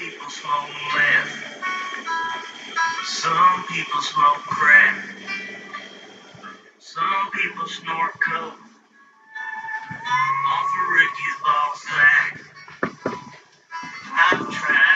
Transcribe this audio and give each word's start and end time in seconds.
people 0.00 0.30
smoke 0.30 0.70
meth. 0.96 1.34
Some 3.04 3.64
people 3.68 4.00
smoke 4.00 4.42
crack. 4.48 4.96
Some 6.78 7.30
people 7.34 7.66
snort 7.66 8.12
coke. 8.20 8.54
Off 10.48 10.70
of 10.80 10.88
Ricky's 10.96 11.36
ball 11.44 11.72
sack. 11.74 12.40
I've 14.12 14.50
tried 14.54 14.89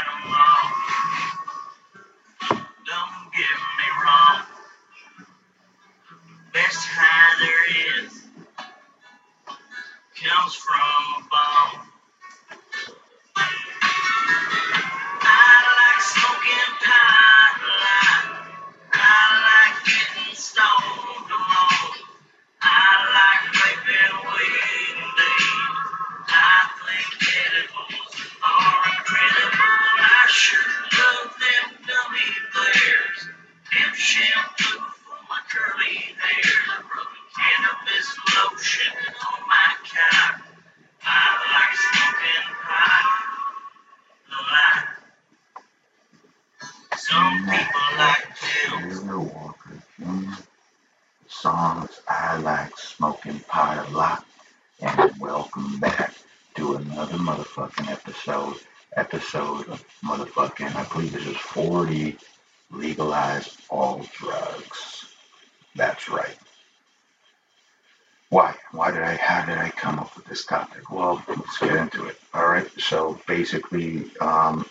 basically, 73.74 74.18
um, 74.20 74.66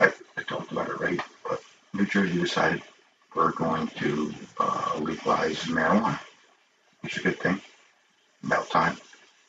I, 0.00 0.12
I 0.36 0.42
talked 0.42 0.72
about 0.72 0.88
it, 0.88 1.00
right? 1.00 1.20
But 1.48 1.62
New 1.94 2.06
Jersey 2.06 2.38
decided 2.38 2.82
we're 3.34 3.52
going 3.52 3.88
to 3.88 4.34
uh, 4.58 4.98
legalize 5.00 5.58
marijuana, 5.64 6.18
which 7.00 7.16
is 7.16 7.20
a 7.20 7.22
good 7.22 7.40
thing. 7.40 7.60
About 8.44 8.68
time. 8.70 8.96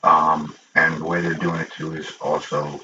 Um, 0.03 0.55
and 0.75 0.97
the 0.97 1.05
way 1.05 1.21
they're 1.21 1.33
doing 1.33 1.59
it 1.61 1.71
too 1.71 1.95
is 1.95 2.13
also 2.21 2.79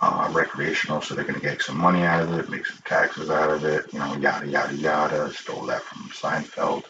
uh, 0.00 0.30
recreational, 0.32 1.00
so 1.00 1.14
they're 1.14 1.24
going 1.24 1.34
to 1.34 1.40
get 1.40 1.62
some 1.62 1.76
money 1.76 2.02
out 2.02 2.22
of 2.22 2.32
it, 2.38 2.48
make 2.48 2.64
some 2.64 2.78
taxes 2.84 3.28
out 3.28 3.50
of 3.50 3.64
it, 3.64 3.92
you 3.92 3.98
know, 3.98 4.14
yada 4.16 4.46
yada 4.46 4.74
yada. 4.74 5.32
Stole 5.32 5.66
that 5.66 5.82
from 5.82 6.08
Seinfeld. 6.10 6.84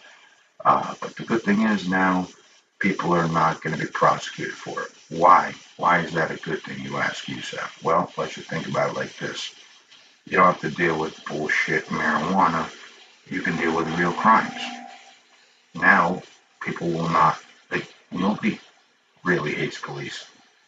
Uh, 0.64 0.94
but 1.00 1.16
the 1.16 1.22
good 1.22 1.42
thing 1.42 1.62
is 1.62 1.88
now 1.88 2.28
people 2.78 3.12
are 3.12 3.28
not 3.28 3.62
going 3.62 3.76
to 3.76 3.84
be 3.84 3.90
prosecuted 3.90 4.54
for 4.54 4.82
it. 4.82 4.90
Why? 5.08 5.54
Why 5.76 6.00
is 6.00 6.12
that 6.14 6.30
a 6.30 6.36
good 6.36 6.62
thing, 6.62 6.80
you 6.80 6.96
ask 6.98 7.28
yourself? 7.28 7.82
Well, 7.82 8.12
let's 8.16 8.34
just 8.34 8.48
think 8.48 8.68
about 8.68 8.90
it 8.90 8.96
like 8.96 9.16
this. 9.18 9.54
You 10.26 10.36
don't 10.36 10.46
have 10.46 10.60
to 10.60 10.70
deal 10.70 10.98
with 10.98 11.24
bullshit 11.26 11.86
marijuana. 11.86 12.68
You 13.28 13.40
can 13.42 13.56
deal 13.56 13.74
with 13.76 13.88
real 13.98 14.12
crimes. 14.12 14.60
Now, 15.74 16.22
people 16.60 16.88
will 16.88 17.08
not, 17.08 17.38
like, 17.70 17.92
nobody 18.10 18.58
really 19.24 19.54
hates 19.54 19.78
police 19.78 20.26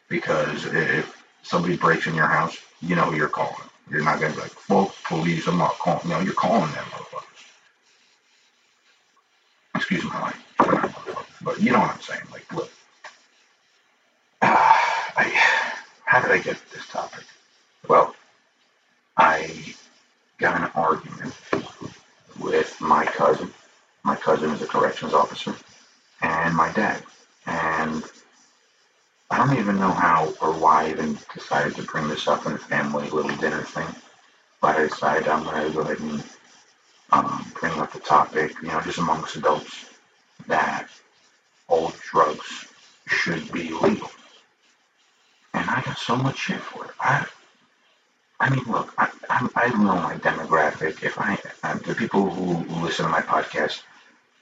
because 0.08 0.64
if 0.66 1.22
somebody 1.42 1.76
breaks 1.76 2.06
in 2.06 2.14
your 2.14 2.26
house, 2.26 2.58
you 2.80 2.96
know 2.96 3.04
who 3.04 3.16
you're 3.16 3.28
calling. 3.28 3.54
You're 3.90 4.04
not 4.04 4.20
going 4.20 4.32
to 4.32 4.38
be 4.38 4.42
like, 4.42 4.68
well, 4.68 4.94
police, 5.04 5.46
I'm 5.46 5.58
not 5.58 5.78
calling. 5.78 6.08
No, 6.08 6.20
you're 6.20 6.32
calling 6.32 6.70
them 6.72 6.84
motherfuckers. 6.84 7.44
Excuse 9.74 10.04
my 10.04 10.22
language. 10.22 10.49
But 11.42 11.60
you 11.60 11.72
know 11.72 11.80
what 11.80 11.94
I'm 11.94 12.00
saying. 12.00 12.22
Like, 12.30 12.52
look. 12.52 12.70
I, 14.42 15.68
how 16.04 16.20
did 16.20 16.30
I 16.30 16.38
get 16.38 16.58
this 16.72 16.86
topic? 16.88 17.24
Well, 17.88 18.14
I 19.16 19.74
got 20.38 20.60
an 20.60 20.70
argument 20.74 21.34
with 22.38 22.80
my 22.80 23.04
cousin. 23.04 23.52
My 24.02 24.16
cousin 24.16 24.50
is 24.50 24.62
a 24.62 24.66
corrections 24.66 25.12
officer, 25.12 25.54
and 26.22 26.54
my 26.54 26.72
dad. 26.72 27.02
And 27.46 28.02
I 29.30 29.38
don't 29.38 29.58
even 29.58 29.78
know 29.78 29.90
how 29.90 30.32
or 30.40 30.52
why 30.52 30.84
I 30.84 30.90
even 30.90 31.18
decided 31.34 31.76
to 31.76 31.82
bring 31.82 32.08
this 32.08 32.26
up 32.26 32.46
in 32.46 32.52
the 32.52 32.58
family 32.58 33.08
little 33.10 33.36
dinner 33.36 33.62
thing. 33.62 33.86
But 34.60 34.76
I 34.76 34.88
decided 34.88 35.28
I'm 35.28 35.44
going 35.44 35.66
to 35.66 35.72
go 35.72 35.80
ahead 35.82 36.00
and 36.00 36.22
um, 37.12 37.46
bring 37.58 37.72
up 37.78 37.92
the 37.92 38.00
topic, 38.00 38.52
you 38.62 38.68
know, 38.68 38.80
just 38.80 38.98
amongst 38.98 39.36
adults, 39.36 39.86
that 40.46 40.88
all 41.70 41.92
drugs 42.10 42.66
should 43.06 43.50
be 43.53 43.70
legal. 43.70 44.10
And 45.54 45.69
I 45.69 45.81
got 45.82 45.98
so 45.98 46.16
much 46.16 46.38
shit 46.38 46.60
for 46.60 46.84
it. 46.84 46.91
I, 47.00 47.26
I 48.38 48.50
mean, 48.50 48.64
look, 48.64 48.92
I, 48.98 49.08
I, 49.28 49.48
I 49.56 49.69
know 49.70 49.94
my 49.94 50.16
demographic. 50.16 51.03
If 51.03 51.19
I, 51.19 51.38
I, 51.62 51.75
the 51.75 51.94
people 51.94 52.28
who, 52.28 52.54
who 52.54 52.84
listen 52.84 53.04
to 53.04 53.10
my 53.10 53.20
podcast, 53.22 53.82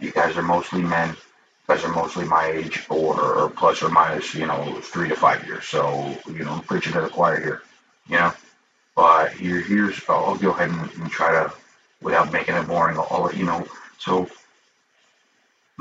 you 0.01 0.11
guys 0.11 0.37
are 0.37 0.43
mostly 0.43 0.83
men. 0.83 1.11
You 1.11 1.75
guys 1.75 1.85
are 1.85 1.93
mostly 1.93 2.25
my 2.25 2.47
age, 2.47 2.87
or, 2.89 3.21
or 3.21 3.51
plus 3.51 3.83
or 3.83 3.91
minus, 3.91 4.35
you 4.35 4.47
know, 4.47 4.81
three 4.81 5.09
to 5.09 5.17
five 5.17 5.47
years. 5.47 5.67
So, 5.67 6.17
you 6.27 6.45
know, 6.45 6.53
I'm 6.53 6.63
preaching 6.63 6.93
to 6.95 7.03
the 7.03 7.09
choir 7.09 7.41
here, 7.41 7.63
you 8.09 8.17
know. 8.17 8.33
But 8.97 9.33
here, 9.33 9.61
here's, 9.61 10.01
I'll 10.09 10.37
go 10.37 10.51
ahead 10.51 10.71
and, 10.71 10.91
and 10.95 11.11
try 11.11 11.33
to, 11.33 11.53
without 12.01 12.33
making 12.33 12.55
it 12.55 12.67
boring, 12.67 12.99
I'll, 12.99 13.31
you 13.35 13.45
know. 13.45 13.67
So, 13.99 14.29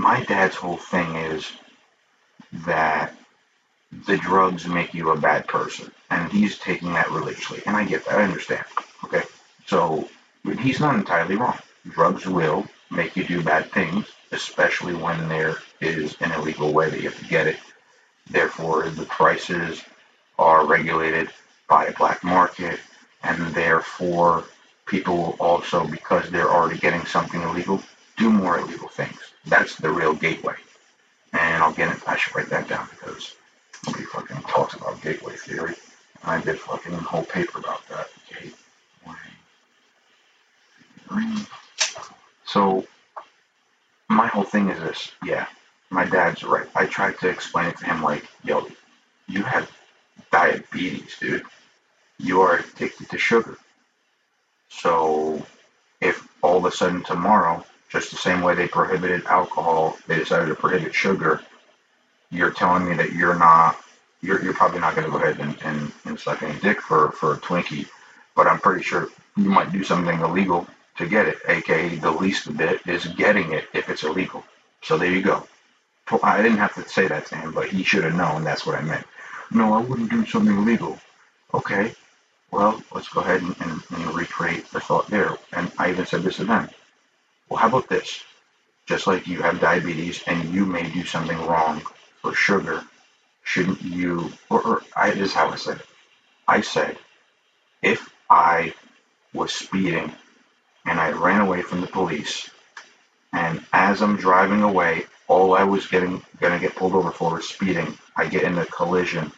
my 0.07 0.23
dad's 0.23 0.56
whole 0.56 0.78
thing 0.78 1.18
is 1.18 1.51
that 2.66 3.13
the 4.06 4.16
drugs 4.16 4.66
make 4.66 4.94
you 4.94 5.09
a 5.09 5.18
bad 5.19 5.45
person, 5.50 5.91
and 6.09 6.31
he's 6.31 6.57
taking 6.59 6.94
that 6.94 7.12
religiously, 7.12 7.62
and 7.66 7.75
I 7.75 7.84
get 7.84 8.06
that, 8.06 8.19
I 8.19 8.23
understand. 8.23 8.63
Okay, 9.03 9.23
so 9.66 10.07
he's 10.62 10.79
not 10.79 10.95
entirely 10.95 11.35
wrong. 11.35 11.59
Drugs 11.90 12.25
will 12.25 12.66
make 12.90 13.18
you 13.18 13.25
do 13.25 13.44
bad 13.44 13.69
things, 13.73 14.06
especially 14.31 14.94
when 14.94 15.28
there 15.28 15.57
is 15.81 16.16
an 16.22 16.31
illegal 16.31 16.72
way 16.72 16.89
that 16.89 17.01
you 17.01 17.09
have 17.09 17.19
to 17.19 17.25
get 17.28 17.45
it. 17.45 17.57
Therefore, 18.29 18.89
the 18.89 19.03
prices 19.07 19.84
are 20.39 20.66
regulated 20.66 21.31
by 21.68 21.88
a 21.88 21.94
black 21.97 22.24
market, 22.24 22.79
and 23.24 23.53
therefore, 23.53 24.45
people 24.85 25.18
will 25.18 25.38
also, 25.41 25.85
because 25.85 26.29
they're 26.29 26.50
already 26.50 26.79
getting 26.79 27.06
something 27.06 27.41
illegal, 27.41 27.84
do 28.16 28.29
more 28.31 28.57
illegal 28.57 28.88
things. 28.88 29.26
That's 29.47 29.75
the 29.75 29.90
real 29.90 30.13
gateway. 30.13 30.56
And 31.34 31.63
I'll 31.63 31.74
get 31.74 31.96
it. 31.96 32.02
I 32.08 32.18
should 32.18 32.35
write 32.35 32.50
that 32.50 32.68
down 32.68 32.88
because 32.91 33.35
nobody 33.85 34.06
fucking 34.06 34.41
talks 34.44 34.75
about 34.75 35.02
gateway 35.02 35.35
theory. 35.35 35.75
I 36.24 36.41
did 36.41 36.59
fucking 36.59 36.94
a 36.94 36.97
whole 36.97 37.24
paper 37.24 37.59
about 37.59 37.88
that. 37.90 38.07
Gateway 38.30 38.53
theory. 41.09 41.46
So 42.46 42.86
my 44.09 44.28
whole 44.28 44.44
thing 44.44 44.69
is 44.69 44.80
this. 44.80 45.12
Yeah, 45.24 45.47
my 45.90 46.06
dad's 46.06 46.44
right. 46.44 46.68
I 46.75 46.86
tried 46.86 47.19
to 47.19 47.30
explain 47.30 47.68
it 47.68 47.78
to 47.80 47.86
him 47.86 48.02
like, 48.03 48.25
yo, 48.44 48.68
you 49.28 49.44
have 49.44 49.69
diabetes, 50.31 51.18
dude. 51.19 51.44
You 52.19 52.42
are 52.42 52.57
addicted 52.57 53.10
to 53.10 53.18
sugar. 53.18 53.57
So 54.69 55.45
if 56.01 56.27
all 56.42 56.57
of 56.57 56.66
a 56.66 56.71
sudden 56.71 57.04
tomorrow, 57.04 57.66
just 57.89 58.12
the 58.12 58.18
same 58.18 58.42
way 58.42 58.56
they 58.56 58.68
prohibited 58.68 59.25
alcohol, 59.25 59.98
they 60.07 60.18
decided 60.18 60.48
to 60.48 60.56
prohibit 60.56 60.94
sugar, 60.94 61.42
you're 62.30 62.51
telling 62.51 62.88
me 62.88 62.95
that 62.95 63.13
you're 63.13 63.38
not, 63.38 63.78
you're, 64.22 64.44
you're 64.44 64.54
probably 64.54 64.80
not 64.80 64.95
going 64.95 65.06
to 65.06 65.12
go 65.12 65.18
ahead 65.24 65.39
and, 65.39 65.57
and, 65.63 65.92
and 66.06 66.19
suck 66.19 66.44
any 66.44 66.60
dick 66.60 66.81
for, 66.81 67.12
for 67.12 67.34
a 67.34 67.38
Twinkie, 67.38 67.88
but 68.36 68.48
I'm 68.48 68.60
pretty 68.60 68.84
sure 68.84 69.10
you 69.38 69.50
might 69.50 69.72
do 69.72 69.84
something 69.84 70.19
illegal 70.19 70.68
to 70.98 71.07
get 71.07 71.28
it, 71.28 71.38
aka 71.48 71.95
the 71.95 72.12
least 72.12 72.56
bit 72.57 72.81
is 72.88 73.06
getting 73.06 73.54
it 73.54 73.66
if 73.74 73.90
it's 73.90 74.04
illegal. 74.04 74.44
So 74.81 74.98
there 74.98 75.12
you 75.12 75.22
go. 75.22 75.48
I 76.24 76.42
didn't 76.42 76.57
have 76.57 76.74
to 76.75 76.88
say 76.90 77.07
that 77.07 77.25
to 77.28 77.36
him, 77.36 77.51
but 77.54 77.69
he 77.69 77.83
should 77.83 78.04
have 78.04 78.16
known 78.16 78.44
that's 78.44 78.66
what 78.66 78.78
I 78.78 78.81
meant. 78.81 79.06
No, 79.51 79.74
I 79.74 79.81
wouldn't 79.81 80.10
do 80.10 80.25
something 80.25 80.57
illegal. 80.57 80.98
Okay, 81.54 81.94
well, 82.51 82.81
let's 82.94 83.10
go 83.10 83.22
ahead 83.22 83.42
and, 83.42 83.56
and, 83.62 83.81
and 83.92 84.16
recreate 84.16 84.69
the 84.72 84.80
thought 84.80 85.07
there. 85.07 85.38
And 85.54 85.72
I 85.78 85.90
even 85.92 86.06
said 86.06 86.24
this 86.24 86.38
to 86.38 86.45
them. 86.45 86.69
Well, 87.49 87.59
how 87.59 87.67
about 87.69 87.89
this? 87.89 88.23
Just 88.88 89.07
like 89.07 89.27
you 89.27 89.41
have 89.41 89.59
diabetes 89.61 90.23
and 90.27 90.53
you 90.53 90.65
may 90.65 90.89
do 90.89 91.05
something 91.05 91.38
wrong 91.45 91.81
for 92.21 92.33
sugar, 92.33 92.83
shouldn't 93.44 93.81
you? 93.81 94.31
Or, 94.49 94.61
or 94.61 94.83
I, 94.95 95.11
this 95.11 95.29
is 95.29 95.33
how 95.33 95.49
I 95.49 95.55
said 95.57 95.77
it. 95.79 95.85
I 96.47 96.61
said, 96.61 96.97
if 97.81 98.09
I 98.29 98.73
was 99.33 99.53
speeding 99.53 100.13
and 100.85 100.99
I 100.99 101.11
ran 101.11 101.41
away 101.41 101.61
from 101.61 101.81
the 101.81 101.88
police. 101.88 102.49
And 103.33 103.63
as 103.73 104.01
I'm 104.01 104.17
driving 104.17 104.63
away, 104.63 105.05
all 105.27 105.53
I 105.55 105.63
was 105.63 105.88
getting 105.88 106.23
gonna 106.39 106.59
get 106.59 106.75
pulled 106.75 106.95
over 106.95 107.11
for 107.11 107.35
was 107.35 107.49
speeding. 107.49 107.97
I 108.15 108.27
get 108.27 108.44
in 108.44 108.57
a 108.57 108.65
collision 108.65 109.31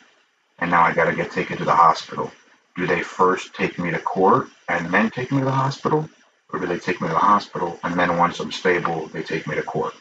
and 0.60 0.72
now 0.72 0.84
I 0.84 0.94
gotta 0.94 1.16
get 1.16 1.32
taken 1.32 1.58
to 1.58 1.66
the 1.66 1.76
hospital. 1.76 2.32
Do 2.76 2.88
they 2.88 3.02
first 3.02 3.56
take 3.56 3.80
me 3.80 3.92
to 3.92 4.00
court 4.00 4.50
and 4.70 4.94
then 4.94 5.12
take 5.12 5.32
me 5.32 5.40
to 5.40 5.46
the 5.46 5.52
hospital? 5.52 6.10
Or 6.52 6.60
do 6.60 6.66
they 6.68 6.80
take 6.80 7.02
me 7.02 7.08
to 7.08 7.14
the 7.14 7.20
hospital 7.20 7.80
and 7.84 7.98
then 8.00 8.18
once 8.18 8.40
I'm 8.40 8.52
stable, 8.52 9.08
they 9.08 9.24
take 9.24 9.48
me 9.48 9.56
to 9.56 9.64
court? 9.64 9.94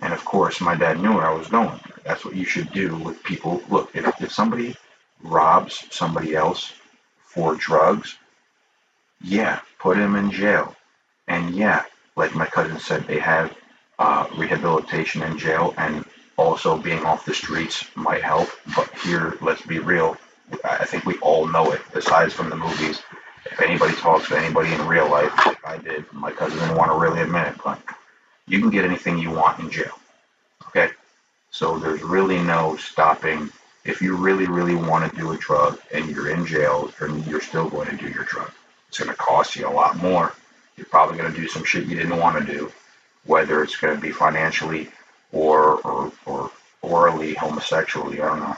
And 0.00 0.12
of 0.12 0.24
course, 0.24 0.60
my 0.60 0.74
dad 0.74 1.00
knew 1.00 1.14
where 1.14 1.26
I 1.26 1.34
was 1.34 1.48
going. 1.48 1.80
That's 2.04 2.24
what 2.24 2.36
you 2.36 2.44
should 2.44 2.70
do 2.72 2.96
with 2.96 3.22
people. 3.22 3.62
Look, 3.70 3.94
if, 3.96 4.06
if 4.20 4.32
somebody 4.32 4.76
robs 5.22 5.86
somebody 5.90 6.34
else 6.36 6.72
for 7.18 7.54
drugs, 7.54 8.16
yeah, 9.22 9.60
put 9.78 9.96
him 9.96 10.14
in 10.14 10.30
jail. 10.30 10.76
And 11.26 11.54
yeah, 11.54 11.84
like 12.16 12.34
my 12.34 12.46
cousin 12.46 12.78
said, 12.78 13.06
they 13.06 13.18
have 13.18 13.56
uh, 13.98 14.26
rehabilitation 14.36 15.22
in 15.22 15.38
jail, 15.38 15.74
and 15.78 16.04
also 16.36 16.76
being 16.76 17.04
off 17.04 17.24
the 17.24 17.34
streets 17.34 17.84
might 17.94 18.22
help. 18.22 18.48
But 18.74 18.90
here, 18.98 19.36
let's 19.40 19.62
be 19.62 19.78
real. 19.78 20.16
I 20.64 20.84
think 20.84 21.06
we 21.06 21.16
all 21.18 21.46
know 21.46 21.72
it, 21.72 21.80
aside 21.94 22.32
from 22.32 22.50
the 22.50 22.56
movies. 22.56 23.02
If 23.50 23.60
anybody 23.60 23.94
talks 23.94 24.28
to 24.28 24.38
anybody 24.38 24.72
in 24.72 24.86
real 24.86 25.10
life, 25.10 25.32
like 25.46 25.66
I 25.66 25.78
did, 25.78 26.04
my 26.12 26.30
cousin 26.30 26.58
didn't 26.58 26.76
want 26.76 26.90
to 26.90 26.98
really 26.98 27.20
admit 27.22 27.48
it, 27.48 27.54
but 27.64 27.80
you 28.46 28.60
can 28.60 28.70
get 28.70 28.84
anything 28.84 29.18
you 29.18 29.30
want 29.30 29.58
in 29.60 29.70
jail. 29.70 29.98
Okay? 30.68 30.90
So 31.50 31.78
there's 31.78 32.02
really 32.02 32.38
no 32.42 32.76
stopping. 32.76 33.50
If 33.84 34.02
you 34.02 34.16
really, 34.16 34.46
really 34.46 34.74
want 34.74 35.10
to 35.10 35.16
do 35.16 35.32
a 35.32 35.36
drug 35.36 35.80
and 35.92 36.10
you're 36.10 36.30
in 36.30 36.44
jail, 36.44 36.92
then 37.00 37.22
you're 37.24 37.40
still 37.40 37.68
going 37.68 37.88
to 37.88 37.96
do 37.96 38.08
your 38.08 38.24
drug. 38.24 38.50
It's 38.88 38.98
going 38.98 39.10
to 39.10 39.16
cost 39.16 39.56
you 39.56 39.68
a 39.68 39.70
lot 39.70 39.96
more. 39.96 40.34
You're 40.76 40.86
probably 40.86 41.16
going 41.16 41.32
to 41.32 41.40
do 41.40 41.48
some 41.48 41.64
shit 41.64 41.86
you 41.86 41.96
didn't 41.96 42.18
want 42.18 42.38
to 42.38 42.52
do, 42.52 42.70
whether 43.24 43.62
it's 43.62 43.76
going 43.76 43.94
to 43.94 44.00
be 44.00 44.10
financially 44.10 44.90
or, 45.32 45.80
or, 45.80 46.12
or 46.26 46.50
orally, 46.82 47.34
homosexually. 47.34 48.20
I 48.20 48.28
don't 48.28 48.40
know. 48.40 48.56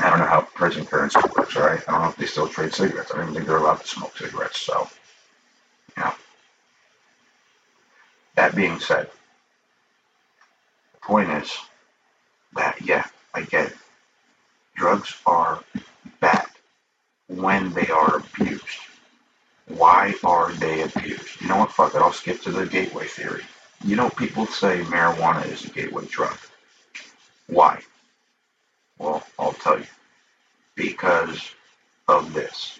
I 0.00 0.10
don't 0.10 0.18
know 0.18 0.26
how 0.26 0.42
prison 0.42 0.86
currency 0.86 1.20
works, 1.36 1.56
right? 1.56 1.80
I 1.88 1.92
don't 1.92 2.02
know 2.02 2.08
if 2.08 2.16
they 2.16 2.26
still 2.26 2.48
trade 2.48 2.74
cigarettes. 2.74 3.12
I 3.12 3.16
don't 3.16 3.24
even 3.24 3.34
think 3.34 3.46
they're 3.46 3.58
allowed 3.58 3.80
to 3.80 3.86
smoke 3.86 4.16
cigarettes. 4.16 4.60
So, 4.60 4.88
yeah. 5.96 6.14
That 8.36 8.56
being 8.56 8.80
said, 8.80 9.08
the 10.92 11.00
point 11.00 11.30
is 11.30 11.52
that, 12.56 12.80
yeah, 12.82 13.04
I 13.34 13.42
get 13.42 13.68
it. 13.68 13.76
Drugs 14.76 15.14
are 15.26 15.62
bad 16.20 16.46
when 17.28 17.72
they 17.72 17.88
are 17.88 18.18
abused. 18.18 18.64
Why 19.68 20.14
are 20.24 20.52
they 20.54 20.82
abused? 20.82 21.40
You 21.40 21.48
know 21.48 21.58
what? 21.58 21.72
Fuck 21.72 21.94
it. 21.94 22.02
I'll 22.02 22.12
skip 22.12 22.42
to 22.42 22.52
the 22.52 22.66
gateway 22.66 23.06
theory. 23.06 23.44
You 23.84 23.96
know, 23.96 24.10
people 24.10 24.46
say 24.46 24.80
marijuana 24.82 25.46
is 25.46 25.64
a 25.64 25.70
gateway 25.70 26.06
drug. 26.06 26.36
Why? 27.46 27.80
Well, 28.98 29.24
I'll 29.38 29.52
tell 29.52 29.78
you. 29.78 29.86
Because 30.74 31.40
of 32.08 32.32
this. 32.34 32.78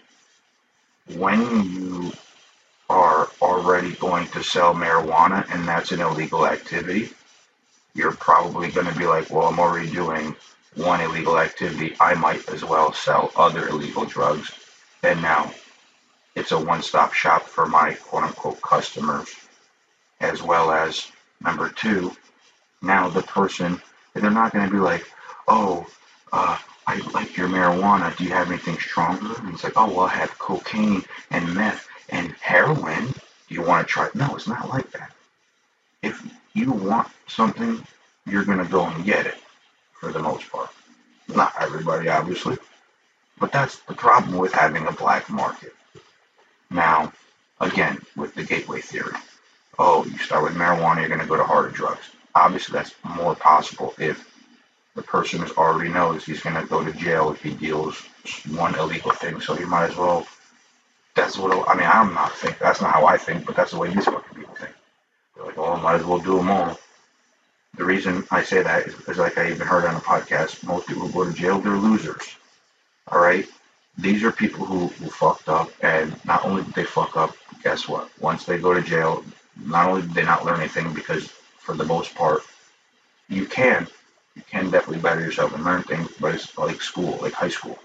When 1.16 1.40
you 1.72 2.12
are 2.90 3.28
already 3.42 3.92
going 3.92 4.26
to 4.28 4.42
sell 4.42 4.74
marijuana 4.74 5.46
and 5.52 5.66
that's 5.66 5.92
an 5.92 6.00
illegal 6.00 6.46
activity, 6.46 7.10
you're 7.94 8.12
probably 8.12 8.70
going 8.70 8.86
to 8.86 8.98
be 8.98 9.06
like, 9.06 9.30
well, 9.30 9.46
I'm 9.48 9.58
already 9.60 9.90
doing 9.90 10.34
one 10.74 11.00
illegal 11.00 11.38
activity. 11.38 11.96
I 12.00 12.14
might 12.14 12.48
as 12.48 12.64
well 12.64 12.92
sell 12.92 13.32
other 13.36 13.68
illegal 13.68 14.04
drugs. 14.04 14.50
And 15.02 15.22
now 15.22 15.52
it's 16.34 16.52
a 16.52 16.58
one 16.58 16.82
stop 16.82 17.12
shop 17.12 17.42
for 17.42 17.66
my 17.66 17.94
quote 17.94 18.24
unquote 18.24 18.60
customers, 18.62 19.28
as 20.20 20.42
well 20.42 20.72
as 20.72 21.10
number 21.40 21.68
two, 21.70 22.12
now 22.82 23.08
the 23.08 23.22
person, 23.22 23.80
they're 24.14 24.30
not 24.30 24.52
going 24.52 24.66
to 24.66 24.72
be 24.72 24.80
like, 24.80 25.06
oh, 25.48 25.86
uh, 26.34 26.58
I 26.88 26.96
like 27.14 27.36
your 27.36 27.48
marijuana. 27.48 28.14
Do 28.16 28.24
you 28.24 28.30
have 28.30 28.48
anything 28.48 28.76
stronger? 28.78 29.34
And 29.38 29.54
it's 29.54 29.62
like, 29.62 29.74
oh, 29.76 29.86
well, 29.86 30.06
I 30.06 30.14
have 30.14 30.36
cocaine 30.38 31.04
and 31.30 31.54
meth 31.54 31.86
and 32.08 32.32
heroin. 32.40 33.06
Do 33.06 33.54
you 33.54 33.62
want 33.62 33.86
to 33.86 33.92
try? 33.92 34.08
No, 34.14 34.34
it's 34.34 34.48
not 34.48 34.68
like 34.68 34.90
that. 34.90 35.12
If 36.02 36.20
you 36.52 36.72
want 36.72 37.08
something, 37.28 37.86
you're 38.26 38.44
going 38.44 38.58
to 38.58 38.64
go 38.64 38.84
and 38.84 39.04
get 39.04 39.26
it 39.26 39.36
for 40.00 40.10
the 40.10 40.18
most 40.18 40.50
part. 40.50 40.70
Not 41.28 41.54
everybody, 41.60 42.08
obviously. 42.08 42.58
But 43.38 43.52
that's 43.52 43.78
the 43.80 43.94
problem 43.94 44.36
with 44.36 44.52
having 44.52 44.86
a 44.88 44.92
black 44.92 45.30
market. 45.30 45.72
Now, 46.68 47.12
again, 47.60 48.00
with 48.16 48.34
the 48.34 48.42
gateway 48.42 48.80
theory. 48.80 49.16
Oh, 49.78 50.04
you 50.04 50.18
start 50.18 50.42
with 50.42 50.54
marijuana, 50.54 50.98
you're 50.98 51.08
going 51.08 51.20
to 51.20 51.26
go 51.26 51.36
to 51.36 51.44
harder 51.44 51.70
drugs. 51.70 52.10
Obviously, 52.34 52.72
that's 52.72 52.94
more 53.04 53.36
possible 53.36 53.94
if 53.98 54.33
the 54.94 55.02
person 55.02 55.44
already 55.56 55.90
knows 55.90 56.24
he's 56.24 56.40
going 56.40 56.54
to 56.54 56.66
go 56.66 56.84
to 56.84 56.92
jail 56.92 57.30
if 57.32 57.42
he 57.42 57.52
deals 57.54 58.00
one 58.50 58.74
illegal 58.76 59.10
thing. 59.10 59.40
So 59.40 59.54
he 59.54 59.64
might 59.64 59.90
as 59.90 59.96
well. 59.96 60.26
That's 61.14 61.38
what 61.38 61.68
I 61.68 61.74
mean. 61.74 61.88
I'm 61.92 62.14
not 62.14 62.32
think 62.32 62.58
that's 62.58 62.80
not 62.80 62.92
how 62.92 63.06
I 63.06 63.16
think, 63.16 63.46
but 63.46 63.56
that's 63.56 63.70
the 63.72 63.78
way 63.78 63.92
these 63.92 64.04
fucking 64.04 64.36
people 64.36 64.54
think. 64.54 64.72
They're 65.34 65.46
like, 65.46 65.58
oh, 65.58 65.74
I 65.74 65.80
might 65.80 66.00
as 66.00 66.04
well 66.04 66.18
do 66.18 66.36
them 66.36 66.50
all. 66.50 66.78
The 67.76 67.84
reason 67.84 68.24
I 68.30 68.42
say 68.42 68.62
that 68.62 68.86
is 68.86 68.94
because, 68.94 69.18
like 69.18 69.36
I 69.38 69.50
even 69.50 69.66
heard 69.66 69.84
on 69.84 69.96
a 69.96 70.00
podcast, 70.00 70.64
most 70.64 70.86
people 70.86 71.06
who 71.06 71.12
go 71.12 71.30
to 71.30 71.36
jail, 71.36 71.60
they're 71.60 71.76
losers. 71.76 72.36
All 73.08 73.20
right? 73.20 73.46
These 73.98 74.24
are 74.24 74.32
people 74.32 74.64
who, 74.64 74.88
who 74.88 75.08
fucked 75.08 75.48
up, 75.48 75.70
and 75.82 76.14
not 76.24 76.44
only 76.44 76.62
did 76.62 76.74
they 76.74 76.84
fuck 76.84 77.16
up, 77.16 77.36
guess 77.62 77.88
what? 77.88 78.10
Once 78.20 78.44
they 78.44 78.58
go 78.58 78.74
to 78.74 78.82
jail, 78.82 79.24
not 79.64 79.88
only 79.88 80.02
did 80.02 80.14
they 80.14 80.24
not 80.24 80.44
learn 80.44 80.60
anything, 80.60 80.92
because 80.94 81.28
for 81.58 81.76
the 81.76 81.84
most 81.84 82.14
part, 82.14 82.42
you 83.28 83.46
can 83.46 83.86
you 84.36 84.42
can 84.50 84.70
definitely 84.70 85.02
better 85.02 85.20
yourself 85.20 85.54
and 85.54 85.64
learn 85.64 85.82
things, 85.82 86.10
but 86.20 86.34
it's 86.34 86.56
like 86.58 86.80
school, 86.80 87.18
like 87.22 87.32
high 87.32 87.48
school. 87.48 87.78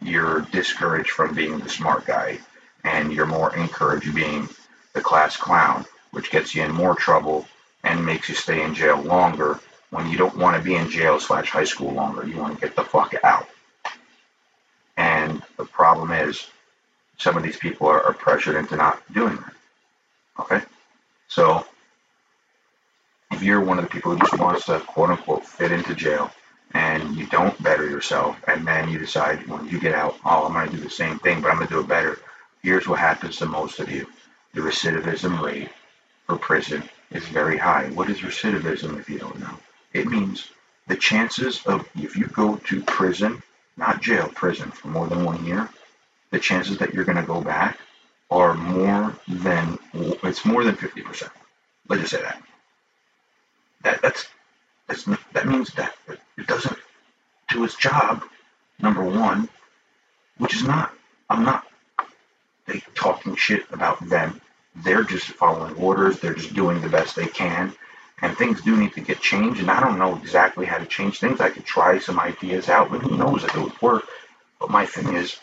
You're 0.00 0.42
discouraged 0.52 1.10
from 1.10 1.34
being 1.34 1.58
the 1.58 1.68
smart 1.68 2.06
guy, 2.06 2.38
and 2.84 3.12
you're 3.12 3.26
more 3.26 3.54
encouraged 3.56 4.14
being 4.14 4.48
the 4.92 5.00
class 5.00 5.36
clown, 5.36 5.84
which 6.12 6.30
gets 6.30 6.54
you 6.54 6.62
in 6.62 6.72
more 6.72 6.94
trouble 6.94 7.46
and 7.82 8.04
makes 8.04 8.28
you 8.28 8.34
stay 8.34 8.62
in 8.62 8.74
jail 8.74 9.00
longer 9.00 9.60
when 9.90 10.08
you 10.08 10.16
don't 10.16 10.36
want 10.36 10.56
to 10.56 10.62
be 10.62 10.74
in 10.74 10.90
jail 10.90 11.18
slash 11.20 11.50
high 11.50 11.64
school 11.64 11.92
longer. 11.92 12.26
You 12.26 12.38
want 12.38 12.54
to 12.54 12.60
get 12.66 12.76
the 12.76 12.84
fuck 12.84 13.14
out. 13.22 13.48
And 14.96 15.42
the 15.56 15.64
problem 15.64 16.12
is, 16.12 16.46
some 17.18 17.36
of 17.36 17.42
these 17.42 17.56
people 17.56 17.86
are, 17.86 18.02
are 18.02 18.12
pressured 18.12 18.56
into 18.56 18.76
not 18.76 19.02
doing 19.12 19.36
that. 19.36 19.54
Okay? 20.40 20.60
So 21.28 21.66
if 23.34 23.42
you're 23.42 23.60
one 23.60 23.78
of 23.78 23.84
the 23.84 23.90
people 23.90 24.12
who 24.12 24.18
just 24.18 24.38
wants 24.38 24.66
to 24.66 24.78
quote 24.78 25.10
unquote 25.10 25.44
fit 25.44 25.72
into 25.72 25.92
jail 25.94 26.30
and 26.72 27.16
you 27.16 27.26
don't 27.26 27.60
better 27.62 27.88
yourself 27.90 28.36
and 28.46 28.66
then 28.66 28.88
you 28.88 28.96
decide 28.98 29.44
when 29.48 29.66
you 29.66 29.80
get 29.80 29.92
out, 29.92 30.16
oh, 30.24 30.46
I'm 30.46 30.52
going 30.52 30.70
to 30.70 30.76
do 30.76 30.82
the 30.82 30.88
same 30.88 31.18
thing, 31.18 31.40
but 31.40 31.50
I'm 31.50 31.56
going 31.56 31.66
to 31.66 31.74
do 31.74 31.80
it 31.80 31.88
better. 31.88 32.20
Here's 32.62 32.86
what 32.86 33.00
happens 33.00 33.36
to 33.38 33.46
most 33.46 33.80
of 33.80 33.90
you. 33.90 34.06
The 34.54 34.60
recidivism 34.60 35.40
rate 35.42 35.68
for 36.26 36.36
prison 36.36 36.84
is 37.10 37.26
very 37.26 37.58
high. 37.58 37.88
What 37.90 38.08
is 38.08 38.20
recidivism 38.20 38.98
if 39.00 39.10
you 39.10 39.18
don't 39.18 39.40
know? 39.40 39.58
It 39.92 40.06
means 40.06 40.48
the 40.86 40.96
chances 40.96 41.60
of 41.66 41.88
if 41.96 42.16
you 42.16 42.26
go 42.28 42.56
to 42.56 42.82
prison, 42.82 43.42
not 43.76 44.00
jail, 44.00 44.28
prison 44.28 44.70
for 44.70 44.88
more 44.88 45.08
than 45.08 45.24
one 45.24 45.44
year, 45.44 45.68
the 46.30 46.38
chances 46.38 46.78
that 46.78 46.94
you're 46.94 47.04
going 47.04 47.18
to 47.18 47.24
go 47.24 47.40
back 47.40 47.78
are 48.30 48.54
more 48.54 49.14
than, 49.26 49.76
it's 49.92 50.44
more 50.44 50.62
than 50.62 50.76
50%. 50.76 51.30
Let's 51.88 52.02
just 52.02 52.12
say 52.12 52.22
that 52.22 52.40
that 53.84 54.02
that's, 54.02 54.26
that's 54.88 55.04
that 55.32 55.46
means 55.46 55.72
that 55.74 55.94
it 56.38 56.46
doesn't 56.46 56.78
do 57.50 57.64
its 57.64 57.76
job. 57.76 58.24
Number 58.80 59.04
one, 59.04 59.48
which 60.38 60.54
is 60.56 60.64
not. 60.64 60.92
I'm 61.30 61.44
not 61.44 61.64
they 62.66 62.82
talking 62.94 63.36
shit 63.36 63.64
about 63.72 64.08
them. 64.08 64.40
They're 64.76 65.04
just 65.04 65.26
following 65.26 65.74
orders. 65.76 66.18
They're 66.18 66.34
just 66.34 66.54
doing 66.54 66.80
the 66.80 66.88
best 66.88 67.16
they 67.16 67.26
can. 67.26 67.74
And 68.22 68.36
things 68.36 68.62
do 68.62 68.76
need 68.76 68.94
to 68.94 69.00
get 69.00 69.20
changed. 69.20 69.60
And 69.60 69.70
I 69.70 69.80
don't 69.80 69.98
know 69.98 70.16
exactly 70.16 70.66
how 70.66 70.78
to 70.78 70.86
change 70.86 71.20
things. 71.20 71.40
I 71.40 71.50
could 71.50 71.64
try 71.64 71.98
some 71.98 72.18
ideas 72.18 72.68
out, 72.68 72.90
but 72.90 73.02
who 73.02 73.16
knows 73.16 73.44
if 73.44 73.54
it 73.54 73.60
would 73.62 73.82
work. 73.82 74.06
But 74.60 74.70
my 74.70 74.86
thing 74.86 75.14
is, 75.14 75.36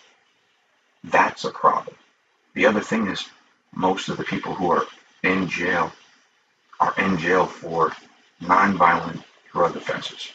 that's 1.03 1.45
a 1.45 1.51
problem. 1.51 1.95
The 2.55 2.65
other 2.65 2.81
thing 2.81 3.07
is, 3.07 3.29
most 3.73 4.09
of 4.09 4.17
the 4.17 4.23
people 4.23 4.53
who 4.55 4.71
are 4.71 4.85
in 5.23 5.47
jail 5.47 5.91
are 6.79 6.93
in 6.97 7.17
jail 7.17 7.45
for 7.45 7.93
nonviolent 8.41 9.23
drug 9.51 9.75
offenses. 9.75 10.31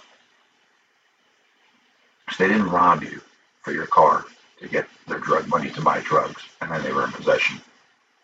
So 2.30 2.44
they 2.44 2.48
didn't 2.52 2.70
rob 2.70 3.02
you 3.02 3.20
for 3.62 3.72
your 3.72 3.86
car 3.86 4.24
to 4.60 4.68
get 4.68 4.86
their 5.06 5.18
drug 5.18 5.48
money 5.48 5.70
to 5.70 5.80
buy 5.80 6.00
drugs, 6.00 6.42
and 6.60 6.70
then 6.70 6.82
they 6.82 6.92
were 6.92 7.04
in 7.04 7.12
possession. 7.12 7.60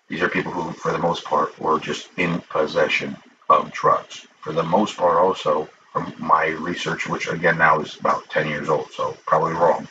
These 0.08 0.22
are 0.22 0.28
people 0.28 0.52
who, 0.52 0.72
for 0.72 0.92
the 0.92 0.98
most 0.98 1.24
part, 1.24 1.58
were 1.58 1.78
just 1.78 2.08
in 2.16 2.40
possession 2.48 3.16
of 3.48 3.72
drugs. 3.72 4.26
For 4.40 4.52
the 4.52 4.62
most 4.62 4.96
part, 4.96 5.18
also, 5.18 5.68
from 5.92 6.14
my 6.18 6.46
research, 6.46 7.06
which 7.08 7.28
again 7.28 7.58
now 7.58 7.80
is 7.80 7.98
about 7.98 8.28
10 8.30 8.48
years 8.48 8.68
old, 8.68 8.90
so 8.92 9.16
probably 9.26 9.52
wrong, 9.52 9.86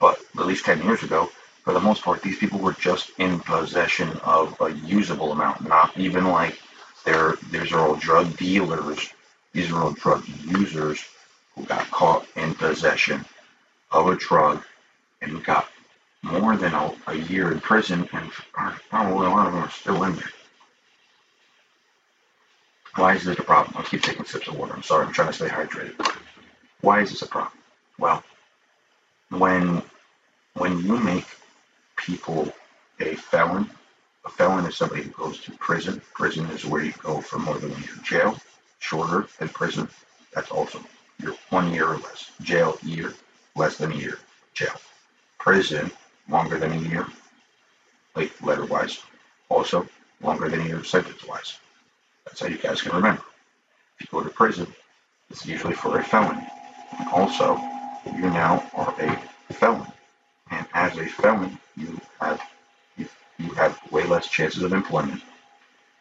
but 0.00 0.18
at 0.38 0.46
least 0.46 0.64
10 0.64 0.82
years 0.82 1.02
ago, 1.02 1.30
for 1.62 1.72
the 1.72 1.80
most 1.80 2.02
part, 2.02 2.20
these 2.22 2.38
people 2.38 2.58
were 2.58 2.74
just 2.74 3.10
in 3.18 3.40
possession 3.40 4.10
of 4.24 4.54
a 4.60 4.72
usable 4.72 5.32
amount, 5.32 5.66
not 5.66 5.96
even 5.96 6.26
like 6.26 6.60
they're, 7.04 7.34
these 7.50 7.72
are 7.72 7.80
all 7.80 7.96
drug 7.96 8.36
dealers. 8.36 9.12
These 9.54 9.70
are 9.72 9.82
all 9.82 9.92
drug 9.92 10.26
users 10.44 11.02
who 11.54 11.64
got 11.64 11.88
caught 11.90 12.26
in 12.36 12.54
possession 12.56 13.24
of 13.92 14.08
a 14.08 14.16
drug 14.16 14.62
and 15.22 15.42
got 15.44 15.68
more 16.22 16.56
than 16.56 16.74
a, 16.74 16.92
a 17.06 17.14
year 17.14 17.52
in 17.52 17.60
prison, 17.60 18.08
and 18.12 18.30
probably 18.90 19.26
a 19.26 19.30
lot 19.30 19.46
of 19.46 19.52
them 19.52 19.62
are 19.62 19.70
still 19.70 20.02
in 20.04 20.16
there. 20.16 20.32
Why 22.96 23.14
is 23.14 23.24
this 23.24 23.38
a 23.38 23.42
problem? 23.42 23.76
I'll 23.76 23.84
keep 23.84 24.02
taking 24.02 24.24
sips 24.24 24.48
of 24.48 24.56
water. 24.56 24.74
I'm 24.74 24.82
sorry, 24.82 25.06
I'm 25.06 25.12
trying 25.12 25.28
to 25.28 25.34
stay 25.34 25.48
hydrated. 25.48 25.94
Why 26.80 27.00
is 27.00 27.10
this 27.10 27.22
a 27.22 27.26
problem? 27.26 27.58
Well, 27.98 28.24
when 29.30 29.82
when 30.54 30.78
you 30.78 30.98
make 30.98 31.26
people 31.96 32.52
a 33.00 33.14
felon, 33.16 33.70
a 34.24 34.30
felon 34.30 34.66
is 34.66 34.76
somebody 34.76 35.02
who 35.02 35.10
goes 35.10 35.40
to 35.42 35.52
prison. 35.52 36.00
Prison 36.12 36.46
is 36.46 36.64
where 36.64 36.84
you 36.84 36.92
go 37.02 37.20
for 37.20 37.38
more 37.38 37.58
than 37.58 37.70
one 37.70 37.82
year. 37.82 37.90
In 37.96 38.04
jail, 38.04 38.38
shorter 38.84 39.26
than 39.38 39.48
prison. 39.48 39.88
That's 40.34 40.50
also 40.50 40.78
you're 41.18 41.36
one 41.48 41.72
year 41.72 41.88
or 41.88 41.96
less. 41.96 42.30
Jail, 42.42 42.76
year, 42.82 43.14
less 43.56 43.78
than 43.78 43.92
a 43.92 43.96
year. 43.96 44.18
Jail. 44.52 44.74
Prison, 45.38 45.90
longer 46.28 46.58
than 46.58 46.72
a 46.72 46.76
year, 46.76 47.06
like 48.14 48.30
letter 48.42 48.66
wise. 48.66 49.02
Also, 49.48 49.88
longer 50.22 50.48
than 50.48 50.60
a 50.60 50.64
year 50.64 50.84
sentence 50.84 51.24
wise. 51.26 51.58
That's 52.24 52.40
how 52.40 52.48
you 52.48 52.58
guys 52.58 52.82
can 52.82 52.92
remember. 52.94 53.22
If 53.98 54.06
you 54.12 54.18
go 54.18 54.22
to 54.22 54.30
prison, 54.30 54.66
it's 55.30 55.46
usually 55.46 55.74
for 55.74 55.98
a 55.98 56.04
felony. 56.04 56.46
And 56.98 57.08
also, 57.08 57.56
you 58.06 58.28
now 58.30 58.64
are 58.74 58.94
a 59.00 59.54
felon. 59.54 59.86
And 60.50 60.66
as 60.74 60.96
a 60.98 61.06
felon, 61.06 61.58
you 61.76 62.00
have 62.20 62.40
you, 62.96 63.08
you 63.38 63.50
have 63.52 63.80
way 63.90 64.04
less 64.04 64.28
chances 64.28 64.62
of 64.62 64.72
employment. 64.72 65.22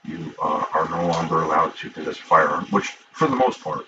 You 0.06 0.34
uh, 0.42 0.66
are 0.74 0.90
no 0.90 1.08
longer 1.08 1.42
allowed 1.42 1.76
to 1.78 1.90
possess 1.90 2.20
a 2.20 2.24
firearm, 2.24 2.66
which, 2.66 2.88
for 3.12 3.28
the 3.28 3.36
most 3.36 3.62
part, 3.62 3.86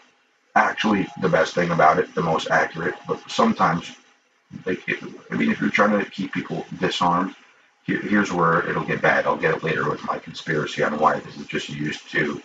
actually 0.55 1.07
the 1.21 1.29
best 1.29 1.53
thing 1.53 1.71
about 1.71 1.99
it, 1.99 2.13
the 2.15 2.21
most 2.21 2.49
accurate. 2.49 2.95
But 3.07 3.29
sometimes, 3.29 3.95
like, 4.65 4.87
it, 4.87 5.03
I 5.31 5.35
mean, 5.35 5.51
if 5.51 5.59
you're 5.59 5.69
trying 5.69 5.99
to 5.99 6.09
keep 6.09 6.33
people 6.33 6.65
disarmed, 6.79 7.35
here, 7.83 8.01
here's 8.01 8.31
where 8.31 8.67
it'll 8.67 8.83
get 8.83 9.01
bad. 9.01 9.25
I'll 9.25 9.37
get 9.37 9.55
it 9.55 9.63
later 9.63 9.89
with 9.89 10.03
my 10.05 10.17
conspiracy 10.17 10.83
on 10.83 10.97
why 10.97 11.19
this 11.19 11.37
is 11.37 11.47
just 11.47 11.69
used 11.69 12.09
to 12.11 12.41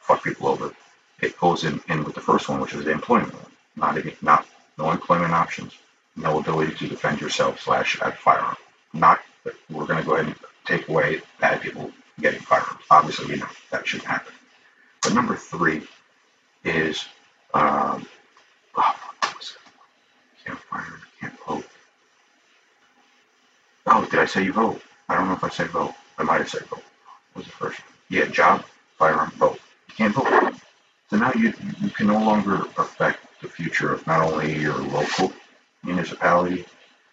fuck 0.00 0.22
people 0.24 0.48
over. 0.48 0.72
It 1.20 1.38
goes 1.38 1.64
in, 1.64 1.80
in 1.88 2.04
with 2.04 2.14
the 2.14 2.20
first 2.20 2.48
one, 2.48 2.60
which 2.60 2.74
is 2.74 2.84
the 2.84 2.90
employment 2.90 3.32
one. 3.32 3.52
Not 3.76 3.98
even, 3.98 4.14
not 4.20 4.46
no 4.76 4.90
employment 4.90 5.32
options, 5.32 5.72
no 6.16 6.40
ability 6.40 6.74
to 6.74 6.88
defend 6.88 7.20
yourself 7.20 7.60
slash 7.60 7.98
have 8.00 8.14
firearm. 8.16 8.56
Not 8.92 9.20
we're 9.70 9.86
going 9.86 10.00
to 10.00 10.06
go 10.06 10.14
ahead 10.14 10.26
and 10.26 10.36
take 10.64 10.88
away 10.88 11.20
bad 11.40 11.60
people 11.60 11.90
getting 12.20 12.40
firearms. 12.40 12.82
Obviously, 12.90 13.34
you 13.34 13.40
know 13.40 13.48
that 13.70 13.86
shouldn't 13.86 14.08
happen. 14.08 14.32
But 15.02 15.14
number 15.14 15.36
three 15.36 15.82
is 16.64 17.04
um, 17.54 18.06
oh, 18.76 18.96
what 19.20 19.36
was 19.38 19.56
it? 19.56 20.46
Can't 20.46 20.58
fire, 20.60 21.00
can't 21.20 21.34
vote. 21.46 21.66
Oh, 23.86 24.04
did 24.06 24.20
I 24.20 24.26
say 24.26 24.44
you 24.44 24.52
vote? 24.52 24.82
I 25.08 25.16
don't 25.16 25.28
know 25.28 25.34
if 25.34 25.44
I 25.44 25.48
said 25.50 25.68
vote. 25.70 25.94
I 26.18 26.22
might 26.24 26.38
have 26.38 26.48
said 26.50 26.62
vote. 26.66 26.82
What 27.34 27.44
was 27.44 27.46
the 27.46 27.52
first 27.52 27.80
one? 27.80 27.88
Yeah, 28.10 28.26
job, 28.26 28.64
firearm, 28.98 29.30
vote. 29.32 29.60
You 29.88 29.94
can't 29.94 30.14
vote. 30.14 30.54
So 31.10 31.16
now 31.18 31.32
you 31.36 31.52
you 31.82 31.90
can 31.90 32.08
no 32.08 32.18
longer 32.18 32.66
affect 32.78 33.20
the 33.42 33.48
future 33.48 33.92
of 33.92 34.06
not 34.06 34.22
only 34.22 34.58
your 34.58 34.78
local 34.78 35.32
municipality, 35.84 36.66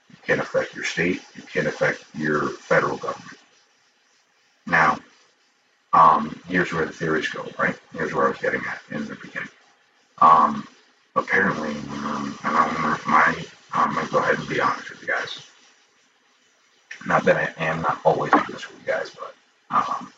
you 0.09 0.17
can't 0.25 0.41
affect 0.41 0.75
your 0.75 0.85
state, 0.85 1.21
you 1.35 1.43
can't 1.43 1.67
affect 1.67 2.03
your 2.15 2.49
federal 2.51 2.97
government. 2.97 3.37
Now, 4.65 4.97
um, 5.93 6.39
here's 6.47 6.71
where 6.71 6.85
the 6.85 6.93
theories 6.93 7.27
go, 7.27 7.45
right? 7.59 7.77
Here's 7.93 8.13
where 8.13 8.27
I 8.27 8.29
was 8.29 8.37
getting 8.37 8.61
at 8.61 8.81
in 8.91 9.05
the 9.05 9.15
beginning. 9.15 9.49
Um, 10.19 10.67
apparently, 11.15 11.71
um, 11.71 12.37
and 12.43 12.55
I'm 12.55 12.99
my 13.05 13.45
I'm 13.73 13.93
gonna 13.93 14.07
go 14.09 14.19
ahead 14.19 14.37
and 14.37 14.47
be 14.47 14.61
honest 14.61 14.89
with 14.89 15.01
you 15.01 15.07
guys. 15.07 15.47
Not 17.05 17.23
that 17.25 17.35
I 17.35 17.63
am 17.63 17.81
not 17.81 17.99
always 18.05 18.31
honest 18.33 18.69
with 18.69 18.79
you 18.79 18.93
guys, 18.93 19.09
but 19.09 19.35
um, 19.71 20.13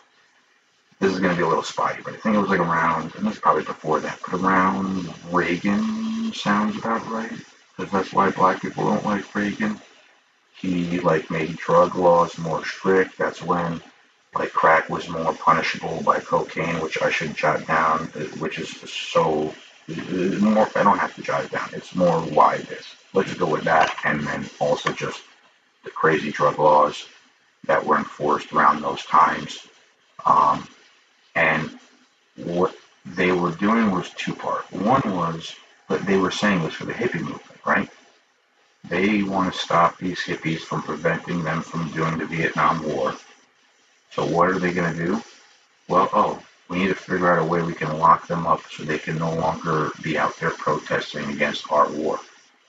this 1.00 1.14
is 1.14 1.20
gonna 1.20 1.36
be 1.36 1.44
a 1.44 1.48
little 1.48 1.64
spotty. 1.64 2.02
But 2.04 2.14
I 2.14 2.18
think 2.18 2.36
it 2.36 2.40
was 2.40 2.50
like 2.50 2.60
around, 2.60 3.16
and 3.16 3.26
this 3.26 3.36
is 3.36 3.40
probably 3.40 3.64
before 3.64 4.00
that, 4.02 4.20
but 4.26 4.40
around 4.40 5.12
Reagan 5.32 6.34
sounds 6.34 6.78
about 6.78 7.08
right, 7.10 7.32
because 7.76 7.92
that's 7.92 8.14
why 8.14 8.30
black 8.32 8.62
people 8.62 8.84
don't 8.86 9.06
like 9.06 9.34
Reagan. 9.34 9.80
He 10.56 11.00
like 11.00 11.30
made 11.32 11.58
drug 11.58 11.96
laws 11.96 12.38
more 12.38 12.64
strict. 12.66 13.18
That's 13.18 13.42
when 13.42 13.82
like 14.36 14.52
crack 14.52 14.90
was 14.90 15.08
more 15.10 15.34
punishable 15.34 16.02
by 16.04 16.20
cocaine, 16.20 16.80
which 16.80 17.02
I 17.02 17.10
should 17.10 17.36
jot 17.36 17.66
down, 17.68 18.12
uh, 18.16 18.20
which 18.40 18.60
is 18.60 18.70
so 18.90 19.54
uh, 19.90 20.40
more. 20.40 20.70
I 20.76 20.84
don't 20.84 20.98
have 20.98 21.16
to 21.16 21.22
jot 21.22 21.46
it 21.46 21.52
down. 21.52 21.70
It's 21.74 21.96
more 21.96 22.20
why 22.22 22.58
this. 22.58 22.96
Let's 23.14 23.34
go 23.36 23.48
with 23.48 23.64
that, 23.66 23.96
and 24.06 24.22
then 24.26 24.50
also 24.60 24.92
just 24.92 25.22
the 25.84 25.92
crazy 25.92 26.32
drug 26.32 26.58
laws 26.58 27.06
that 27.66 27.86
were 27.86 27.98
enforced 27.98 28.52
around 28.54 28.82
those 28.82 29.04
times. 29.06 29.68
Um, 30.26 30.68
and 31.36 31.78
what 32.36 32.76
they 33.06 33.32
were 33.32 33.52
doing 33.52 33.92
was 33.92 34.10
two 34.12 34.34
part. 34.34 34.72
One 34.72 35.02
was, 35.06 35.56
but 35.88 36.06
they 36.06 36.18
were 36.18 36.32
saying 36.32 36.64
was 36.64 36.74
for 36.74 36.86
the 36.86 36.94
hippie 36.94 37.22
movement, 37.22 37.66
right? 37.66 37.90
They 38.86 39.24
want 39.24 39.54
to 39.54 39.60
stop 39.60 39.98
these 39.98 40.20
hippies 40.20 40.60
from 40.60 40.82
preventing 40.82 41.44
them 41.44 41.62
from 41.62 41.90
doing 41.92 42.18
the 42.18 42.26
Vietnam 42.26 42.84
War. 42.84 43.14
So 44.14 44.26
what 44.26 44.50
are 44.50 44.60
they 44.60 44.74
going 44.74 44.96
to 44.96 45.06
do? 45.06 45.24
Well, 45.88 46.10
oh, 46.14 46.42
we 46.70 46.80
need 46.80 46.90
to 46.90 46.96
figure 46.96 47.32
out 47.32 47.42
a 47.42 47.46
way 47.46 47.62
we 47.62 47.74
can 47.74 47.98
lock 47.98 48.28
them 48.28 48.46
up 48.46 48.62
so 48.72 48.84
they 48.84 49.00
can 49.00 49.18
no 49.18 49.34
longer 49.34 49.92
be 50.02 50.18
out 50.18 50.38
there 50.38 50.52
protesting 50.52 51.30
against 51.32 51.72
our 51.72 51.90
war. 51.90 52.20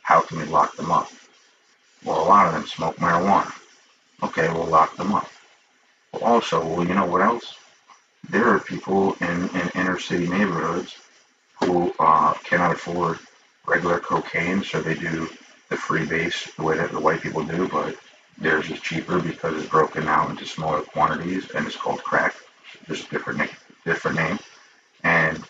How 0.02 0.20
can 0.20 0.38
we 0.38 0.44
lock 0.44 0.76
them 0.76 0.90
up? 0.90 1.10
Well, 2.04 2.22
a 2.22 2.26
lot 2.26 2.46
of 2.46 2.54
them 2.54 2.66
smoke 2.66 2.96
marijuana. 2.96 3.52
Okay, 4.22 4.48
we'll 4.48 4.66
lock 4.66 4.96
them 4.96 5.14
up. 5.14 5.30
Well, 6.12 6.22
also, 6.22 6.64
well, 6.64 6.86
you 6.86 6.94
know 6.94 7.06
what 7.06 7.22
else? 7.22 7.54
There 8.28 8.48
are 8.48 8.60
people 8.60 9.14
in, 9.20 9.48
in 9.50 9.70
inner 9.74 9.98
city 9.98 10.26
neighborhoods 10.26 10.96
who 11.60 11.94
uh, 11.98 12.32
cannot 12.34 12.72
afford 12.72 13.18
regular 13.66 13.98
cocaine, 13.98 14.62
so 14.62 14.80
they 14.80 14.94
do 14.94 15.28
the 15.68 15.76
free 15.76 16.06
base 16.06 16.50
the 16.56 16.62
way 16.62 16.76
that 16.76 16.90
the 16.90 17.00
white 17.00 17.20
people 17.20 17.42
do, 17.44 17.68
but 17.68 17.96
theirs 18.38 18.70
is 18.70 18.80
cheaper 18.80 19.20
because 19.20 19.56
it's 19.56 19.70
broken 19.70 20.08
out 20.08 20.30
into 20.30 20.46
smaller 20.46 20.82
quantities 20.82 21.50
and 21.52 21.66
it's 21.66 21.76
called 21.76 22.02
crack. 22.04 22.34
Just 22.88 23.08
a 23.08 23.10
different 23.10 23.40
name, 23.40 23.50
different 23.84 24.18
name. 24.18 24.38
And 25.04 25.42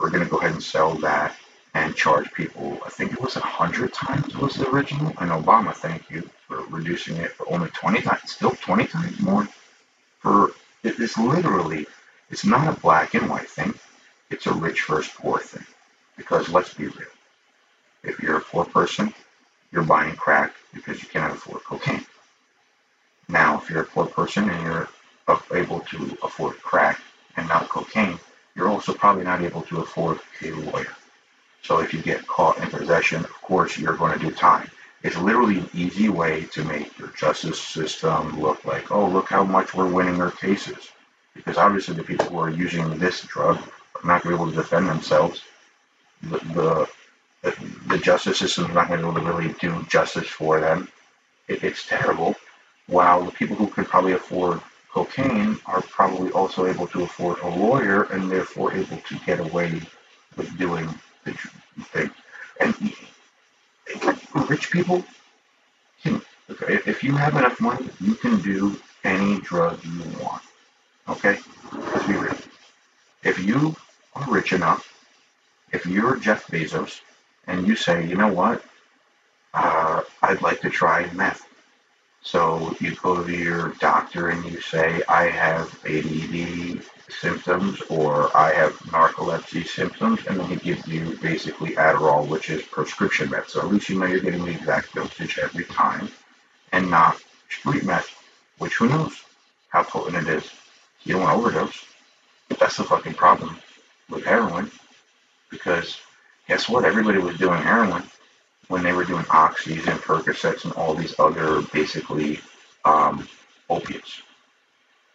we're 0.00 0.10
gonna 0.10 0.26
go 0.26 0.38
ahead 0.38 0.52
and 0.52 0.62
sell 0.62 0.94
that 0.96 1.36
and 1.74 1.96
charge 1.96 2.32
people. 2.32 2.80
I 2.86 2.90
think 2.90 3.12
it 3.12 3.20
was 3.20 3.36
a 3.36 3.40
hundred 3.40 3.92
times 3.94 4.36
was 4.36 4.56
the 4.56 4.68
original. 4.70 5.08
And 5.20 5.30
Obama, 5.30 5.74
thank 5.74 6.10
you 6.10 6.28
for 6.48 6.62
reducing 6.66 7.16
it 7.18 7.32
for 7.32 7.52
only 7.52 7.70
twenty 7.70 8.02
times. 8.02 8.32
Still 8.32 8.52
twenty 8.52 8.86
times 8.86 9.20
more. 9.20 9.48
For 10.20 10.52
it 10.84 10.98
is 11.00 11.18
literally, 11.18 11.86
it's 12.30 12.44
not 12.46 12.68
a 12.68 12.80
black 12.80 13.14
and 13.14 13.30
white 13.30 13.48
thing. 13.50 13.74
It's 14.30 14.46
a 14.46 14.52
rich 14.54 14.84
versus 14.86 15.12
poor 15.16 15.38
thing. 15.40 15.66
Because 16.16 16.48
let's 16.50 16.74
be 16.74 16.86
real. 16.86 17.08
If 18.04 18.20
you're 18.20 18.38
a 18.38 18.42
poor 18.42 18.64
person, 18.64 19.14
you're 19.72 19.84
buying 19.84 20.16
crack 20.16 20.54
because 20.74 21.02
you 21.02 21.08
cannot 21.08 21.32
afford 21.32 21.64
cocaine. 21.64 22.06
Now, 23.32 23.58
if 23.62 23.70
you're 23.70 23.82
a 23.82 23.86
poor 23.86 24.06
person 24.06 24.50
and 24.50 24.62
you're 24.62 24.88
able 25.54 25.80
to 25.80 26.18
afford 26.22 26.62
crack 26.62 27.00
and 27.36 27.48
not 27.48 27.70
cocaine, 27.70 28.20
you're 28.54 28.68
also 28.68 28.94
probably 28.94 29.24
not 29.24 29.42
able 29.42 29.62
to 29.62 29.80
afford 29.80 30.20
a 30.42 30.52
lawyer. 30.52 30.94
So 31.62 31.80
if 31.80 31.94
you 31.94 32.02
get 32.02 32.26
caught 32.26 32.58
in 32.58 32.68
possession, 32.70 33.24
of 33.24 33.32
course, 33.42 33.78
you're 33.78 33.96
going 33.96 34.18
to 34.18 34.24
do 34.26 34.32
time. 34.32 34.70
It's 35.02 35.16
literally 35.16 35.60
an 35.60 35.70
easy 35.74 36.10
way 36.10 36.44
to 36.52 36.64
make 36.64 36.98
your 36.98 37.08
justice 37.08 37.60
system 37.60 38.40
look 38.40 38.64
like, 38.66 38.92
oh, 38.92 39.08
look 39.08 39.28
how 39.30 39.44
much 39.44 39.74
we're 39.74 39.90
winning 39.90 40.20
our 40.20 40.30
cases. 40.32 40.90
Because 41.34 41.56
obviously 41.56 41.94
the 41.96 42.04
people 42.04 42.26
who 42.26 42.38
are 42.38 42.50
using 42.50 42.98
this 42.98 43.22
drug 43.22 43.56
are 43.58 44.06
not 44.06 44.22
going 44.22 44.36
to 44.36 44.38
be 44.38 44.42
able 44.42 44.50
to 44.50 44.56
defend 44.56 44.88
themselves. 44.88 45.42
The, 46.22 46.88
the, 47.42 47.54
the 47.88 47.98
justice 47.98 48.38
system 48.38 48.66
is 48.66 48.74
not 48.74 48.88
going 48.88 49.00
to 49.00 49.06
be 49.06 49.10
able 49.12 49.20
to 49.20 49.32
really 49.32 49.54
do 49.60 49.84
justice 49.88 50.28
for 50.28 50.60
them. 50.60 50.88
It, 51.48 51.64
it's 51.64 51.86
terrible. 51.86 52.36
While 52.92 53.24
the 53.24 53.32
people 53.32 53.56
who 53.56 53.68
could 53.68 53.86
probably 53.86 54.12
afford 54.12 54.60
cocaine 54.90 55.58
are 55.64 55.80
probably 55.80 56.30
also 56.32 56.66
able 56.66 56.86
to 56.88 57.04
afford 57.04 57.38
a 57.38 57.48
lawyer 57.48 58.02
and 58.12 58.30
therefore 58.30 58.74
able 58.74 58.98
to 58.98 59.18
get 59.24 59.40
away 59.40 59.80
with 60.36 60.58
doing 60.58 60.86
the 61.24 61.32
thing. 61.92 62.10
And 62.60 62.94
rich 64.50 64.70
people 64.70 65.02
can, 66.02 66.20
if 66.68 67.02
you 67.02 67.12
have 67.16 67.34
enough 67.34 67.58
money, 67.62 67.88
you 67.98 68.14
can 68.14 68.42
do 68.42 68.78
any 69.04 69.40
drug 69.40 69.82
you 69.84 70.02
want. 70.22 70.42
Okay? 71.08 71.38
Let's 71.72 72.06
be 72.06 72.12
real. 72.12 72.36
If 73.24 73.38
you 73.38 73.74
are 74.14 74.30
rich 74.30 74.52
enough, 74.52 74.86
if 75.72 75.86
you're 75.86 76.16
Jeff 76.16 76.46
Bezos, 76.48 77.00
and 77.46 77.66
you 77.66 77.74
say, 77.74 78.06
you 78.06 78.16
know 78.16 78.32
what, 78.32 78.62
uh, 79.54 80.02
I'd 80.22 80.42
like 80.42 80.60
to 80.60 80.70
try 80.70 81.10
meth. 81.14 81.42
So 82.22 82.76
you 82.80 82.94
go 82.96 83.24
to 83.24 83.32
your 83.32 83.70
doctor 83.80 84.30
and 84.30 84.44
you 84.44 84.60
say, 84.60 85.02
I 85.08 85.24
have 85.28 85.68
ADD 85.86 86.82
symptoms 87.10 87.80
or 87.90 88.36
I 88.36 88.52
have 88.54 88.74
narcolepsy 88.90 89.66
symptoms, 89.66 90.20
and 90.28 90.40
then 90.40 90.48
he 90.48 90.56
gives 90.56 90.86
you 90.88 91.18
basically 91.22 91.72
Adderall, 91.76 92.28
which 92.28 92.50
is 92.50 92.62
prescription 92.62 93.30
meth. 93.30 93.50
So 93.50 93.60
at 93.60 93.68
least 93.68 93.88
you 93.88 93.98
know 93.98 94.06
you're 94.06 94.20
getting 94.20 94.44
the 94.44 94.52
exact 94.52 94.94
dosage 94.94 95.38
every 95.38 95.64
time 95.64 96.10
and 96.72 96.90
not 96.90 97.22
street 97.50 97.84
meth, 97.84 98.10
which 98.58 98.76
who 98.76 98.88
knows 98.88 99.22
how 99.68 99.82
potent 99.84 100.28
it 100.28 100.34
is. 100.34 100.50
You 101.04 101.14
don't 101.14 101.22
want 101.22 101.34
to 101.34 101.38
overdose. 101.40 101.84
That's 102.58 102.76
the 102.78 102.84
fucking 102.84 103.14
problem 103.14 103.58
with 104.10 104.24
heroin 104.24 104.70
because 105.50 105.98
guess 106.48 106.68
what? 106.68 106.84
Everybody 106.84 107.18
was 107.18 107.38
doing 107.38 107.62
heroin 107.62 108.04
when 108.72 108.82
they 108.82 108.94
were 108.94 109.04
doing 109.04 109.24
oxys 109.24 109.86
and 109.86 110.00
Percocets 110.00 110.64
and 110.64 110.72
all 110.72 110.94
these 110.94 111.14
other 111.18 111.60
basically 111.74 112.40
um, 112.86 113.28
opiates. 113.68 114.22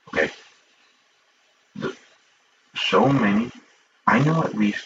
Okay, 0.10 0.30
the, 1.76 1.98
so 2.76 3.10
many. 3.10 3.50
I 4.06 4.20
know 4.20 4.44
at 4.44 4.54
least 4.54 4.86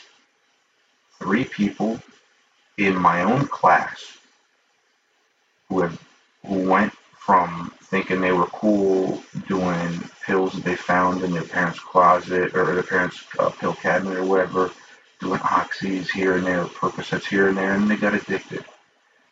three 1.19 1.43
people 1.43 2.01
in 2.77 2.95
my 2.95 3.23
own 3.23 3.45
class 3.47 4.17
who 5.67 5.81
have 5.81 6.01
who 6.47 6.69
went 6.69 6.93
from 7.17 7.73
thinking 7.83 8.21
they 8.21 8.31
were 8.31 8.47
cool 8.47 9.21
doing 9.49 9.99
pills 10.25 10.53
that 10.53 10.63
they 10.63 10.77
found 10.77 11.23
in 11.23 11.33
their 11.33 11.43
parents' 11.43 11.79
closet 11.79 12.55
or 12.55 12.73
their 12.73 12.83
parents' 12.83 13.25
uh, 13.37 13.49
pill 13.49 13.73
cabinet 13.73 14.17
or 14.17 14.25
whatever, 14.25 14.71
doing 15.21 15.39
oxys 15.41 16.11
here 16.11 16.37
and 16.37 16.45
there, 16.47 16.65
Percocets 16.65 17.25
here 17.27 17.49
and 17.49 17.57
there, 17.57 17.73
and 17.73 17.89
they 17.89 17.97
got 17.97 18.15
addicted. 18.15 18.65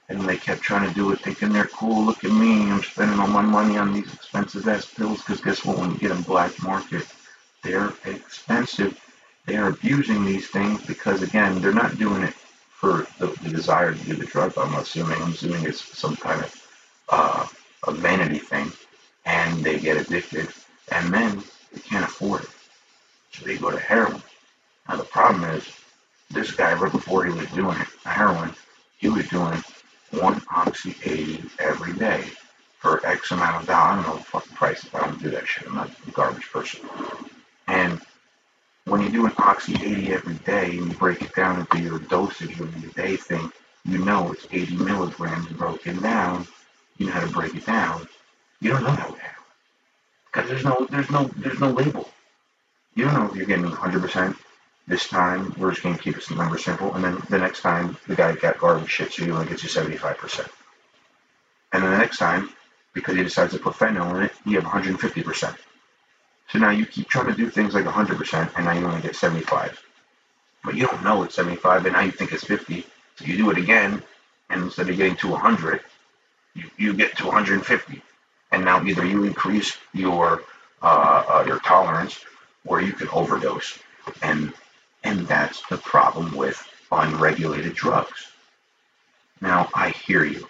And 0.09 0.21
they 0.21 0.37
kept 0.37 0.61
trying 0.61 0.87
to 0.87 0.95
do 0.95 1.11
it, 1.11 1.19
thinking 1.21 1.51
they're 1.51 1.65
cool. 1.65 2.05
Look 2.05 2.23
at 2.25 2.31
me, 2.31 2.71
I'm 2.71 2.83
spending 2.83 3.19
all 3.19 3.27
my 3.27 3.41
money 3.41 3.77
on 3.77 3.93
these 3.93 4.13
expensive 4.13 4.67
ass 4.67 4.85
pills. 4.85 5.19
Because 5.19 5.41
guess 5.41 5.65
what? 5.65 5.79
When 5.79 5.91
you 5.93 5.99
get 5.99 6.09
them 6.09 6.23
black 6.23 6.61
market, 6.63 7.07
they're 7.63 7.93
expensive. 8.05 8.99
They 9.47 9.57
are 9.57 9.69
abusing 9.69 10.25
these 10.25 10.47
things 10.47 10.85
because 10.85 11.23
again, 11.23 11.61
they're 11.61 11.73
not 11.73 11.97
doing 11.99 12.23
it 12.23 12.33
for 12.33 13.07
the, 13.19 13.27
the 13.43 13.49
desire 13.49 13.93
to 13.93 14.05
do 14.05 14.15
the 14.15 14.25
drug. 14.25 14.53
I'm 14.57 14.73
assuming. 14.75 15.21
I'm 15.21 15.31
assuming 15.33 15.65
it's 15.65 15.97
some 15.97 16.15
kind 16.15 16.41
of 16.43 16.67
uh, 17.09 17.47
vanity 17.91 18.39
thing, 18.39 18.71
and 19.25 19.63
they 19.63 19.79
get 19.79 19.97
addicted, 19.97 20.49
and 20.91 21.13
then 21.13 21.43
they 21.73 21.81
can't 21.81 22.05
afford 22.05 22.43
it, 22.43 22.49
so 23.31 23.45
they 23.45 23.57
go 23.57 23.71
to 23.71 23.79
heroin. 23.79 24.21
Now 24.89 24.95
the 24.95 25.03
problem 25.03 25.43
is, 25.43 25.63
this 26.31 26.49
guy 26.49 26.73
right 26.73 26.91
before 26.91 27.23
he 27.23 27.31
was 27.31 27.47
doing 27.51 27.79
it, 27.79 27.87
heroin, 28.05 28.55
he 28.97 29.07
was 29.07 29.27
doing 29.29 29.63
one 30.09 30.41
oxy 30.51 30.95
80 31.05 31.43
every 31.59 31.93
day 31.93 32.23
for 32.79 33.05
X 33.05 33.29
amount 33.29 33.61
of 33.61 33.67
dollars. 33.67 33.99
I 33.99 34.01
don't 34.01 34.07
know 34.07 34.17
the 34.17 34.23
fucking 34.23 34.55
prices. 34.55 34.89
I 34.95 35.01
don't 35.01 35.21
do 35.21 35.29
that 35.29 35.47
shit. 35.47 35.67
I'm 35.67 35.75
not 35.75 35.91
a 36.07 36.11
garbage 36.11 36.49
person. 36.51 36.89
And 37.67 38.01
when 38.85 39.01
you 39.01 39.09
do 39.09 39.27
an 39.27 39.33
oxy 39.37 39.73
80 39.73 40.11
every 40.11 40.33
day 40.37 40.79
and 40.79 40.87
you 40.87 40.97
break 40.97 41.21
it 41.21 41.35
down 41.35 41.59
into 41.59 41.83
your 41.83 41.99
dosage 41.99 42.59
of 42.59 42.81
your 42.81 42.91
day 42.93 43.15
thing, 43.15 43.51
you 43.85 43.99
know 43.99 44.31
it's 44.31 44.47
80 44.51 44.75
milligrams 44.77 45.49
broken 45.49 46.01
down. 46.01 46.47
You 46.97 47.05
know 47.05 47.11
how 47.11 47.21
to 47.21 47.31
break 47.31 47.53
it 47.53 47.65
down. 47.67 48.07
You 48.59 48.71
don't 48.71 48.83
know 48.83 48.89
with 48.89 49.19
heroin 49.19 49.35
because 50.25 50.49
there's 50.49 50.63
no 50.63 50.87
there's 50.89 51.11
no 51.11 51.25
there's 51.37 51.59
no 51.59 51.69
label. 51.69 52.09
You 52.95 53.05
don't 53.05 53.13
know 53.13 53.29
if 53.29 53.35
you're 53.35 53.45
getting 53.45 53.65
100% 53.65 54.35
this 54.89 55.07
time. 55.07 55.53
We're 55.57 55.71
just 55.71 55.83
going 55.83 55.95
to 55.95 56.01
keep 56.01 56.21
the 56.21 56.35
number 56.35 56.57
simple, 56.57 56.93
and 56.95 57.03
then 57.03 57.21
the 57.29 57.37
next 57.37 57.61
time 57.61 57.95
the 58.07 58.15
guy 58.15 58.35
got 58.35 58.57
garbage 58.57 58.89
shit, 58.89 59.13
so 59.13 59.23
he 59.23 59.31
only 59.31 59.47
gets 59.47 59.63
you 59.63 59.69
75%. 59.69 60.49
And 61.71 61.83
then 61.83 61.91
the 61.91 61.97
next 61.97 62.17
time, 62.17 62.49
because 62.93 63.15
he 63.15 63.23
decides 63.23 63.53
to 63.53 63.59
put 63.59 63.75
fentanyl 63.75 64.15
in 64.15 64.23
it, 64.23 64.33
you 64.45 64.59
have 64.59 64.69
150%. 64.69 65.55
So 66.49 66.59
now 66.59 66.71
you 66.71 66.85
keep 66.87 67.07
trying 67.07 67.27
to 67.27 67.35
do 67.35 67.49
things 67.49 67.75
like 67.75 67.85
100%, 67.85 68.51
and 68.55 68.65
now 68.65 68.71
you 68.71 68.85
only 68.85 69.01
get 69.01 69.15
75. 69.15 69.79
But 70.63 70.75
you 70.75 70.87
don't 70.87 71.03
know 71.03 71.23
it's 71.23 71.35
75, 71.35 71.85
and 71.85 71.93
now 71.93 72.01
you 72.01 72.11
think 72.11 72.33
it's 72.33 72.43
50. 72.43 72.85
So 73.15 73.25
you 73.25 73.37
do 73.37 73.51
it 73.51 73.57
again, 73.59 74.01
and 74.49 74.63
instead 74.63 74.89
of 74.89 74.97
getting 74.97 75.15
to 75.17 75.29
100, 75.29 75.81
you, 76.55 76.63
you 76.77 76.93
get 76.95 77.15
to 77.17 77.25
150. 77.25 78.01
And 78.51 78.65
now 78.65 78.83
either 78.83 79.05
you 79.05 79.23
increase 79.25 79.77
your 79.93 80.41
uh, 80.81 81.23
uh, 81.27 81.43
your 81.45 81.59
tolerance, 81.59 82.23
or 82.65 82.81
you 82.81 82.93
can 82.93 83.09
overdose. 83.09 83.77
And 84.21 84.53
and 85.03 85.27
that's 85.27 85.61
the 85.67 85.77
problem 85.77 86.35
with 86.35 86.61
unregulated 86.91 87.73
drugs. 87.73 88.27
Now 89.41 89.69
I 89.73 89.89
hear 89.89 90.23
you. 90.23 90.47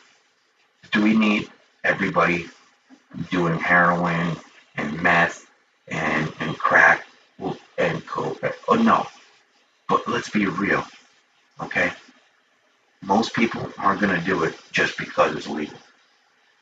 Do 0.92 1.04
we 1.04 1.16
need 1.16 1.50
everybody 1.84 2.50
doing 3.30 3.60
heroin 3.60 4.36
and 4.78 5.02
meth 5.02 5.50
and, 5.88 6.32
and 6.40 6.58
crack 6.58 7.06
and 7.78 8.06
coke? 8.06 8.42
Oh 8.68 8.76
no. 8.76 9.06
But 9.88 10.08
let's 10.08 10.30
be 10.30 10.46
real, 10.46 10.86
okay? 11.62 11.92
Most 13.02 13.34
people 13.34 13.72
aren't 13.78 14.02
going 14.02 14.18
to 14.18 14.26
do 14.26 14.44
it 14.44 14.56
just 14.72 14.98
because 14.98 15.36
it's 15.36 15.48
legal. 15.48 15.78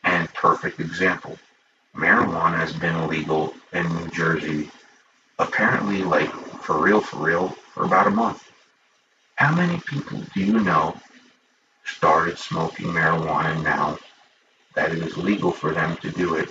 And 0.04 0.34
perfect 0.34 0.80
example, 0.80 1.38
marijuana 1.96 2.58
has 2.58 2.72
been 2.74 2.96
illegal 2.96 3.54
in 3.74 3.88
New 3.96 4.08
Jersey 4.10 4.70
apparently 5.40 6.04
like 6.04 6.32
for 6.62 6.82
real, 6.82 7.02
for 7.02 7.18
real, 7.18 7.56
for 7.78 7.86
about 7.86 8.08
a 8.08 8.12
month. 8.12 8.44
How 9.36 9.54
many 9.56 9.80
people 9.86 10.20
do 10.34 10.42
you 10.42 10.60
know 10.60 10.98
started 11.86 12.38
smoking 12.38 12.88
marijuana 12.88 13.64
now 13.64 14.00
that 14.74 14.92
it 14.92 14.98
is 14.98 15.16
legal 15.16 15.52
for 15.52 15.72
them 15.74 15.96
to 15.98 16.10
do 16.10 16.36
it 16.36 16.50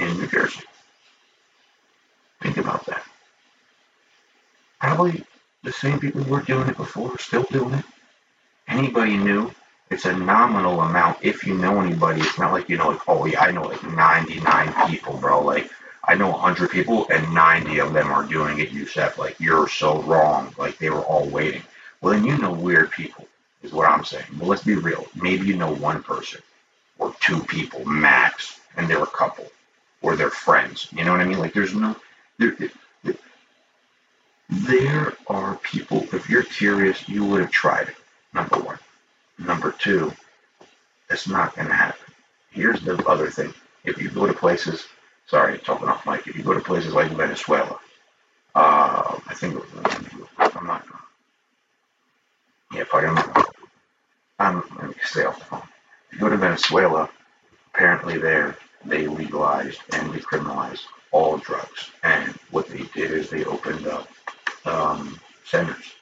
in 0.00 0.16
New 0.16 0.28
Jersey? 0.28 0.62
Think 2.40 2.58
about 2.58 2.86
that. 2.86 3.02
Probably 4.80 5.24
the 5.64 5.72
same 5.72 5.98
people 5.98 6.22
who 6.22 6.32
were 6.32 6.42
doing 6.42 6.68
it 6.68 6.76
before 6.76 7.10
are 7.10 7.18
still 7.18 7.42
doing 7.50 7.74
it. 7.74 7.84
Anybody 8.68 9.16
new? 9.16 9.50
It's 9.90 10.04
a 10.04 10.16
nominal 10.16 10.80
amount 10.82 11.18
if 11.22 11.44
you 11.44 11.54
know 11.54 11.80
anybody. 11.80 12.20
It's 12.20 12.38
not 12.38 12.52
like 12.52 12.68
you 12.68 12.76
know, 12.76 12.90
like, 12.90 13.08
oh 13.08 13.24
yeah, 13.24 13.40
I 13.40 13.50
know 13.50 13.62
like 13.62 13.82
99 13.82 14.88
people, 14.88 15.16
bro. 15.16 15.42
Like, 15.42 15.70
I 16.08 16.14
know 16.14 16.30
100 16.30 16.70
people 16.70 17.06
and 17.10 17.34
90 17.34 17.80
of 17.80 17.92
them 17.92 18.10
are 18.10 18.24
doing 18.24 18.60
it, 18.60 18.70
Yusef. 18.70 19.18
Like, 19.18 19.38
you're 19.38 19.68
so 19.68 20.00
wrong. 20.02 20.54
Like, 20.56 20.78
they 20.78 20.88
were 20.88 21.02
all 21.02 21.28
waiting. 21.28 21.62
Well, 22.00 22.14
then 22.14 22.24
you 22.24 22.38
know 22.38 22.50
weird 22.50 22.90
people, 22.90 23.28
is 23.62 23.72
what 23.72 23.88
I'm 23.88 24.04
saying. 24.04 24.24
But 24.32 24.48
let's 24.48 24.64
be 24.64 24.74
real. 24.74 25.06
Maybe 25.14 25.46
you 25.46 25.56
know 25.56 25.74
one 25.74 26.02
person 26.02 26.40
or 26.98 27.14
two 27.20 27.40
people 27.44 27.84
max, 27.84 28.58
and 28.76 28.88
they're 28.88 29.02
a 29.02 29.06
couple, 29.06 29.46
or 30.00 30.16
they're 30.16 30.30
friends. 30.30 30.88
You 30.92 31.04
know 31.04 31.12
what 31.12 31.20
I 31.20 31.24
mean? 31.24 31.38
Like, 31.38 31.52
there's 31.52 31.74
no. 31.74 31.94
There, 32.38 32.56
there 34.48 35.14
are 35.26 35.56
people, 35.56 36.06
if 36.14 36.30
you're 36.30 36.42
curious, 36.42 37.06
you 37.06 37.24
would 37.24 37.42
have 37.42 37.50
tried 37.50 37.88
it. 37.88 37.96
Number 38.32 38.58
one. 38.58 38.78
Number 39.38 39.72
two, 39.72 40.12
it's 41.10 41.28
not 41.28 41.54
going 41.54 41.68
to 41.68 41.74
happen. 41.74 42.14
Here's 42.50 42.80
the 42.80 42.96
other 43.06 43.30
thing. 43.30 43.52
If 43.84 44.00
you 44.00 44.08
go 44.08 44.26
to 44.26 44.32
places, 44.32 44.86
sorry, 45.28 45.58
talking 45.58 45.88
off 45.88 46.06
mic, 46.06 46.26
if 46.26 46.36
you 46.36 46.42
go 46.42 46.54
to 46.54 46.60
places 46.60 46.94
like 46.94 47.12
Venezuela, 47.12 47.78
uh, 48.54 49.18
I 49.26 49.34
think, 49.34 49.62
I'm 50.38 50.66
not, 50.66 50.84
yeah, 52.74 52.80
if 52.80 52.94
I 52.94 53.04
am, 53.04 53.44
I'm, 54.38 54.62
let 54.76 54.88
me 54.88 54.94
stay 55.04 55.24
off 55.24 55.38
the 55.38 55.44
phone. 55.44 55.62
If 56.08 56.14
you 56.14 56.20
go 56.20 56.28
to 56.30 56.36
Venezuela, 56.38 57.10
apparently 57.74 58.18
there, 58.18 58.56
they 58.84 59.06
legalized 59.06 59.80
and 59.92 60.12
decriminalized 60.12 60.84
all 61.12 61.38
drugs. 61.38 61.90
And 62.02 62.30
what 62.50 62.68
they 62.68 62.84
did 62.94 63.12
is 63.12 63.30
they 63.30 63.44
opened 63.44 63.86
up 63.86 64.08
um, 64.64 65.20
centers. 65.44 65.94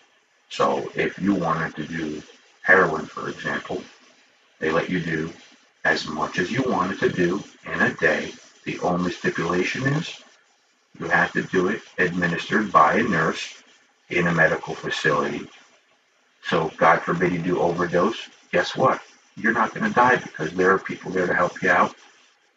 So 0.50 0.90
if 0.94 1.18
you 1.18 1.34
wanted 1.34 1.74
to 1.76 1.86
do 1.86 2.22
heroin, 2.62 3.06
for 3.06 3.28
example, 3.28 3.82
they 4.60 4.70
let 4.70 4.88
you 4.88 5.00
do 5.00 5.32
as 5.84 6.06
much 6.08 6.38
as 6.38 6.50
you 6.50 6.62
wanted 6.66 7.00
to 7.00 7.08
do 7.10 7.42
in 7.72 7.80
a 7.82 7.94
day. 7.94 8.32
The 8.66 8.80
only 8.80 9.12
stipulation 9.12 9.86
is 9.86 10.20
you 10.98 11.06
have 11.06 11.32
to 11.32 11.42
do 11.42 11.68
it 11.68 11.82
administered 11.98 12.72
by 12.72 12.94
a 12.94 13.02
nurse 13.04 13.62
in 14.10 14.26
a 14.26 14.34
medical 14.34 14.74
facility. 14.74 15.48
So, 16.42 16.72
God 16.76 17.00
forbid 17.02 17.32
you 17.32 17.38
do 17.38 17.60
overdose. 17.60 18.28
Guess 18.50 18.76
what? 18.76 19.00
You're 19.36 19.52
not 19.52 19.72
going 19.72 19.88
to 19.88 19.94
die 19.94 20.16
because 20.16 20.50
there 20.52 20.72
are 20.72 20.80
people 20.80 21.12
there 21.12 21.28
to 21.28 21.34
help 21.34 21.62
you 21.62 21.70
out, 21.70 21.94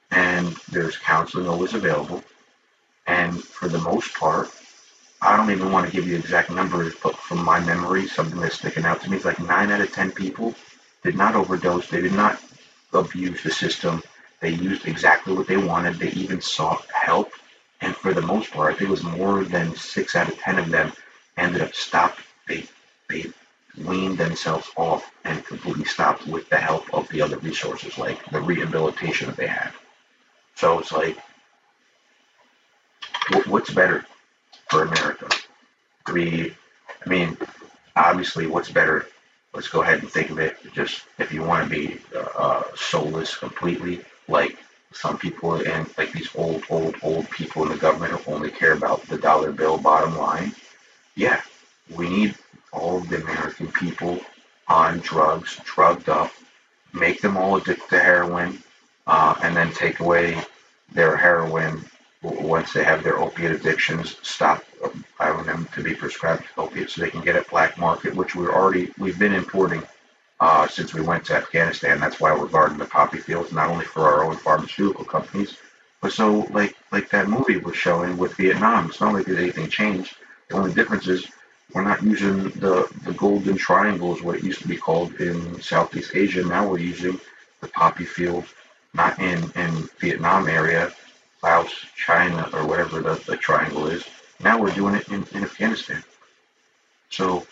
and 0.09 0.47
there's 0.71 0.97
counseling 0.97 1.47
always 1.47 1.75
available. 1.75 2.23
And 3.05 3.43
for 3.43 3.67
the 3.67 3.79
most 3.79 4.13
part, 4.15 4.49
I 5.21 5.37
don't 5.37 5.51
even 5.51 5.71
want 5.71 5.85
to 5.85 5.91
give 5.91 6.07
you 6.07 6.15
exact 6.15 6.49
numbers, 6.49 6.95
but 7.03 7.15
from 7.17 7.45
my 7.45 7.59
memory, 7.59 8.07
something 8.07 8.39
that's 8.39 8.55
sticking 8.55 8.85
out 8.85 9.01
to 9.03 9.11
me 9.11 9.17
is 9.17 9.25
like 9.25 9.39
nine 9.39 9.69
out 9.69 9.81
of 9.81 9.91
ten 9.91 10.11
people 10.11 10.55
did 11.03 11.15
not 11.15 11.35
overdose. 11.35 11.87
They 11.87 12.01
did 12.01 12.13
not 12.13 12.41
abuse 12.93 13.43
the 13.43 13.51
system. 13.51 14.01
They 14.41 14.51
used 14.51 14.87
exactly 14.87 15.33
what 15.35 15.47
they 15.47 15.57
wanted. 15.57 15.95
They 15.95 16.11
even 16.11 16.41
sought 16.41 16.85
help. 16.91 17.31
And 17.81 17.95
for 17.95 18.13
the 18.13 18.21
most 18.21 18.51
part, 18.51 18.73
I 18.73 18.77
think 18.77 18.89
it 18.89 18.91
was 18.91 19.03
more 19.03 19.43
than 19.43 19.75
six 19.75 20.15
out 20.15 20.29
of 20.29 20.37
ten 20.39 20.59
of 20.59 20.69
them 20.69 20.93
ended 21.37 21.61
up 21.61 21.73
stopped. 21.75 22.21
They 22.47 22.65
they 23.09 23.27
weaned 23.77 24.17
themselves 24.17 24.69
off 24.77 25.11
and 25.25 25.45
completely 25.45 25.85
stopped 25.85 26.27
with 26.27 26.49
the 26.49 26.57
help 26.57 26.93
of 26.93 27.07
the 27.09 27.21
other 27.21 27.37
resources, 27.39 27.97
like 27.97 28.23
the 28.31 28.41
rehabilitation 28.41 29.27
that 29.27 29.37
they 29.37 29.47
had. 29.47 29.71
So 30.55 30.79
it's 30.79 30.91
like, 30.91 31.17
wh- 33.33 33.47
what's 33.49 33.71
better 33.71 34.05
for 34.69 34.83
America? 34.83 35.29
Be, 36.13 36.55
I 37.05 37.09
mean, 37.09 37.37
obviously, 37.95 38.47
what's 38.47 38.71
better? 38.71 39.07
Let's 39.53 39.69
go 39.69 39.81
ahead 39.83 39.99
and 40.01 40.09
think 40.11 40.31
of 40.31 40.39
it. 40.39 40.57
Just 40.73 41.03
if 41.19 41.33
you 41.33 41.43
want 41.43 41.65
to 41.65 41.69
be 41.69 41.99
uh, 42.37 42.63
soulless 42.75 43.37
completely, 43.37 44.01
like 44.29 44.57
some 44.91 45.17
people 45.17 45.55
and 45.55 45.89
like 45.97 46.11
these 46.11 46.29
old, 46.35 46.63
old, 46.69 46.95
old 47.01 47.29
people 47.29 47.63
in 47.63 47.69
the 47.69 47.77
government 47.77 48.13
who 48.13 48.33
only 48.33 48.49
care 48.51 48.73
about 48.73 49.01
the 49.03 49.17
dollar 49.17 49.51
bill 49.51 49.77
bottom 49.77 50.17
line. 50.17 50.53
Yeah, 51.15 51.41
we 51.95 52.09
need 52.09 52.35
all 52.71 52.97
of 52.97 53.09
the 53.09 53.21
American 53.21 53.71
people 53.71 54.19
on 54.67 54.99
drugs, 54.99 55.59
drugged 55.63 56.09
up, 56.09 56.31
make 56.93 57.21
them 57.21 57.37
all 57.37 57.57
addicted 57.57 57.89
to 57.89 57.99
heroin, 57.99 58.61
uh, 59.07 59.35
and 59.43 59.55
then 59.55 59.71
take 59.73 59.99
away 59.99 60.41
their 60.91 61.15
heroin 61.17 61.83
once 62.21 62.73
they 62.73 62.83
have 62.83 63.03
their 63.03 63.19
opiate 63.19 63.51
addictions, 63.51 64.17
stop 64.21 64.63
allowing 65.19 65.45
them 65.45 65.67
to 65.73 65.81
be 65.81 65.95
prescribed 65.95 66.43
opiates 66.57 66.95
so 66.95 67.01
they 67.01 67.09
can 67.09 67.21
get 67.21 67.35
it 67.35 67.49
black 67.49 67.77
market, 67.77 68.13
which 68.13 68.35
we're 68.35 68.53
already 68.53 68.91
we've 68.97 69.19
been 69.19 69.33
importing 69.33 69.81
uh, 70.39 70.67
since 70.67 70.93
we 70.93 71.01
went 71.01 71.25
to 71.25 71.35
Afghanistan. 71.35 71.99
That's 71.99 72.19
why 72.19 72.35
we're 72.35 72.47
guarding 72.47 72.77
the 72.77 72.85
poppy 72.85 73.17
fields, 73.19 73.51
not 73.51 73.69
only 73.69 73.85
for 73.85 74.01
our 74.01 74.23
own 74.23 74.37
pharmaceutical 74.37 75.05
companies, 75.05 75.57
but 76.01 76.13
so 76.13 76.47
like 76.51 76.75
like 76.91 77.09
that 77.09 77.27
movie 77.27 77.57
was 77.57 77.75
showing 77.75 78.17
with 78.17 78.35
Vietnam. 78.35 78.89
It's 78.89 79.01
not 79.01 79.13
like 79.13 79.27
anything 79.27 79.69
changed. 79.69 80.15
The 80.49 80.55
only 80.55 80.73
difference 80.73 81.07
is 81.07 81.27
we're 81.73 81.83
not 81.83 82.01
using 82.01 82.49
the 82.51 82.89
the 83.03 83.13
golden 83.13 83.57
triangle 83.57 84.15
is 84.15 84.21
what 84.21 84.37
it 84.37 84.43
used 84.43 84.61
to 84.61 84.67
be 84.67 84.77
called 84.77 85.13
in 85.15 85.61
Southeast 85.61 86.11
Asia. 86.15 86.43
Now 86.43 86.67
we're 86.67 86.79
using 86.79 87.19
the 87.61 87.67
poppy 87.67 88.05
field, 88.05 88.45
not 88.93 89.19
in 89.19 89.51
in 89.55 89.89
Vietnam 89.99 90.47
area 90.47 90.93
Laos, 91.43 91.71
China, 91.95 92.49
or 92.53 92.65
whatever 92.65 93.01
the, 93.01 93.15
the 93.25 93.37
triangle 93.37 93.87
is. 93.87 94.03
Now 94.41 94.59
we're 94.59 94.73
doing 94.73 94.95
it 94.95 95.07
in, 95.09 95.25
in 95.33 95.43
Afghanistan. 95.43 96.03
So 97.09 97.45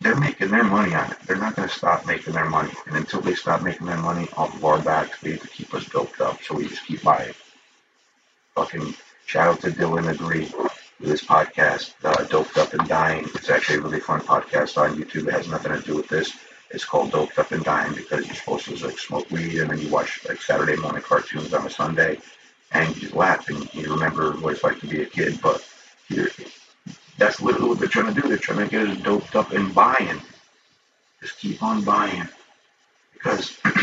they're 0.00 0.16
making 0.16 0.50
their 0.50 0.64
money 0.64 0.94
on 0.94 1.10
it. 1.10 1.18
They're 1.26 1.36
not 1.36 1.56
going 1.56 1.68
to 1.68 1.74
stop 1.74 2.06
making 2.06 2.34
their 2.34 2.48
money. 2.48 2.72
And 2.86 2.96
until 2.96 3.20
they 3.20 3.34
stop 3.34 3.62
making 3.62 3.86
their 3.86 3.98
money 3.98 4.28
off 4.36 4.54
of 4.54 4.64
our 4.64 4.80
backs, 4.80 5.20
they 5.20 5.32
have 5.32 5.42
to 5.42 5.48
keep 5.48 5.74
us 5.74 5.86
doped 5.86 6.20
up. 6.20 6.42
So 6.42 6.54
we 6.54 6.68
just 6.68 6.86
keep 6.86 7.02
buying. 7.02 7.34
Fucking 8.54 8.94
shout 9.26 9.48
out 9.48 9.60
to 9.62 9.70
Dylan 9.70 10.08
Agree 10.10 10.50
with 11.00 11.10
his 11.10 11.22
podcast, 11.22 11.94
uh, 12.04 12.24
Doped 12.24 12.56
Up 12.58 12.74
and 12.74 12.88
Dying. 12.88 13.24
It's 13.34 13.50
actually 13.50 13.78
a 13.78 13.80
really 13.82 14.00
fun 14.00 14.20
podcast 14.20 14.78
on 14.78 14.96
YouTube. 14.96 15.28
It 15.28 15.34
has 15.34 15.48
nothing 15.48 15.72
to 15.72 15.80
do 15.80 15.96
with 15.96 16.08
this. 16.08 16.36
It's 16.70 16.84
called 16.84 17.12
Doped 17.12 17.38
Up 17.38 17.50
and 17.52 17.64
Dying 17.64 17.94
because 17.94 18.26
you're 18.26 18.36
supposed 18.36 18.66
to 18.66 18.86
like 18.86 18.98
smoke 18.98 19.30
weed 19.30 19.58
and 19.58 19.70
then 19.70 19.78
you 19.78 19.88
watch 19.88 20.24
like 20.28 20.42
Saturday 20.42 20.76
morning 20.76 21.02
cartoons 21.02 21.54
on 21.54 21.66
a 21.66 21.70
Sunday 21.70 22.18
and 22.72 23.00
you 23.02 23.08
laugh 23.10 23.48
and 23.48 23.72
you 23.74 23.92
remember 23.92 24.32
what 24.32 24.54
it's 24.54 24.64
like 24.64 24.78
to 24.80 24.86
be 24.86 25.02
a 25.02 25.06
kid. 25.06 25.40
But 25.40 25.66
you're, 26.08 26.28
that's 27.18 27.40
literally 27.40 27.68
what 27.68 27.78
they're 27.78 27.88
trying 27.88 28.14
to 28.14 28.20
do. 28.20 28.28
They're 28.28 28.38
trying 28.38 28.66
to 28.66 28.70
get 28.70 28.88
us 28.88 28.98
doped 28.98 29.36
up 29.36 29.52
and 29.52 29.74
buying. 29.74 30.20
Just 31.20 31.38
keep 31.38 31.62
on 31.62 31.82
buying. 31.82 32.28
Because 33.12 33.58
as 33.64 33.74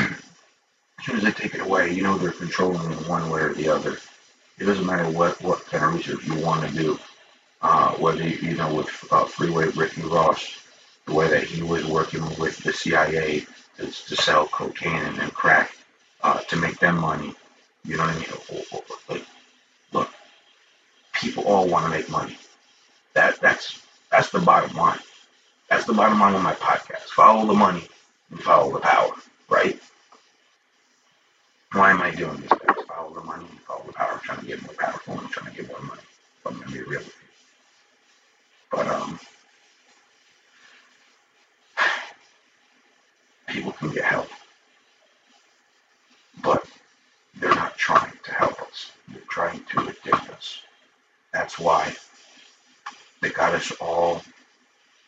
soon 1.03 1.17
as 1.17 1.23
they 1.23 1.31
take 1.31 1.53
it 1.53 1.61
away, 1.61 1.91
you 1.91 2.01
know 2.01 2.17
they're 2.17 2.31
controlling 2.31 2.91
it 2.91 3.07
one 3.07 3.29
way 3.29 3.41
or 3.41 3.53
the 3.53 3.69
other. 3.69 3.97
It 4.57 4.65
doesn't 4.65 4.85
matter 4.85 5.09
what, 5.09 5.41
what 5.41 5.65
kind 5.65 5.83
of 5.83 5.93
research 5.93 6.25
you 6.25 6.35
want 6.35 6.67
to 6.67 6.73
do. 6.73 6.99
Uh, 7.61 7.91
whether, 7.93 8.27
you 8.27 8.55
know, 8.55 8.73
with 8.73 9.07
uh, 9.11 9.25
Freeway 9.25 9.67
Ricky 9.69 10.01
Ross, 10.03 10.61
the 11.05 11.13
way 11.13 11.27
that 11.29 11.43
he 11.43 11.61
was 11.61 11.85
working 11.85 12.23
with 12.37 12.57
the 12.57 12.71
CIA 12.71 13.45
to, 13.77 13.85
to 13.85 14.15
sell 14.15 14.47
cocaine 14.47 15.03
and, 15.03 15.17
and 15.19 15.33
crack 15.33 15.75
uh, 16.21 16.39
to 16.41 16.55
make 16.57 16.79
them 16.79 16.99
money 16.99 17.33
you 17.85 17.97
know 17.97 18.03
what 18.03 18.15
I 18.15 18.17
mean? 18.17 18.83
Like, 19.09 19.25
look, 19.93 20.09
people 21.13 21.43
all 21.43 21.67
want 21.67 21.85
to 21.85 21.91
make 21.91 22.09
money. 22.09 22.35
That 23.15 23.39
that's 23.39 23.82
that's 24.12 24.30
the 24.30 24.39
bottom 24.39 24.75
line. 24.75 24.99
That's 25.69 25.86
the 25.86 25.93
bottom 25.93 26.19
line 26.19 26.36
of 26.36 26.43
my 26.43 26.54
podcast. 26.54 27.08
Follow 27.10 27.47
the 27.47 27.54
money 27.54 27.88
and 28.30 28.39
follow 28.41 28.73
the 28.73 28.80
power, 28.80 29.13
right? 29.49 29.80
Why 31.71 31.91
am 31.91 32.01
I 32.01 32.12
doing 32.12 32.38
this? 32.41 32.49
Guys? 32.49 32.86
Follow 32.88 33.13
the 33.13 33.23
money 33.23 33.45
and 33.49 33.60
follow 33.62 33.84
the 33.88 33.93
power. 33.93 34.12
I'm 34.13 34.19
trying 34.19 34.39
to 34.41 34.45
get 34.45 34.62
more 34.63 34.73
powerful. 34.78 35.17
I'm 35.17 35.30
trying 35.30 35.56
to 35.56 35.62
get 35.62 35.71
more 35.71 35.82
money. 35.82 36.01
I'm 36.45 36.60
gonna 36.60 36.71
be 36.71 36.82
real 36.82 36.99
with 36.99 37.08
you. 37.08 37.13
But 38.71 38.88
um, 38.88 39.19
people 43.47 43.71
can 43.71 43.91
get 43.91 44.04
help, 44.04 44.28
but 46.43 46.65
they're 47.36 47.56
not 47.56 47.78
trying 47.78 48.13
to 48.23 48.34
help 48.34 48.62
us. 48.62 48.91
They're 49.08 49.21
trying 49.30 49.63
to 49.71 49.80
addict 49.80 50.30
us. 50.32 50.62
That's 51.32 51.58
why 51.58 51.95
they 53.25 53.31
got 53.31 53.55
us 53.55 53.71
all 53.81 54.21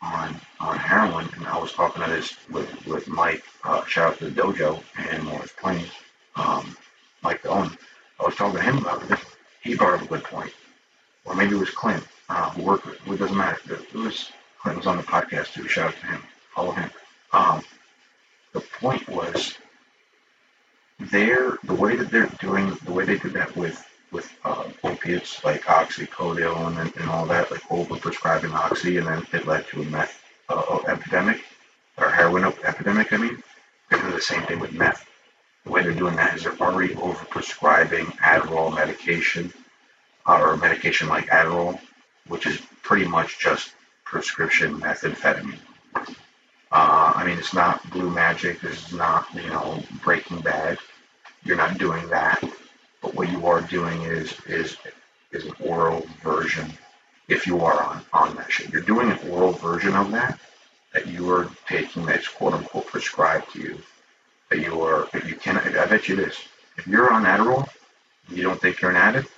on 0.02 0.34
on 0.58 0.76
heroin. 0.76 1.28
And 1.36 1.46
I 1.46 1.56
was 1.56 1.72
talking 1.72 2.02
to 2.02 2.10
this 2.10 2.34
with, 2.50 2.68
with 2.84 3.06
Mike, 3.06 3.44
uh, 3.62 3.84
shout 3.84 4.12
out 4.12 4.18
to 4.18 4.28
the 4.28 4.42
dojo 4.42 4.82
and 4.98 5.22
Morris 5.22 5.52
Plains, 5.52 5.92
um, 6.34 6.76
Mike 7.22 7.46
Owen. 7.46 7.78
I 8.18 8.24
was 8.24 8.34
talking 8.34 8.58
to 8.58 8.62
him 8.64 8.78
about 8.78 9.08
this. 9.08 9.20
He 9.62 9.76
brought 9.76 9.94
up 9.94 10.02
a 10.02 10.06
good 10.06 10.24
point. 10.24 10.52
Or 11.24 11.36
maybe 11.36 11.54
it 11.54 11.60
was 11.60 11.70
Clint, 11.70 12.02
uh, 12.28 12.50
who 12.50 12.62
worked 12.62 12.86
with, 12.86 13.06
it 13.06 13.18
doesn't 13.18 13.36
matter. 13.36 13.60
It 13.72 13.94
was, 13.94 14.32
Clint 14.60 14.78
was 14.78 14.86
on 14.88 14.96
the 14.96 15.04
podcast 15.04 15.52
too. 15.52 15.68
Shout 15.68 15.94
out 15.94 16.00
to 16.00 16.06
him. 16.06 16.22
Follow 16.56 16.72
him. 16.72 16.90
Um, 17.32 17.62
the 18.52 18.60
point 18.80 19.08
was 19.08 19.54
they're 20.98 21.58
the 21.62 21.74
way 21.74 21.94
that 21.94 22.10
they're 22.10 22.32
doing 22.40 22.76
the 22.84 22.92
way 22.92 23.04
they 23.04 23.18
did 23.18 23.34
that 23.34 23.54
with 23.54 23.86
with 24.10 24.30
uh, 24.44 24.64
opiates 24.84 25.44
like 25.44 25.62
oxycodone 25.64 26.80
and, 26.80 26.96
and 26.96 27.10
all 27.10 27.26
that, 27.26 27.50
like 27.50 27.62
over-prescribing 27.70 28.52
oxy, 28.52 28.96
and 28.98 29.06
then 29.06 29.26
it 29.32 29.46
led 29.46 29.66
to 29.68 29.82
a 29.82 29.84
meth 29.84 30.22
uh, 30.48 30.78
epidemic 30.88 31.42
or 31.98 32.08
heroin 32.10 32.44
epidemic. 32.44 33.12
I 33.12 33.16
mean, 33.18 33.42
they're 33.90 34.00
doing 34.00 34.14
the 34.14 34.20
same 34.20 34.42
thing 34.42 34.60
with 34.60 34.72
meth. 34.72 35.06
The 35.64 35.70
way 35.70 35.82
they're 35.82 35.92
doing 35.92 36.16
that 36.16 36.36
is 36.36 36.44
they're 36.44 36.56
already 36.60 36.94
over-prescribing 36.94 38.06
Adderall 38.06 38.74
medication 38.74 39.52
uh, 40.26 40.40
or 40.40 40.56
medication 40.56 41.08
like 41.08 41.26
Adderall, 41.26 41.78
which 42.28 42.46
is 42.46 42.60
pretty 42.82 43.06
much 43.06 43.38
just 43.38 43.72
prescription 44.04 44.80
methamphetamine. 44.80 45.58
Uh, 46.70 47.12
I 47.16 47.24
mean, 47.26 47.38
it's 47.38 47.54
not 47.54 47.88
blue 47.90 48.10
magic. 48.10 48.60
This 48.60 48.88
is 48.88 48.92
not, 48.92 49.26
you 49.34 49.48
know, 49.48 49.82
Breaking 50.02 50.40
Bad. 50.40 50.78
You're 51.44 51.56
not 51.56 51.78
doing 51.78 52.08
that. 52.08 52.42
But 53.02 53.14
what 53.14 53.30
you 53.30 53.46
are 53.46 53.60
doing 53.60 54.02
is 54.02 54.34
is 54.46 54.76
is 55.32 55.46
an 55.46 55.54
oral 55.60 56.06
version. 56.22 56.72
If 57.28 57.46
you 57.46 57.60
are 57.60 57.82
on 57.82 58.04
on 58.12 58.36
that 58.36 58.50
shit, 58.50 58.70
you're 58.70 58.82
doing 58.82 59.10
an 59.10 59.18
oral 59.30 59.52
version 59.52 59.94
of 59.94 60.10
that 60.12 60.38
that 60.92 61.06
you 61.06 61.30
are 61.30 61.48
taking 61.68 62.04
that's 62.06 62.28
quote 62.28 62.54
unquote 62.54 62.86
prescribed 62.86 63.52
to 63.52 63.60
you. 63.60 63.78
That 64.50 64.60
you 64.60 64.80
are, 64.80 65.06
if 65.12 65.28
you 65.28 65.36
can, 65.36 65.58
I 65.58 65.86
bet 65.86 66.08
you 66.08 66.16
this. 66.16 66.36
If 66.78 66.86
you're 66.86 67.12
on 67.12 67.24
Adderall, 67.24 67.68
you 68.30 68.42
don't 68.42 68.60
think 68.60 68.80
you're 68.80 68.90
an 68.90 68.96
addict, 68.96 69.28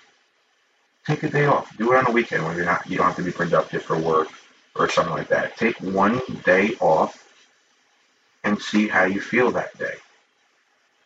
take 1.07 1.23
a 1.25 1.29
day 1.29 1.47
off. 1.47 1.77
Do 1.77 1.93
it 1.93 1.99
on 1.99 2.07
a 2.07 2.13
weekend 2.13 2.45
when 2.45 2.57
you're 2.57 2.65
not. 2.65 2.89
You 2.89 2.97
don't 2.97 3.07
have 3.07 3.17
to 3.17 3.23
be 3.23 3.33
productive 3.33 3.83
for 3.83 3.99
work 3.99 4.29
or 4.77 4.89
something 4.89 5.15
like 5.15 5.29
that. 5.29 5.57
Take 5.57 5.81
one 5.81 6.21
day 6.45 6.77
off 6.81 7.29
and 8.45 8.61
see 8.61 8.89
how 8.89 9.05
you 9.05 9.21
feel 9.21 9.51
that 9.53 9.77
day. 9.79 9.95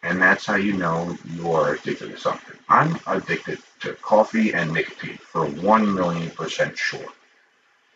And 0.05 0.21
that's 0.21 0.45
how 0.45 0.57
you 0.57 0.75
know 0.75 1.17
you 1.35 1.51
are 1.53 1.75
addicted 1.75 2.11
to 2.11 2.19
something. 2.19 2.59
I'm 2.69 3.01
addicted 3.07 3.59
to 3.81 3.95
coffee 3.95 4.53
and 4.53 4.71
nicotine 4.71 5.17
for 5.17 5.47
1 5.47 5.95
million 5.95 6.31
percent 6.31 6.77
sure. 6.77 7.09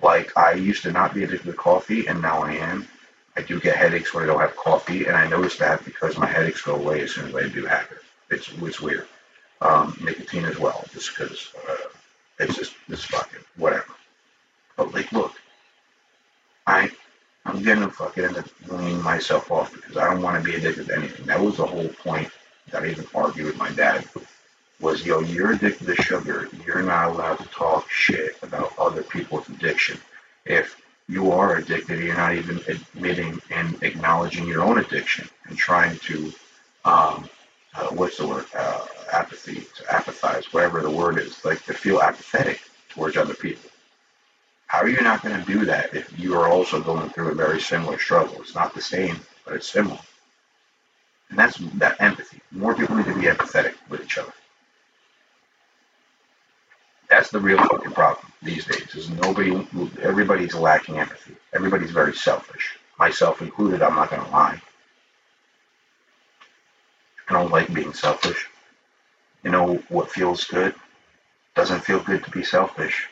Like, 0.00 0.34
I 0.36 0.52
used 0.52 0.82
to 0.84 0.90
not 0.92 1.12
be 1.12 1.24
addicted 1.24 1.50
to 1.50 1.52
coffee, 1.52 2.06
and 2.06 2.22
now 2.22 2.40
I 2.42 2.52
am. 2.52 2.88
I 3.36 3.42
do 3.42 3.60
get 3.60 3.76
headaches 3.76 4.14
when 4.14 4.24
I 4.24 4.26
don't 4.26 4.40
have 4.40 4.56
coffee, 4.56 5.04
and 5.04 5.16
I 5.16 5.28
notice 5.28 5.58
that 5.58 5.84
because 5.84 6.16
my 6.16 6.24
headaches 6.26 6.62
go 6.62 6.76
away 6.76 7.02
as 7.02 7.12
soon 7.12 7.28
as 7.28 7.34
I 7.34 7.46
do 7.48 7.66
have 7.66 7.86
it. 7.90 7.98
It's, 8.30 8.50
it's 8.52 8.80
weird. 8.80 9.06
Um, 9.60 9.94
nicotine 10.00 10.46
as 10.46 10.58
well, 10.58 10.84
just 10.92 11.10
because 11.10 11.52
uh, 11.68 11.76
it's 12.38 12.56
just, 12.56 12.74
it's 12.88 13.04
fucking 13.04 13.40
whatever. 13.56 13.92
But, 14.76 14.94
like, 14.94 15.12
look, 15.12 15.34
I 16.66 16.90
I'm 17.48 17.62
gonna 17.62 17.88
fucking 17.88 18.24
end 18.24 18.36
up 18.36 18.46
weaning 18.70 19.02
myself 19.02 19.50
off 19.50 19.72
because 19.72 19.96
I 19.96 20.12
don't 20.12 20.22
want 20.22 20.36
to 20.36 20.50
be 20.50 20.56
addicted 20.56 20.88
to 20.88 20.96
anything. 20.96 21.24
That 21.24 21.40
was 21.40 21.56
the 21.56 21.64
whole 21.64 21.88
point 21.88 22.30
that 22.70 22.82
I 22.82 22.88
even 22.88 23.06
argued 23.14 23.46
with 23.46 23.56
my 23.56 23.70
dad. 23.70 24.06
Was 24.80 25.06
yo, 25.06 25.20
you're 25.20 25.52
addicted 25.52 25.86
to 25.86 25.96
sugar. 26.02 26.50
You're 26.66 26.82
not 26.82 27.08
allowed 27.08 27.38
to 27.38 27.46
talk 27.46 27.90
shit 27.90 28.36
about 28.42 28.78
other 28.78 29.02
people's 29.02 29.48
addiction. 29.48 29.98
If 30.44 30.78
you 31.08 31.32
are 31.32 31.56
addicted, 31.56 32.04
you're 32.04 32.16
not 32.16 32.34
even 32.34 32.60
admitting 32.68 33.40
and 33.50 33.82
acknowledging 33.82 34.46
your 34.46 34.62
own 34.62 34.78
addiction 34.78 35.26
and 35.46 35.56
trying 35.56 35.98
to, 36.00 36.32
um, 36.84 37.30
uh, 37.74 37.88
what's 37.88 38.18
the 38.18 38.28
word? 38.28 38.44
Uh, 38.54 38.84
apathy, 39.14 39.62
to 39.76 39.84
apathize, 39.84 40.52
whatever 40.52 40.82
the 40.82 40.90
word 40.90 41.18
is, 41.18 41.42
like 41.46 41.64
to 41.64 41.72
feel 41.72 42.02
apathetic 42.02 42.60
towards 42.90 43.16
other 43.16 43.34
people. 43.34 43.70
How 44.68 44.80
are 44.80 44.88
you 44.90 45.02
not 45.02 45.22
going 45.24 45.38
to 45.40 45.46
do 45.52 45.66
that 45.66 45.94
if 45.94 46.18
you 46.18 46.34
are 46.36 46.48
also 46.48 46.82
going 46.82 47.10
through 47.10 47.30
a 47.32 47.36
very 47.36 47.60
similar 47.60 47.98
struggle? 48.00 48.42
It's 48.42 48.56
not 48.56 48.74
the 48.74 48.82
same, 48.82 49.20
but 49.46 49.54
it's 49.56 49.70
similar. 49.70 50.00
And 51.30 51.38
that's 51.38 51.58
that 51.76 52.00
empathy. 52.00 52.40
More 52.52 52.74
people 52.74 52.96
need 52.96 53.06
to 53.06 53.14
be 53.14 53.26
empathetic 53.26 53.74
with 53.90 54.02
each 54.04 54.18
other. 54.18 54.32
that's 57.10 57.30
the 57.30 57.40
real 57.40 57.58
fucking 57.58 57.92
problem 57.92 58.26
these 58.42 58.66
days. 58.66 58.94
Is 58.96 59.10
nobody, 59.10 59.66
everybody's 60.02 60.54
lacking 60.54 60.98
empathy. 60.98 61.36
Everybody's 61.54 61.90
very 61.90 62.14
selfish, 62.14 62.78
myself 62.98 63.42
included. 63.42 63.82
I'm 63.82 63.96
not 63.96 64.10
gonna 64.10 64.30
lie. 64.30 64.60
I 67.28 67.32
don't 67.34 67.52
like 67.52 67.72
being 67.74 67.94
selfish. 67.94 68.48
You 69.44 69.50
know 69.50 69.76
what 69.88 70.10
feels 70.10 70.44
good? 70.44 70.74
Doesn't 71.56 71.80
feel 71.84 72.00
good 72.00 72.24
to 72.24 72.30
be 72.30 72.44
selfish. 72.44 73.08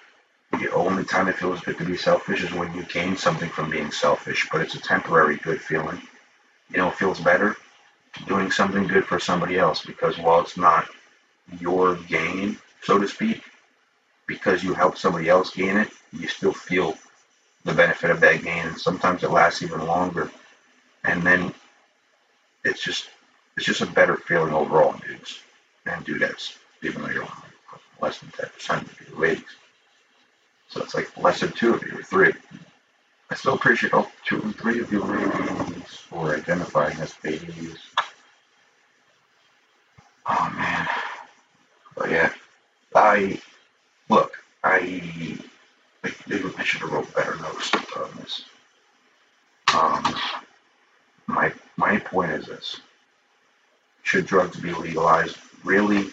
The 0.53 0.73
only 0.73 1.05
time 1.05 1.29
it 1.29 1.37
feels 1.37 1.61
good 1.61 1.79
to 1.79 1.85
be 1.85 1.97
selfish 1.97 2.43
is 2.43 2.53
when 2.53 2.73
you 2.75 2.85
gain 2.85 3.17
something 3.17 3.51
from 3.51 3.71
being 3.71 3.91
selfish, 3.91 4.49
but 4.51 4.61
it's 4.61 4.75
a 4.75 4.81
temporary 4.81 5.37
good 5.37 5.61
feeling. 5.61 6.01
You 6.71 6.79
know, 6.79 6.89
it 6.89 6.95
feels 6.95 7.21
better 7.21 7.57
doing 8.27 8.51
something 8.51 8.87
good 8.87 9.05
for 9.05 9.21
somebody 9.21 9.59
else 9.59 9.85
because 9.85 10.19
while 10.19 10.41
it's 10.41 10.57
not 10.57 10.89
your 11.61 11.97
gain, 11.97 12.59
so 12.83 12.99
to 12.99 13.07
speak, 13.07 13.43
because 14.27 14.65
you 14.65 14.75
help 14.75 14.97
somebody 14.97 15.29
else 15.29 15.51
gain 15.55 15.77
it, 15.77 15.91
you 16.13 16.29
still 16.29 16.53
feel 16.53 16.97
the 17.65 17.75
benefit 17.75 18.11
of 18.11 18.21
that 18.21 18.43
gain, 18.43 18.67
and 18.67 18.79
sometimes 18.79 19.23
it 19.23 19.31
lasts 19.31 19.63
even 19.63 19.87
longer. 19.87 20.31
And 21.05 21.23
then 21.23 21.53
it's 22.65 22.83
just 22.83 23.09
it's 23.57 23.67
just 23.67 23.81
a 23.81 23.87
better 23.87 24.17
feeling 24.17 24.55
overall, 24.55 24.95
dudes 25.07 25.41
and 25.87 26.05
dudettes, 26.05 26.57
even 26.83 27.03
though 27.03 27.11
you're 27.11 27.29
less 28.01 28.19
than 28.19 28.31
ten 28.31 28.49
percent 28.51 28.83
of 28.83 29.09
you 29.09 29.17
ladies. 29.17 29.45
So 30.69 30.83
it's 30.83 30.95
like 30.95 31.17
less 31.17 31.41
than 31.41 31.53
two 31.53 31.75
of 31.75 31.83
you 31.83 31.99
or 31.99 32.03
three. 32.03 32.33
I 33.31 33.35
still 33.35 33.55
appreciate 33.55 33.93
all 33.93 34.11
two 34.25 34.41
and 34.43 34.57
three 34.57 34.81
of 34.81 34.93
you 34.93 35.03
ladies 35.03 35.85
for 36.09 36.35
identifying 36.35 36.99
as 37.01 37.15
babies. 37.15 37.79
Oh 40.27 40.53
man. 40.57 40.89
But 41.97 42.11
yeah. 42.11 42.33
I 42.95 43.41
look, 44.09 44.37
I 44.65 45.39
I, 46.05 46.13
I 46.59 46.65
should 46.65 46.81
have 46.81 46.93
wrote 46.93 47.15
better 47.15 47.37
notes 47.37 47.73
on 47.97 48.11
this. 48.19 48.45
Um 49.75 50.15
my 51.27 51.53
my 51.77 51.99
point 51.99 52.31
is 52.33 52.47
this. 52.47 52.81
Should 54.03 54.27
drugs 54.27 54.59
be 54.59 54.73
legalized? 54.73 55.37
Really 55.65 56.11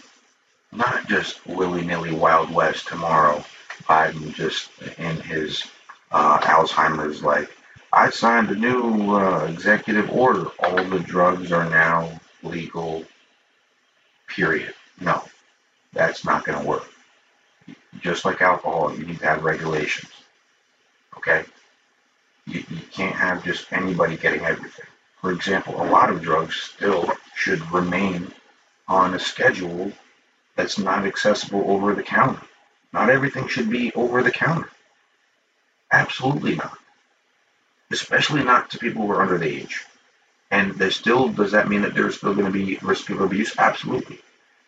not 0.71 1.07
just 1.07 1.45
willy 1.45 1.85
nilly 1.85 2.13
Wild 2.13 2.51
West 2.51 2.87
tomorrow. 2.87 3.43
Biden 3.83 4.33
just 4.33 4.69
in 4.97 5.17
his 5.21 5.63
uh, 6.11 6.39
Alzheimer's 6.39 7.23
like, 7.23 7.49
I 7.91 8.09
signed 8.09 8.49
a 8.49 8.55
new 8.55 9.15
uh, 9.15 9.45
executive 9.45 10.09
order. 10.11 10.47
All 10.59 10.83
the 10.83 10.99
drugs 10.99 11.51
are 11.51 11.69
now 11.69 12.19
legal, 12.41 13.05
period. 14.27 14.73
No, 14.99 15.23
that's 15.91 16.25
not 16.25 16.43
going 16.45 16.59
to 16.61 16.67
work. 16.67 16.89
Just 18.01 18.25
like 18.25 18.41
alcohol, 18.41 18.95
you 18.97 19.05
need 19.05 19.19
to 19.19 19.25
have 19.25 19.43
regulations. 19.43 20.11
Okay? 21.17 21.43
You, 22.45 22.63
you 22.69 22.81
can't 22.91 23.15
have 23.15 23.43
just 23.43 23.71
anybody 23.71 24.17
getting 24.17 24.41
everything. 24.41 24.85
For 25.21 25.31
example, 25.31 25.81
a 25.81 25.87
lot 25.89 26.09
of 26.09 26.21
drugs 26.21 26.55
still 26.55 27.09
should 27.35 27.71
remain 27.71 28.33
on 28.87 29.13
a 29.13 29.19
schedule 29.19 29.91
that's 30.55 30.77
not 30.77 31.05
accessible 31.05 31.63
over 31.67 31.93
the 31.93 32.03
counter. 32.03 32.41
Not 32.93 33.09
everything 33.09 33.47
should 33.47 33.69
be 33.69 33.91
over 33.93 34.21
the 34.21 34.31
counter. 34.31 34.69
Absolutely 35.91 36.55
not. 36.55 36.77
Especially 37.91 38.43
not 38.43 38.69
to 38.71 38.77
people 38.77 39.05
who 39.05 39.11
are 39.11 39.21
under 39.21 39.37
the 39.37 39.47
age. 39.47 39.83
And 40.51 40.75
there's 40.75 40.95
still 40.95 41.29
does 41.29 41.51
that 41.51 41.67
mean 41.67 41.81
that 41.81 41.95
there's 41.95 42.17
still 42.17 42.35
going 42.35 42.45
to 42.45 42.51
be 42.51 42.77
risk 42.83 43.09
of 43.09 43.21
abuse? 43.21 43.57
Absolutely. 43.57 44.19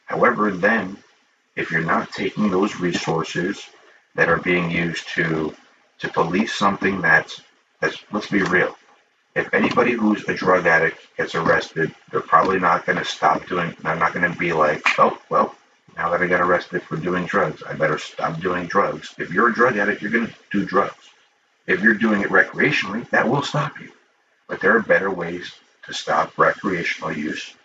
However, 0.06 0.52
then 0.52 0.98
if 1.56 1.72
you're 1.72 1.82
not 1.82 2.12
taking 2.12 2.50
those 2.50 2.80
resources 2.80 3.64
that 4.16 4.30
are 4.30 4.38
being 4.40 4.72
used 4.72 5.08
to 5.10 5.56
to 6.00 6.10
police 6.10 6.54
something 6.54 7.02
that's 7.02 7.42
that's 7.80 7.98
let's 8.12 8.30
be 8.30 8.42
real. 8.42 8.76
If 9.36 9.54
anybody 9.54 9.92
who's 9.92 10.28
a 10.28 10.34
drug 10.34 10.66
addict 10.66 10.98
gets 11.18 11.36
arrested, 11.36 11.94
they're 12.10 12.22
probably 12.22 12.60
not 12.60 12.86
going 12.86 12.98
to 12.98 13.06
stop 13.06 13.46
doing. 13.48 13.76
They're 13.84 13.96
not 13.96 14.14
going 14.14 14.32
to 14.32 14.38
be 14.38 14.54
like, 14.54 14.82
oh 14.98 15.20
well, 15.30 15.56
now 15.95 16.10
that 16.10 16.21
I 16.21 16.27
got 16.27 16.41
arrested 16.41 16.81
for 16.84 16.97
doing 16.97 17.25
drugs, 17.25 17.63
I 17.63 17.73
better 17.73 17.97
stop 17.97 18.39
doing 18.39 18.67
drugs. 18.67 19.15
If 19.17 19.31
you're 19.31 19.49
a 19.49 19.53
drug 19.53 19.77
addict, 19.77 20.01
you're 20.01 20.12
going 20.12 20.27
to 20.27 20.34
do 20.51 20.65
drugs. 20.65 21.10
If 21.67 21.81
you're 21.81 21.93
doing 21.93 22.21
it 22.21 22.29
recreationally, 22.29 23.10
that 23.10 23.27
will 23.27 23.41
stop 23.41 23.79
you. 23.79 23.91
But 24.47 24.60
there 24.60 24.75
are 24.75 24.81
better 24.81 25.10
ways 25.10 25.53
to 25.86 25.93
stop 25.93 26.38
recreational 26.38 27.13
use. 27.13 27.55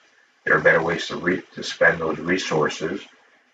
There 0.44 0.56
are 0.56 0.60
better 0.60 0.82
ways 0.82 1.06
to, 1.08 1.16
re- 1.16 1.42
to 1.54 1.62
spend 1.62 2.00
those 2.00 2.18
resources. 2.18 3.02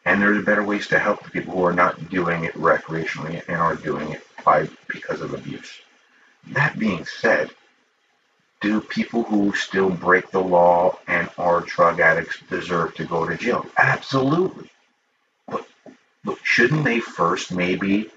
And 0.04 0.22
there 0.22 0.34
are 0.34 0.42
better 0.42 0.62
ways 0.62 0.86
to 0.88 0.98
help 0.98 1.24
the 1.24 1.30
people 1.30 1.54
who 1.54 1.64
are 1.64 1.72
not 1.72 2.10
doing 2.10 2.44
it 2.44 2.54
recreationally 2.54 3.42
and 3.48 3.56
are 3.56 3.74
doing 3.74 4.12
it 4.12 4.22
by 4.44 4.68
because 4.88 5.20
of 5.20 5.34
abuse. 5.34 5.72
That 6.48 6.78
being 6.78 7.04
said, 7.06 7.50
do 8.60 8.80
people 8.80 9.22
who 9.22 9.54
still 9.54 9.90
break 9.90 10.30
the 10.30 10.40
law 10.40 10.98
and 11.06 11.28
are 11.36 11.60
drug 11.60 12.00
addicts 12.00 12.38
deserve 12.48 12.94
to 12.94 13.04
go 13.04 13.26
to 13.26 13.36
jail? 13.36 13.66
Absolutely. 13.76 14.70
But, 15.46 15.66
but 16.24 16.38
shouldn't 16.42 16.84
they 16.84 17.00
first 17.00 17.52
maybe, 17.52 18.10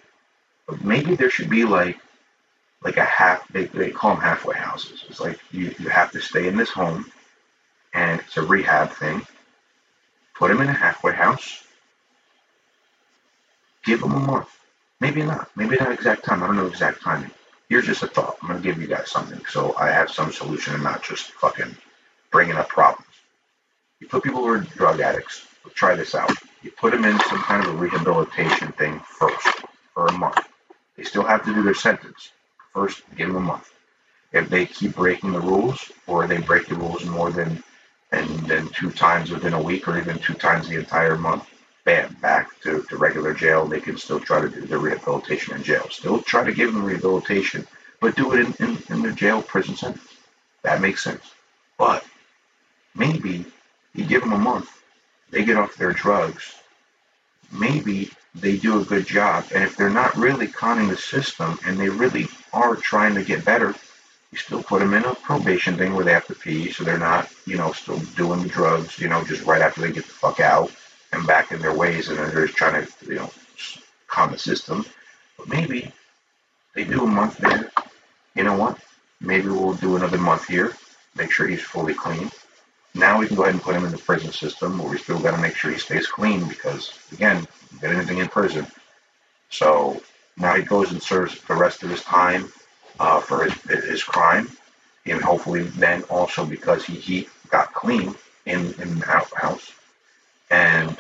maybe 0.82 1.16
there 1.16 1.30
should 1.30 1.50
be 1.50 1.66
like, 1.66 2.00
like 2.84 2.98
a 2.98 3.04
half, 3.04 3.46
they, 3.50 3.66
they 3.66 3.92
call 3.92 4.16
them 4.16 4.24
halfway 4.24 4.56
houses. 4.56 5.04
It's 5.10 5.20
like 5.20 5.40
you, 5.52 5.76
you 5.80 5.90
have 5.90 6.12
to 6.12 6.22
stay 6.22 6.48
in 6.48 6.56
this 6.56 6.70
home 6.70 7.12
and 7.94 8.22
it's 8.22 8.38
a 8.38 8.42
rehab 8.42 8.92
thing. 8.92 9.26
Put 10.36 10.48
them 10.48 10.62
in 10.62 10.70
a 10.70 10.74
halfway 10.74 11.14
house. 11.14 11.64
Give 13.84 14.00
them 14.00 14.14
a 14.14 14.20
month. 14.20 14.50
Maybe 15.02 15.22
not. 15.24 15.50
Maybe 15.58 15.76
not 15.78 15.92
exact 15.92 16.24
time. 16.24 16.44
I 16.44 16.48
don't 16.48 16.56
know 16.56 16.68
exact 16.68 17.02
timing 17.02 17.32
here's 17.70 17.86
just 17.86 18.04
a 18.04 18.08
thought. 18.08 18.38
I'm 18.42 18.50
to 18.58 18.62
give 18.62 18.82
you 18.82 18.88
guys 18.88 19.10
something 19.10 19.42
so 19.50 19.76
I 19.78 19.90
have 19.90 20.10
some 20.10 20.32
solution 20.32 20.74
and 20.74 20.84
not 20.84 21.04
just 21.04 21.32
fucking 21.32 21.76
bringing 22.32 22.56
up 22.56 22.68
problems. 22.68 23.06
You 24.00 24.08
put 24.08 24.24
people 24.24 24.42
who 24.42 24.48
are 24.48 24.60
drug 24.60 25.00
addicts, 25.00 25.46
try 25.76 25.96
this 25.96 26.16
out. 26.16 26.32
You 26.64 26.72
put 26.72 26.92
them 26.92 27.06
in 27.06 27.20
some 27.22 27.40
kind 27.40 27.66
of 27.66 27.74
a 27.74 27.78
rehabilitation 27.78 28.72
thing 28.74 29.00
first 29.00 29.48
for 29.94 30.08
a 30.08 30.12
month. 30.12 30.40
They 30.98 31.04
still 31.04 31.24
have 31.24 31.46
to 31.46 31.54
do 31.54 31.64
their 31.64 31.74
sentence. 31.74 32.32
First, 32.74 33.04
give 33.16 33.28
them 33.28 33.38
a 33.38 33.42
month. 33.42 33.72
If 34.32 34.50
they 34.50 34.66
keep 34.66 34.96
breaking 34.96 35.32
the 35.32 35.40
rules 35.40 35.92
or 36.08 36.28
they 36.28 36.38
break 36.38 36.68
the 36.68 36.76
rules 36.76 37.06
more 37.06 37.32
than 37.32 37.64
and 38.12 38.28
then 38.48 38.68
two 38.70 38.92
times 38.92 39.32
within 39.32 39.54
a 39.54 39.62
week 39.62 39.88
or 39.88 39.98
even 39.98 40.18
two 40.20 40.34
times 40.34 40.68
the 40.68 40.78
entire 40.78 41.18
month, 41.18 41.48
bam, 41.90 42.14
back 42.22 42.48
to, 42.62 42.84
to 42.84 42.98
regular 42.98 43.34
jail. 43.34 43.66
They 43.66 43.80
can 43.80 43.98
still 43.98 44.20
try 44.20 44.42
to 44.42 44.50
do 44.50 44.62
their 44.62 44.78
rehabilitation 44.78 45.56
in 45.56 45.64
jail. 45.64 45.88
Still 45.90 46.22
try 46.22 46.44
to 46.44 46.54
give 46.54 46.72
them 46.72 46.86
rehabilitation, 46.86 47.66
but 48.00 48.16
do 48.16 48.32
it 48.34 48.42
in, 48.42 48.54
in, 48.60 48.78
in 48.90 49.02
the 49.02 49.12
jail 49.12 49.42
prison 49.42 49.76
sentence. 49.76 50.08
That 50.62 50.82
makes 50.82 51.04
sense. 51.04 51.24
But 51.80 52.06
maybe 52.94 53.44
you 53.96 54.06
give 54.06 54.22
them 54.22 54.34
a 54.34 54.38
month, 54.38 54.70
they 55.32 55.44
get 55.44 55.58
off 55.58 55.76
their 55.78 55.94
drugs. 55.94 56.54
Maybe 57.52 58.12
they 58.36 58.58
do 58.58 58.82
a 58.82 58.86
good 58.86 59.08
job. 59.08 59.46
And 59.56 59.64
if 59.64 59.76
they're 59.76 59.90
not 59.90 60.16
really 60.16 60.48
conning 60.48 60.90
the 60.90 60.98
system 60.98 61.58
and 61.66 61.80
they 61.80 61.90
really 61.90 62.28
are 62.54 62.76
trying 62.76 63.16
to 63.16 63.24
get 63.24 63.44
better, 63.44 63.74
you 64.32 64.38
still 64.38 64.62
put 64.62 64.82
them 64.82 64.94
in 64.94 65.06
a 65.06 65.16
probation 65.16 65.76
thing 65.76 65.96
where 65.96 66.06
they 66.06 66.14
have 66.14 66.28
to 66.28 66.36
pee 66.36 66.72
so 66.72 66.84
they're 66.84 67.00
not, 67.00 67.32
you 67.48 67.58
know, 67.58 67.72
still 67.72 67.98
doing 68.16 68.44
the 68.44 68.50
drugs, 68.50 69.00
you 69.00 69.08
know, 69.08 69.24
just 69.24 69.44
right 69.46 69.64
after 69.64 69.82
they 69.82 69.92
get 69.92 70.06
the 70.06 70.12
fuck 70.12 70.40
out 70.40 70.72
and 71.12 71.26
back 71.26 71.52
in 71.52 71.62
their 71.62 71.74
ways, 71.74 72.10
and 72.10 72.18
they're 72.18 72.46
just 72.46 72.58
trying 72.58 72.86
to, 72.86 72.92
you 73.06 73.16
know, 73.16 73.32
calm 74.08 74.32
the 74.32 74.38
system. 74.38 74.86
But 75.38 75.50
maybe 75.50 75.92
they 76.76 76.84
do 76.84 77.04
a 77.04 77.08
month 77.08 77.38
there. 77.38 77.72
You 78.36 78.44
know 78.44 78.58
what? 78.58 78.80
Maybe 79.22 79.48
we'll 79.48 79.74
do 79.74 79.96
another 79.96 80.18
month 80.18 80.48
here. 80.48 80.74
Make 81.16 81.32
sure 81.32 81.48
he's 81.48 81.62
fully 81.62 81.94
clean. 81.94 82.30
Now 82.94 83.20
we 83.20 83.28
can 83.28 83.36
go 83.36 83.44
ahead 83.44 83.56
and 83.56 83.64
put 83.64 83.76
him 83.76 83.86
in 83.86 83.92
the 83.92 83.98
prison 83.98 84.32
system, 84.32 84.78
but 84.78 84.90
we 84.90 84.98
still 84.98 85.20
got 85.20 85.36
to 85.36 85.42
make 85.42 85.56
sure 85.56 85.72
he 85.72 85.78
stays 85.78 86.08
clean 86.08 86.48
because, 86.48 87.00
again, 87.12 87.48
get 87.82 87.94
anything 87.94 88.18
in 88.18 88.28
prison. 88.28 88.66
So 89.50 90.02
now 90.38 90.56
he 90.56 90.64
goes 90.64 90.92
and 90.92 91.02
serves 91.02 91.40
the 91.42 91.56
rest 91.56 91.84
of 91.84 91.90
his 91.90 92.04
time 92.04 92.52
uh, 93.00 93.20
for 93.20 93.46
his, 93.46 93.84
his 93.86 94.04
crime, 94.04 94.50
and 95.06 95.22
hopefully 95.22 95.64
then 95.64 96.04
also 96.04 96.46
because 96.46 96.86
he, 96.86 96.96
he 96.96 97.30
got 97.50 97.74
clean 97.74 98.16
in 98.46 98.74
in 98.82 99.00
the 99.00 99.06
house, 99.06 99.74
and 100.50 100.98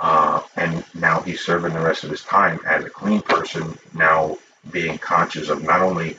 uh, 0.00 0.42
and 0.56 0.84
now 0.94 1.20
he's 1.20 1.40
serving 1.40 1.74
the 1.74 1.80
rest 1.80 2.04
of 2.04 2.10
his 2.10 2.22
time 2.22 2.58
as 2.66 2.84
a 2.84 2.90
clean 2.90 3.20
person. 3.20 3.78
Now 3.94 4.38
being 4.70 4.98
conscious 4.98 5.48
of 5.50 5.62
not 5.62 5.82
only, 5.82 6.16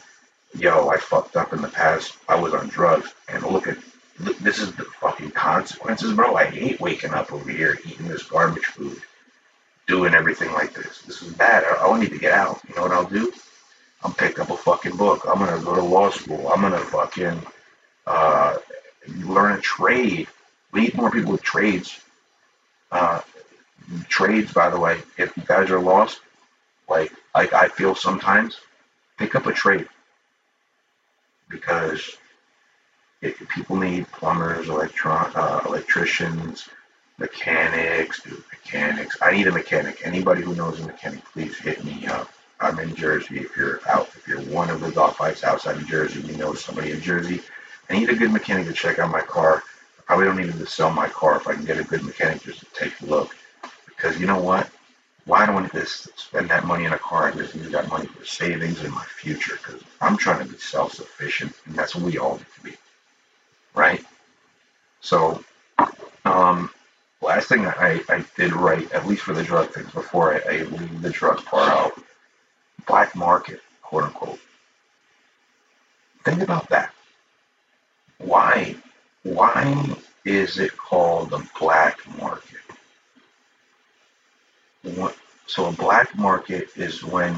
yo, 0.55 0.89
I 0.89 0.97
fucked 0.97 1.35
up 1.35 1.53
in 1.53 1.61
the 1.61 1.67
past, 1.67 2.17
I 2.29 2.39
was 2.39 2.53
on 2.53 2.67
drugs, 2.69 3.13
and 3.27 3.43
look 3.43 3.67
at 3.67 3.77
this 4.39 4.59
is 4.59 4.71
the 4.73 4.83
fucking 4.83 5.31
consequences, 5.31 6.13
bro. 6.13 6.35
I 6.35 6.45
hate 6.45 6.79
waking 6.79 7.11
up 7.13 7.31
over 7.33 7.49
here 7.49 7.79
eating 7.85 8.07
this 8.07 8.23
garbage 8.23 8.65
food, 8.65 9.01
doing 9.87 10.13
everything 10.13 10.51
like 10.53 10.73
this. 10.73 11.01
This 11.01 11.23
is 11.23 11.33
bad. 11.33 11.63
I, 11.63 11.87
I 11.87 11.99
need 11.99 12.11
to 12.11 12.19
get 12.19 12.33
out. 12.33 12.61
You 12.69 12.75
know 12.75 12.83
what 12.83 12.91
I'll 12.91 13.05
do? 13.05 13.31
I'm 14.03 14.13
pick 14.13 14.39
up 14.39 14.51
a 14.51 14.57
fucking 14.57 14.95
book. 14.95 15.25
I'm 15.27 15.39
gonna 15.39 15.63
go 15.63 15.75
to 15.75 15.81
law 15.81 16.11
school. 16.11 16.49
I'm 16.49 16.61
gonna 16.61 16.77
fucking 16.77 17.41
uh, 18.05 18.57
learn 19.23 19.57
a 19.57 19.61
trade. 19.61 20.27
We 20.71 20.81
need 20.81 20.95
more 20.95 21.09
people 21.11 21.31
with 21.31 21.41
trades 21.43 21.99
uh, 22.91 23.21
trades, 24.09 24.53
by 24.53 24.69
the 24.69 24.79
way, 24.79 25.01
if 25.17 25.35
you 25.37 25.43
guys 25.45 25.69
are 25.71 25.79
lost, 25.81 26.21
like 26.89 27.11
like 27.35 27.53
I 27.53 27.67
feel 27.69 27.95
sometimes, 27.95 28.59
pick 29.17 29.35
up 29.35 29.47
a 29.47 29.53
trade 29.53 29.87
because 31.49 32.17
people 33.49 33.75
need 33.77 34.07
plumbers, 34.11 34.69
electron, 34.69 35.31
uh, 35.35 35.61
electricians, 35.65 36.69
mechanics, 37.17 38.21
dude, 38.23 38.43
mechanics. 38.51 39.17
I 39.21 39.31
need 39.31 39.47
a 39.47 39.51
mechanic. 39.51 40.01
Anybody 40.03 40.41
who 40.41 40.55
knows 40.55 40.79
a 40.79 40.85
mechanic, 40.87 41.23
please 41.25 41.57
hit 41.57 41.83
me 41.83 42.07
up. 42.07 42.31
I'm 42.59 42.79
in 42.79 42.95
Jersey. 42.95 43.39
If 43.39 43.55
you're 43.57 43.81
out, 43.89 44.09
if 44.15 44.27
you're 44.27 44.41
one 44.41 44.69
of 44.69 44.81
the 44.81 44.91
fights 44.91 45.43
outside 45.43 45.77
of 45.77 45.87
Jersey, 45.87 46.21
you 46.21 46.37
know 46.37 46.53
somebody 46.53 46.91
in 46.91 47.01
Jersey. 47.01 47.41
I 47.89 47.99
need 47.99 48.09
a 48.09 48.15
good 48.15 48.31
mechanic 48.31 48.67
to 48.67 48.73
check 48.73 48.99
out 48.99 49.11
my 49.11 49.21
car. 49.21 49.63
Probably 50.11 50.25
don't 50.25 50.35
need 50.35 50.51
to 50.51 50.65
sell 50.65 50.91
my 50.91 51.07
car 51.07 51.37
if 51.37 51.47
I 51.47 51.53
can 51.53 51.63
get 51.63 51.79
a 51.79 51.85
good 51.85 52.03
mechanic 52.03 52.43
just 52.43 52.59
to 52.59 52.65
take 52.73 52.99
a 52.99 53.05
look. 53.05 53.33
Because 53.85 54.19
you 54.19 54.27
know 54.27 54.41
what? 54.41 54.69
Why 55.23 55.45
do 55.45 55.53
I 55.53 55.61
need 55.61 55.71
to 55.71 55.85
spend 55.85 56.49
that 56.49 56.65
money 56.65 56.83
in 56.83 56.91
a 56.91 56.97
car? 56.97 57.29
I 57.29 57.31
just 57.31 57.55
need 57.55 57.71
that 57.71 57.87
money 57.87 58.07
for 58.07 58.25
savings 58.25 58.83
in 58.83 58.91
my 58.91 59.05
future. 59.05 59.55
Because 59.55 59.81
I'm 60.01 60.17
trying 60.17 60.45
to 60.45 60.51
be 60.51 60.59
self-sufficient, 60.59 61.53
and 61.65 61.75
that's 61.75 61.95
what 61.95 62.03
we 62.03 62.17
all 62.17 62.35
need 62.35 62.45
to 62.55 62.61
be, 62.61 62.73
right? 63.73 64.03
So, 64.99 65.45
um, 66.25 66.71
last 67.21 67.47
thing 67.47 67.65
I, 67.65 68.01
I 68.09 68.25
did 68.35 68.51
right, 68.51 68.91
at 68.91 69.07
least 69.07 69.21
for 69.21 69.31
the 69.31 69.43
drug 69.43 69.69
things, 69.69 69.93
before 69.93 70.33
I, 70.33 70.55
I 70.55 70.57
leave 70.63 71.01
the 71.01 71.09
drug 71.09 71.45
part 71.45 71.69
out, 71.69 71.93
black 72.85 73.15
market, 73.15 73.61
quote 73.81 74.03
unquote. 74.03 74.39
Think 76.25 76.41
about 76.41 76.67
that. 76.67 76.93
Why, 78.17 78.75
why 79.23 79.85
is 80.25 80.59
it 80.59 80.75
called 80.77 81.33
a 81.33 81.43
black 81.59 81.99
market? 82.17 82.59
What, 84.83 85.15
so 85.45 85.67
a 85.67 85.71
black 85.71 86.15
market 86.17 86.69
is 86.75 87.03
when 87.03 87.35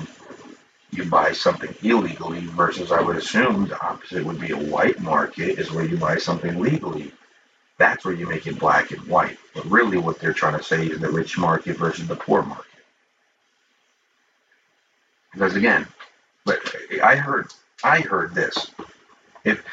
you 0.92 1.06
buy 1.06 1.32
something 1.32 1.74
illegally 1.82 2.42
versus 2.48 2.92
I 2.92 3.02
would 3.02 3.18
assume 3.18 3.68
the 3.68 3.82
opposite 3.86 4.24
would 4.24 4.40
be 4.40 4.52
a 4.52 4.58
white 4.58 5.00
market 5.00 5.60
is 5.60 5.72
where 5.72 5.86
you 5.86 5.98
buy 5.98 6.18
something 6.18 6.60
legally. 6.60 7.12
That's 7.78 8.06
where 8.06 8.14
you 8.14 8.28
make 8.28 8.48
it 8.48 8.60
black 8.60 8.92
and 8.92 9.02
white. 9.08 9.38
But 9.56 9.66
really 9.66 9.98
what 9.98 10.20
they're 10.20 10.34
trying 10.34 10.58
to 10.58 10.64
say 10.64 10.88
is 10.88 11.00
the 11.00 11.10
rich 11.10 11.38
market 11.38 11.78
versus 11.78 12.08
the 12.08 12.16
poor 12.16 12.44
market. 12.44 12.66
Because 15.34 15.56
again, 15.56 15.88
but 16.46 16.60
I 17.04 17.16
heard 17.16 17.48
I 17.84 18.00
heard 18.02 18.36
this. 18.36 18.72
If 19.44 19.64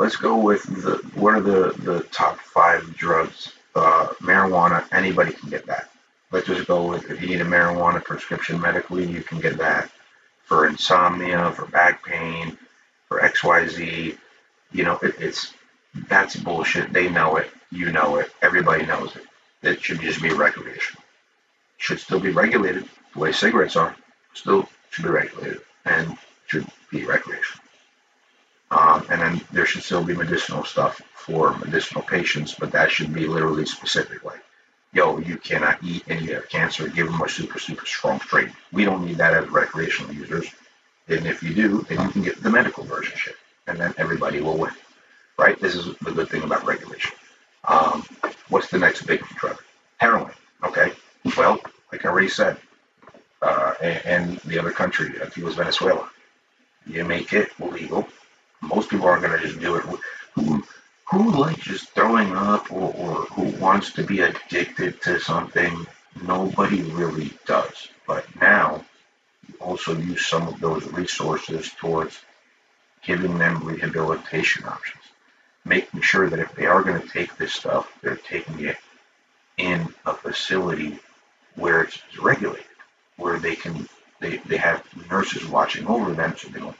let's 0.00 0.16
go 0.16 0.36
with 0.36 0.62
the 0.82 0.96
what 1.14 1.34
are 1.34 1.40
the 1.42 1.74
the 1.84 2.00
top 2.10 2.40
five 2.40 2.96
drugs? 2.96 3.52
Uh, 3.74 4.08
marijuana. 4.20 4.84
Anybody 4.92 5.32
can 5.32 5.50
get 5.50 5.66
that. 5.66 5.90
Let's 6.32 6.46
just 6.46 6.66
go 6.66 6.88
with 6.88 7.08
if 7.10 7.20
you 7.20 7.28
need 7.28 7.40
a 7.40 7.44
marijuana 7.44 8.02
prescription 8.02 8.60
medically, 8.60 9.06
you 9.06 9.22
can 9.22 9.40
get 9.40 9.58
that 9.58 9.90
for 10.44 10.66
insomnia, 10.66 11.52
for 11.52 11.66
back 11.66 12.04
pain, 12.04 12.58
for 13.06 13.22
X 13.22 13.44
Y 13.44 13.68
Z. 13.68 14.16
You 14.72 14.84
know, 14.84 14.98
it, 15.02 15.14
it's 15.20 15.52
that's 16.08 16.34
bullshit. 16.34 16.92
They 16.92 17.08
know 17.08 17.36
it. 17.36 17.50
You 17.70 17.92
know 17.92 18.16
it. 18.16 18.30
Everybody 18.42 18.86
knows 18.86 19.14
it. 19.14 19.24
It 19.62 19.82
should 19.82 20.00
just 20.00 20.22
be 20.22 20.32
recreational. 20.32 21.04
Should 21.76 22.00
still 22.00 22.20
be 22.20 22.30
regulated 22.30 22.88
the 23.12 23.18
way 23.18 23.32
cigarettes 23.32 23.76
are. 23.76 23.94
Still 24.32 24.68
should 24.90 25.04
be 25.04 25.10
regulated 25.10 25.60
and 25.84 26.16
should 26.46 26.66
be 26.90 27.04
recreational. 27.04 27.69
Um, 28.70 29.04
and 29.10 29.20
then 29.20 29.40
there 29.52 29.66
should 29.66 29.82
still 29.82 30.04
be 30.04 30.14
medicinal 30.14 30.64
stuff 30.64 31.00
for 31.14 31.56
medicinal 31.58 32.02
patients, 32.02 32.54
but 32.54 32.70
that 32.72 32.90
should 32.90 33.12
be 33.12 33.26
literally 33.26 33.66
specific. 33.66 34.24
Like, 34.24 34.42
yo, 34.92 35.18
you 35.18 35.36
cannot 35.36 35.82
eat 35.82 36.04
and 36.08 36.20
you 36.20 36.34
have 36.34 36.48
cancer, 36.48 36.88
give 36.88 37.06
them 37.10 37.20
a 37.20 37.28
super, 37.28 37.58
super 37.58 37.86
strong 37.86 38.20
strain. 38.20 38.52
We 38.72 38.84
don't 38.84 39.04
need 39.04 39.18
that 39.18 39.34
as 39.34 39.48
recreational 39.48 40.14
users. 40.14 40.46
And 41.08 41.26
if 41.26 41.42
you 41.42 41.54
do, 41.54 41.84
then 41.88 42.00
you 42.00 42.08
can 42.10 42.22
get 42.22 42.42
the 42.42 42.50
medical 42.50 42.84
version 42.84 43.16
shit. 43.16 43.36
And 43.66 43.78
then 43.78 43.92
everybody 43.98 44.40
will 44.40 44.56
win. 44.56 44.72
Right? 45.38 45.58
This 45.60 45.74
is 45.74 45.96
the 45.98 46.12
good 46.12 46.28
thing 46.28 46.42
about 46.42 46.64
regulation. 46.64 47.12
Um, 47.64 48.04
what's 48.48 48.68
the 48.68 48.78
next 48.78 49.02
big 49.02 49.20
drug? 49.36 49.60
Heroin. 49.96 50.32
Okay. 50.64 50.92
Well, 51.36 51.60
like 51.92 52.04
I 52.04 52.08
already 52.08 52.28
said, 52.28 52.56
uh, 53.42 53.74
and, 53.82 54.38
the 54.40 54.58
other 54.58 54.70
country, 54.70 55.08
I 55.16 55.24
think 55.24 55.38
it 55.38 55.44
was 55.44 55.54
Venezuela. 55.54 56.10
You 56.86 57.04
make 57.04 57.32
it 57.32 57.50
legal. 57.58 58.06
Most 58.74 58.90
people 58.90 59.06
aren't 59.06 59.22
going 59.22 59.38
to 59.38 59.46
just 59.46 59.60
do 59.60 59.76
it. 59.76 59.84
Who, 60.34 60.62
who 61.10 61.30
likes 61.32 61.62
just 61.62 61.90
throwing 61.90 62.34
up 62.34 62.72
or, 62.72 62.92
or 62.94 63.14
who 63.26 63.44
wants 63.58 63.92
to 63.94 64.04
be 64.04 64.20
addicted 64.20 65.02
to 65.02 65.20
something? 65.20 65.86
Nobody 66.24 66.82
really 66.82 67.32
does. 67.46 67.88
But 68.06 68.24
now, 68.40 68.84
you 69.48 69.54
also 69.60 69.96
use 69.96 70.26
some 70.26 70.48
of 70.48 70.60
those 70.60 70.86
resources 70.92 71.70
towards 71.78 72.20
giving 73.02 73.38
them 73.38 73.64
rehabilitation 73.64 74.64
options, 74.64 75.02
making 75.64 76.02
sure 76.02 76.28
that 76.28 76.38
if 76.38 76.54
they 76.54 76.66
are 76.66 76.82
going 76.82 77.00
to 77.00 77.08
take 77.08 77.36
this 77.36 77.52
stuff, 77.52 77.92
they're 78.02 78.16
taking 78.16 78.60
it 78.60 78.76
in 79.56 79.92
a 80.06 80.14
facility 80.14 80.98
where 81.54 81.82
it's 81.82 82.00
regulated 82.20 82.64
where 83.20 83.38
they 83.38 83.54
can 83.54 83.86
they, 84.18 84.38
they 84.38 84.56
have 84.56 84.84
nurses 85.10 85.46
watching 85.46 85.86
over 85.86 86.12
them 86.12 86.34
so 86.36 86.48
they 86.48 86.60
don't. 86.60 86.76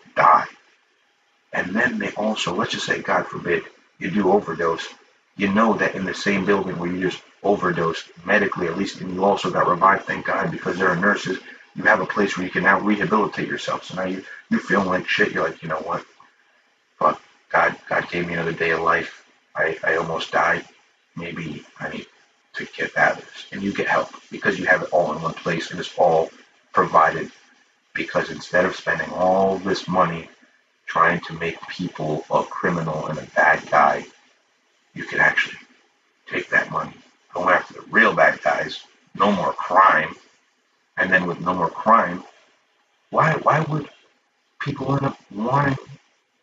Also, 2.16 2.54
let's 2.54 2.72
just 2.72 2.86
say, 2.86 3.00
God 3.00 3.26
forbid, 3.26 3.64
you 3.98 4.10
do 4.10 4.32
overdose. 4.32 4.88
You 5.36 5.48
know 5.52 5.74
that 5.74 5.94
in 5.94 6.04
the 6.04 6.14
same 6.14 6.44
building 6.44 6.78
where 6.78 6.90
you 6.90 7.00
just 7.00 7.22
overdosed 7.42 8.10
medically, 8.24 8.66
at 8.66 8.78
least, 8.78 9.00
and 9.00 9.14
you 9.14 9.24
also 9.24 9.50
got 9.50 9.68
revived, 9.68 10.04
thank 10.04 10.26
God, 10.26 10.50
because 10.50 10.78
there 10.78 10.88
are 10.88 10.96
nurses, 10.96 11.38
you 11.74 11.84
have 11.84 12.00
a 12.00 12.06
place 12.06 12.36
where 12.36 12.44
you 12.46 12.52
can 12.52 12.64
now 12.64 12.80
rehabilitate 12.80 13.48
yourself. 13.48 13.84
So 13.84 13.96
now 13.96 14.04
you, 14.04 14.24
you're 14.50 14.60
feeling 14.60 14.88
like 14.88 15.08
shit. 15.08 15.32
You're 15.32 15.44
like, 15.44 15.62
you 15.62 15.68
know 15.68 15.76
what? 15.76 16.04
Fuck, 16.98 17.22
God, 17.50 17.76
God 17.88 18.08
gave 18.10 18.26
me 18.26 18.34
another 18.34 18.52
day 18.52 18.70
of 18.70 18.80
life. 18.80 19.24
I, 19.56 19.78
I 19.84 19.96
almost 19.96 20.32
died. 20.32 20.64
Maybe 21.16 21.64
I 21.80 21.90
need 21.90 22.06
to 22.54 22.66
get 22.76 22.96
out 22.96 23.18
of 23.18 23.24
this. 23.24 23.46
And 23.52 23.62
you 23.62 23.72
get 23.72 23.88
help 23.88 24.10
because 24.30 24.58
you 24.58 24.66
have 24.66 24.82
it 24.82 24.90
all 24.92 25.12
in 25.14 25.22
one 25.22 25.34
place 25.34 25.70
and 25.70 25.80
it's 25.80 25.96
all 25.98 26.30
provided. 26.72 27.30
Because 27.94 28.30
instead 28.30 28.64
of 28.66 28.76
spending 28.76 29.10
all 29.12 29.58
this 29.58 29.88
money 29.88 30.28
trying 30.90 31.20
to 31.20 31.32
make 31.34 31.56
people 31.68 32.24
a 32.32 32.42
criminal 32.42 33.06
and 33.06 33.16
a 33.16 33.26
bad 33.36 33.58
guy, 33.70 34.04
you 34.92 35.04
can 35.04 35.20
actually 35.20 35.58
take 36.26 36.48
that 36.50 36.68
money, 36.72 36.92
go 37.32 37.48
after 37.48 37.74
the 37.74 37.82
real 37.92 38.12
bad 38.12 38.42
guys, 38.42 38.80
no 39.14 39.30
more 39.30 39.52
crime, 39.52 40.12
and 40.96 41.08
then 41.12 41.26
with 41.28 41.40
no 41.40 41.54
more 41.54 41.70
crime, 41.70 42.24
why 43.10 43.34
why 43.46 43.60
would 43.68 43.88
people 44.58 44.92
end 44.96 45.06
up 45.06 45.18
wanting 45.30 45.78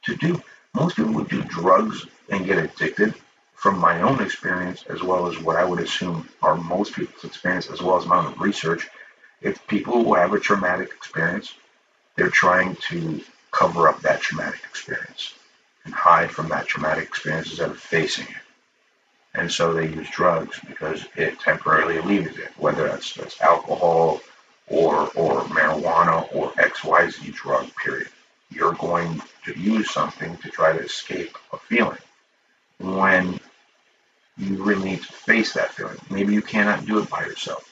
to 0.05 0.15
do? 0.15 0.41
Most 0.73 0.95
people 0.95 1.13
would 1.15 1.27
do 1.27 1.41
drugs 1.43 2.05
and 2.29 2.45
get 2.45 2.57
addicted 2.57 3.13
from 3.55 3.77
my 3.77 4.01
own 4.01 4.21
experience, 4.21 4.85
as 4.87 5.03
well 5.03 5.27
as 5.27 5.37
what 5.39 5.57
I 5.57 5.65
would 5.65 5.81
assume 5.81 6.29
are 6.41 6.55
most 6.55 6.93
people's 6.93 7.25
experience, 7.25 7.69
as 7.69 7.81
well 7.81 7.97
as 7.97 8.05
my 8.05 8.25
own 8.25 8.33
research, 8.39 8.87
if 9.41 9.65
people 9.67 10.05
who 10.05 10.13
have 10.13 10.33
a 10.33 10.39
traumatic 10.39 10.89
experience, 10.89 11.53
they're 12.15 12.29
trying 12.29 12.77
to 12.89 13.21
cover 13.51 13.87
up 13.87 14.01
that 14.01 14.21
traumatic 14.21 14.61
experience 14.63 15.33
and 15.85 15.93
hide 15.93 16.31
from 16.31 16.49
that 16.49 16.67
traumatic 16.67 17.05
experience 17.05 17.49
instead 17.49 17.69
of 17.69 17.79
facing 17.79 18.25
it. 18.25 18.41
And 19.33 19.51
so 19.51 19.73
they 19.73 19.87
use 19.87 20.09
drugs 20.09 20.59
because 20.67 21.05
it 21.15 21.39
temporarily 21.39 21.97
alleviates 21.97 22.37
it, 22.37 22.51
whether 22.57 22.87
that's, 22.87 23.13
that's 23.13 23.39
alcohol 23.41 24.21
or, 24.67 25.09
or 25.15 25.41
marijuana 25.43 26.27
or 26.33 26.51
XYZ 26.53 27.33
drug, 27.33 27.73
period. 27.75 28.09
You're 28.49 28.73
going 28.73 29.21
to 29.45 29.57
use 29.57 29.91
something 29.91 30.37
to 30.37 30.49
try 30.49 30.73
to 30.73 30.79
escape 30.79 31.37
a 31.53 31.57
feeling 31.57 31.97
when 32.79 33.39
you 34.37 34.63
really 34.63 34.91
need 34.91 35.01
to 35.01 35.11
face 35.11 35.53
that 35.53 35.73
feeling. 35.73 35.97
Maybe 36.09 36.33
you 36.33 36.41
cannot 36.41 36.85
do 36.85 36.99
it 36.99 37.09
by 37.09 37.25
yourself. 37.25 37.63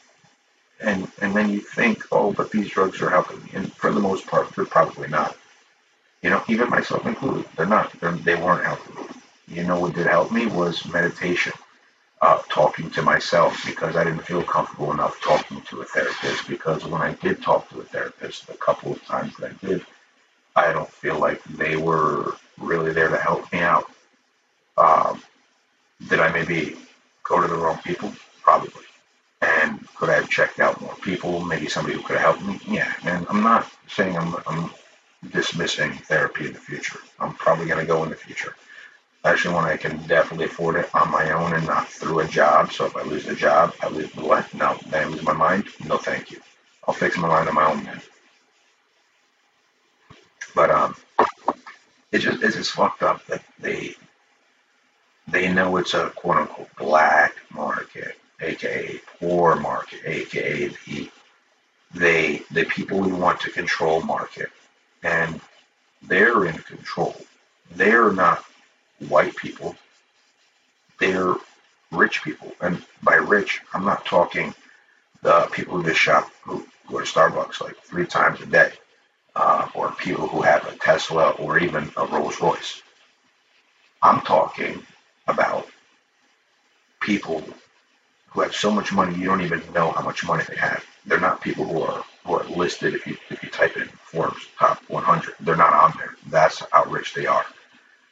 And 0.81 1.09
and 1.21 1.33
then 1.33 1.49
you 1.49 1.61
think, 1.61 2.03
oh, 2.11 2.33
but 2.33 2.51
these 2.51 2.69
drugs 2.69 3.01
are 3.01 3.09
helping 3.09 3.41
me. 3.43 3.49
And 3.53 3.73
for 3.73 3.91
the 3.91 3.99
most 4.01 4.27
part, 4.27 4.53
they're 4.53 4.65
probably 4.65 5.07
not. 5.07 5.37
You 6.21 6.29
know, 6.31 6.43
even 6.47 6.69
myself 6.69 7.05
included, 7.05 7.45
they're 7.55 7.65
not. 7.65 7.91
They're, 7.99 8.11
they 8.11 8.35
weren't 8.35 8.65
helping 8.65 8.95
me. 8.95 9.09
You 9.47 9.63
know 9.63 9.79
what 9.79 9.93
did 9.93 10.07
help 10.07 10.31
me 10.31 10.47
was 10.47 10.85
meditation, 10.87 11.53
uh, 12.21 12.41
talking 12.49 12.89
to 12.91 13.01
myself 13.03 13.63
because 13.65 13.95
I 13.95 14.03
didn't 14.03 14.25
feel 14.25 14.41
comfortable 14.43 14.91
enough 14.91 15.21
talking 15.21 15.61
to 15.61 15.81
a 15.81 15.85
therapist. 15.85 16.47
Because 16.47 16.83
when 16.85 17.01
I 17.01 17.13
did 17.13 17.41
talk 17.43 17.69
to 17.69 17.81
a 17.81 17.83
therapist, 17.83 18.49
a 18.49 18.57
couple 18.57 18.93
of 18.93 19.03
times 19.05 19.35
that 19.37 19.51
I 19.51 19.65
did, 19.65 19.85
I 20.55 20.73
don't 20.73 20.89
feel 20.89 21.19
like 21.19 21.43
they 21.43 21.75
were 21.75 22.35
really 22.57 22.91
there 22.91 23.09
to 23.09 23.17
help 23.17 23.51
me 23.53 23.59
out. 23.59 23.91
Um, 24.77 25.21
did 26.09 26.19
I 26.19 26.31
maybe 26.31 26.75
go 27.23 27.41
to 27.41 27.47
the 27.47 27.55
wrong 27.55 27.79
people? 27.83 28.11
Probably. 28.41 28.83
And 29.41 29.85
could 29.95 30.09
I 30.09 30.15
have 30.15 30.29
checked 30.29 30.59
out 30.59 30.81
more 30.81 30.95
people? 31.01 31.41
Maybe 31.41 31.67
somebody 31.67 31.95
who 31.95 32.03
could 32.03 32.17
have 32.17 32.37
helped 32.37 32.45
me? 32.45 32.59
Yeah. 32.73 32.91
And 33.03 33.25
I'm 33.29 33.43
not 33.43 33.69
saying 33.87 34.17
I'm, 34.17 34.35
I'm 34.47 34.71
dismissing 35.31 35.93
therapy 35.93 36.47
in 36.47 36.53
the 36.53 36.59
future. 36.59 36.99
I'm 37.19 37.33
probably 37.33 37.65
going 37.65 37.79
to 37.79 37.85
go 37.85 38.03
in 38.03 38.09
the 38.09 38.15
future. 38.15 38.55
Actually, 39.23 39.55
when 39.55 39.65
I 39.65 39.77
can 39.77 39.97
definitely 40.07 40.45
afford 40.45 40.75
it 40.75 40.93
on 40.93 41.11
my 41.11 41.31
own 41.31 41.53
and 41.53 41.65
not 41.65 41.87
through 41.89 42.19
a 42.19 42.27
job. 42.27 42.71
So 42.71 42.85
if 42.85 42.95
I 42.95 43.01
lose 43.03 43.25
the 43.25 43.35
job, 43.35 43.73
I 43.81 43.89
lose 43.89 44.13
what? 44.15 44.53
No, 44.53 44.77
then 44.87 45.07
I 45.07 45.09
lose 45.09 45.23
my 45.23 45.33
mind. 45.33 45.65
No, 45.87 45.97
thank 45.97 46.31
you. 46.31 46.39
I'll 46.87 46.93
fix 46.93 47.17
my 47.17 47.27
mind 47.27 47.49
on 47.49 47.55
my 47.55 47.71
own 47.71 47.83
then. 47.83 48.01
But 50.53 50.69
um, 50.71 50.95
it 52.11 52.19
just 52.19 52.43
it's 52.43 52.55
just 52.55 52.71
fucked 52.71 53.03
up 53.03 53.25
that 53.27 53.43
they 53.59 53.95
they 55.27 55.51
know 55.51 55.77
it's 55.77 55.93
a 55.93 56.11
quote 56.11 56.37
unquote 56.37 56.69
black 56.77 57.33
market, 57.51 58.17
aka 58.41 58.99
poor 59.19 59.55
market, 59.55 60.01
aka 60.05 60.67
the 60.85 61.09
they 61.93 62.43
the 62.51 62.65
people 62.65 62.99
we 62.99 63.11
want 63.11 63.39
to 63.41 63.51
control 63.51 64.01
market, 64.01 64.49
and 65.05 65.39
they're 66.01 66.45
in 66.45 66.57
control. 66.57 67.15
They're 67.75 68.11
not 68.11 68.43
white 69.07 69.35
people. 69.35 69.75
They're 70.99 71.35
rich 71.91 72.23
people, 72.23 72.51
and 72.61 72.83
by 73.03 73.15
rich, 73.15 73.61
I'm 73.73 73.85
not 73.85 74.05
talking 74.05 74.53
the 75.21 75.47
people 75.51 75.77
who 75.77 75.83
just 75.83 75.99
shop 75.99 76.29
who 76.43 76.65
go 76.89 76.99
to 76.99 77.05
Starbucks 77.05 77.61
like 77.61 77.77
three 77.83 78.05
times 78.05 78.41
a 78.41 78.45
day, 78.47 78.71
uh, 79.35 79.67
or 79.75 79.91
people 79.93 80.27
who 80.27 80.41
have 80.41 80.67
a 80.67 80.75
Tesla 80.77 81.31
or 81.31 81.59
even 81.59 81.91
a 81.97 82.05
Rolls 82.07 82.41
Royce. 82.41 82.81
I'm 84.01 84.21
talking 84.21 84.83
about 85.27 85.67
people 87.01 87.43
who 88.29 88.41
have 88.41 88.55
so 88.55 88.71
much 88.71 88.91
money 88.93 89.17
you 89.17 89.25
don't 89.25 89.41
even 89.41 89.61
know 89.73 89.91
how 89.91 90.03
much 90.03 90.25
money 90.25 90.43
they 90.47 90.57
have. 90.57 90.83
They're 91.05 91.19
not 91.19 91.41
people 91.41 91.65
who 91.65 91.81
are 91.81 92.03
are 92.33 92.43
listed 92.45 92.93
if 92.93 93.05
you 93.05 93.17
if 93.29 93.43
you 93.43 93.49
type 93.49 93.77
in 93.77 93.87
Forbes 93.87 94.47
top 94.57 94.81
100. 94.89 95.35
They're 95.41 95.55
not 95.55 95.73
on 95.73 95.93
there. 95.97 96.15
That's 96.27 96.63
how 96.71 96.85
rich 96.85 97.13
they 97.13 97.25
are. 97.25 97.45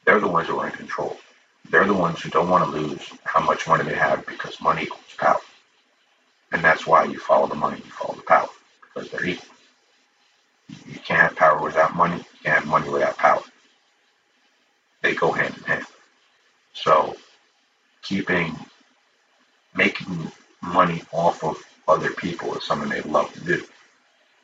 They're 0.05 0.19
the 0.19 0.27
ones 0.27 0.47
who 0.47 0.59
are 0.59 0.67
in 0.67 0.73
control. 0.73 1.17
They're 1.69 1.87
the 1.87 1.93
ones 1.93 2.21
who 2.21 2.29
don't 2.29 2.49
want 2.49 2.65
to 2.65 2.69
lose 2.69 3.01
how 3.23 3.41
much 3.43 3.67
money 3.67 3.83
they 3.83 3.95
have 3.95 4.25
because 4.25 4.59
money 4.61 4.83
equals 4.83 5.01
power. 5.17 5.39
And 6.51 6.63
that's 6.63 6.85
why 6.85 7.05
you 7.05 7.19
follow 7.19 7.47
the 7.47 7.55
money, 7.55 7.77
you 7.77 7.91
follow 7.91 8.15
the 8.15 8.21
power, 8.21 8.49
because 8.81 9.09
they're 9.09 9.25
equal. 9.25 9.47
You 10.87 10.99
can't 10.99 11.21
have 11.21 11.35
power 11.35 11.61
without 11.61 11.95
money, 11.95 12.17
you 12.17 12.39
can't 12.43 12.59
have 12.59 12.67
money 12.67 12.89
without 12.89 13.17
power. 13.17 13.41
They 15.01 15.15
go 15.15 15.31
hand 15.31 15.55
in 15.57 15.63
hand. 15.63 15.85
So 16.73 17.15
keeping 18.03 18.55
making 19.75 20.31
money 20.61 21.01
off 21.11 21.43
of 21.43 21.61
other 21.87 22.11
people 22.11 22.55
is 22.55 22.63
something 22.63 22.89
they 22.89 23.01
love 23.01 23.33
to 23.33 23.39
do. 23.41 23.63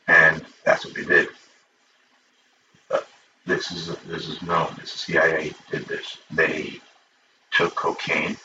And 0.10 0.44
that's 0.66 0.86
what 0.86 0.96
they 0.96 1.06
did. 1.06 1.30
This 3.46 3.72
is 3.72 3.96
this 4.08 4.28
is 4.28 4.42
known. 4.42 4.76
This 4.80 4.94
is 4.96 5.02
CIA 5.02 5.54
did 5.72 5.86
this. 5.86 6.18
They 6.32 6.82
took 7.52 7.76
cocaine, 7.76 8.36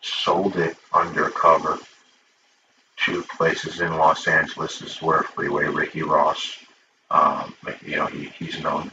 sold 0.00 0.56
it 0.56 0.76
undercover 0.92 1.78
to 3.04 3.22
places 3.22 3.80
in 3.80 3.96
Los 3.96 4.26
Angeles. 4.26 4.80
This 4.80 4.96
is 4.96 5.02
where 5.02 5.22
Freeway 5.22 5.66
Ricky 5.66 6.02
Ross, 6.02 6.58
um, 7.10 7.54
you 7.84 7.96
know, 7.96 8.06
he, 8.06 8.24
he's 8.38 8.60
known. 8.60 8.90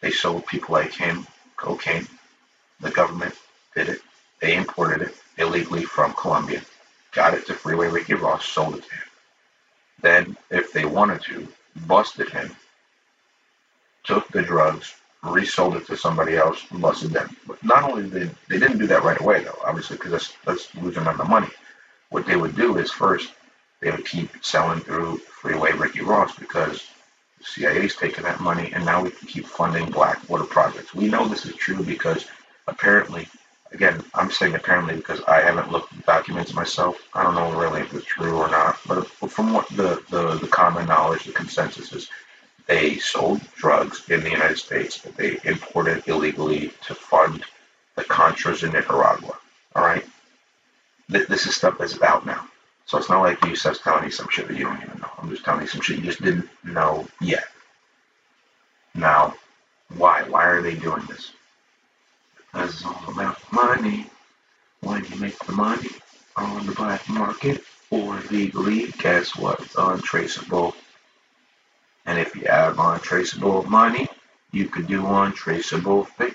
They 0.00 0.12
sold 0.12 0.46
people 0.46 0.74
like 0.74 0.92
him 0.92 1.26
cocaine. 1.56 2.06
The 2.80 2.90
government 2.90 3.34
did 3.74 3.88
it. 3.88 4.02
They 4.40 4.54
imported 4.56 5.02
it 5.02 5.14
illegally 5.38 5.84
from 5.84 6.12
Colombia, 6.14 6.62
got 7.12 7.34
it 7.34 7.46
to 7.46 7.54
Freeway 7.54 7.88
Ricky 7.88 8.14
Ross, 8.14 8.44
sold 8.44 8.76
it 8.76 8.84
to 8.84 8.94
him. 8.94 9.04
Then, 10.04 10.36
if 10.50 10.70
they 10.70 10.84
wanted 10.84 11.22
to, 11.22 11.48
busted 11.86 12.28
him, 12.28 12.54
took 14.04 14.28
the 14.28 14.42
drugs, 14.42 14.94
resold 15.22 15.76
it 15.76 15.86
to 15.86 15.96
somebody 15.96 16.36
else, 16.36 16.62
and 16.70 16.82
busted 16.82 17.12
them. 17.12 17.34
But 17.46 17.64
not 17.64 17.84
only 17.84 18.10
did 18.10 18.36
they 18.48 18.58
didn't 18.58 18.76
do 18.76 18.86
that 18.88 19.02
right 19.02 19.18
away 19.18 19.42
though, 19.44 19.58
obviously 19.64 19.96
because 19.96 20.12
that's 20.12 20.34
that's 20.44 20.74
losing 20.74 21.04
them 21.04 21.16
the 21.16 21.24
money. 21.24 21.48
What 22.10 22.26
they 22.26 22.36
would 22.36 22.54
do 22.54 22.76
is 22.76 22.92
first 22.92 23.32
they 23.80 23.90
would 23.90 24.04
keep 24.04 24.28
selling 24.44 24.80
through 24.80 25.16
Freeway 25.40 25.72
Ricky 25.72 26.02
Ross 26.02 26.36
because 26.36 26.86
the 27.38 27.44
CIA's 27.44 27.96
taking 27.96 28.24
that 28.24 28.40
money 28.40 28.72
and 28.74 28.84
now 28.84 29.02
we 29.02 29.10
can 29.10 29.26
keep 29.26 29.46
funding 29.46 29.90
black 29.90 30.28
water 30.28 30.44
projects. 30.44 30.94
We 30.94 31.08
know 31.08 31.26
this 31.26 31.46
is 31.46 31.54
true 31.54 31.82
because 31.82 32.26
apparently 32.66 33.26
again, 33.72 34.02
I'm 34.14 34.30
saying 34.30 34.54
apparently 34.54 34.96
because 34.96 35.20
I 35.22 35.40
haven't 35.40 35.72
looked 35.72 35.92
at 35.92 35.98
the 35.98 36.04
documents 36.04 36.54
myself. 36.54 36.96
I 37.14 37.22
don't 37.22 37.34
know 37.34 37.58
really 37.58 37.80
if 37.82 37.92
it's 37.94 38.06
true 38.06 38.36
or 38.36 38.48
not, 38.48 38.78
but 38.86 39.10
the, 40.86 41.22
the 41.26 41.32
consensus 41.32 41.92
is, 41.92 42.08
they 42.66 42.96
sold 42.96 43.40
drugs 43.56 44.08
in 44.08 44.20
the 44.22 44.30
United 44.30 44.58
States 44.58 44.98
that 45.02 45.16
they 45.16 45.38
imported 45.44 46.06
illegally 46.08 46.72
to 46.86 46.94
fund 46.94 47.44
the 47.94 48.04
Contras 48.04 48.64
in 48.64 48.72
Nicaragua. 48.72 49.36
All 49.76 49.84
right, 49.84 50.04
this 51.08 51.46
is 51.46 51.56
stuff 51.56 51.78
that's 51.78 52.00
out 52.02 52.24
now. 52.24 52.48
So 52.86 52.98
it's 52.98 53.08
not 53.08 53.22
like 53.22 53.40
the 53.40 53.48
USF's 53.48 53.80
telling 53.80 54.04
you 54.04 54.10
some 54.10 54.28
shit 54.30 54.48
that 54.48 54.56
you 54.56 54.64
don't 54.64 54.82
even 54.82 54.98
know. 55.00 55.10
I'm 55.18 55.30
just 55.30 55.44
telling 55.44 55.62
you 55.62 55.66
some 55.66 55.80
shit 55.80 55.98
you 55.98 56.04
just 56.04 56.22
didn't 56.22 56.48
know 56.64 57.06
yet. 57.20 57.44
Now, 58.94 59.34
why? 59.96 60.22
Why 60.22 60.44
are 60.44 60.62
they 60.62 60.74
doing 60.74 61.04
this? 61.06 61.32
Because 62.36 62.74
it's 62.74 62.84
all 62.84 63.04
about 63.08 63.38
money. 63.52 64.06
When 64.80 65.04
you 65.04 65.16
make 65.16 65.38
the 65.38 65.52
money 65.52 65.88
on 66.36 66.66
the 66.66 66.72
black 66.72 67.08
market 67.08 67.64
or 67.94 68.20
legally, 68.30 68.88
guess 68.98 69.36
what? 69.36 69.60
It's 69.60 69.76
untraceable. 69.76 70.74
And 72.06 72.18
if 72.18 72.34
you 72.34 72.46
have 72.46 72.78
untraceable 72.78 73.62
money, 73.64 74.08
you 74.52 74.68
could 74.68 74.86
do 74.86 75.06
untraceable 75.06 76.04
things. 76.04 76.34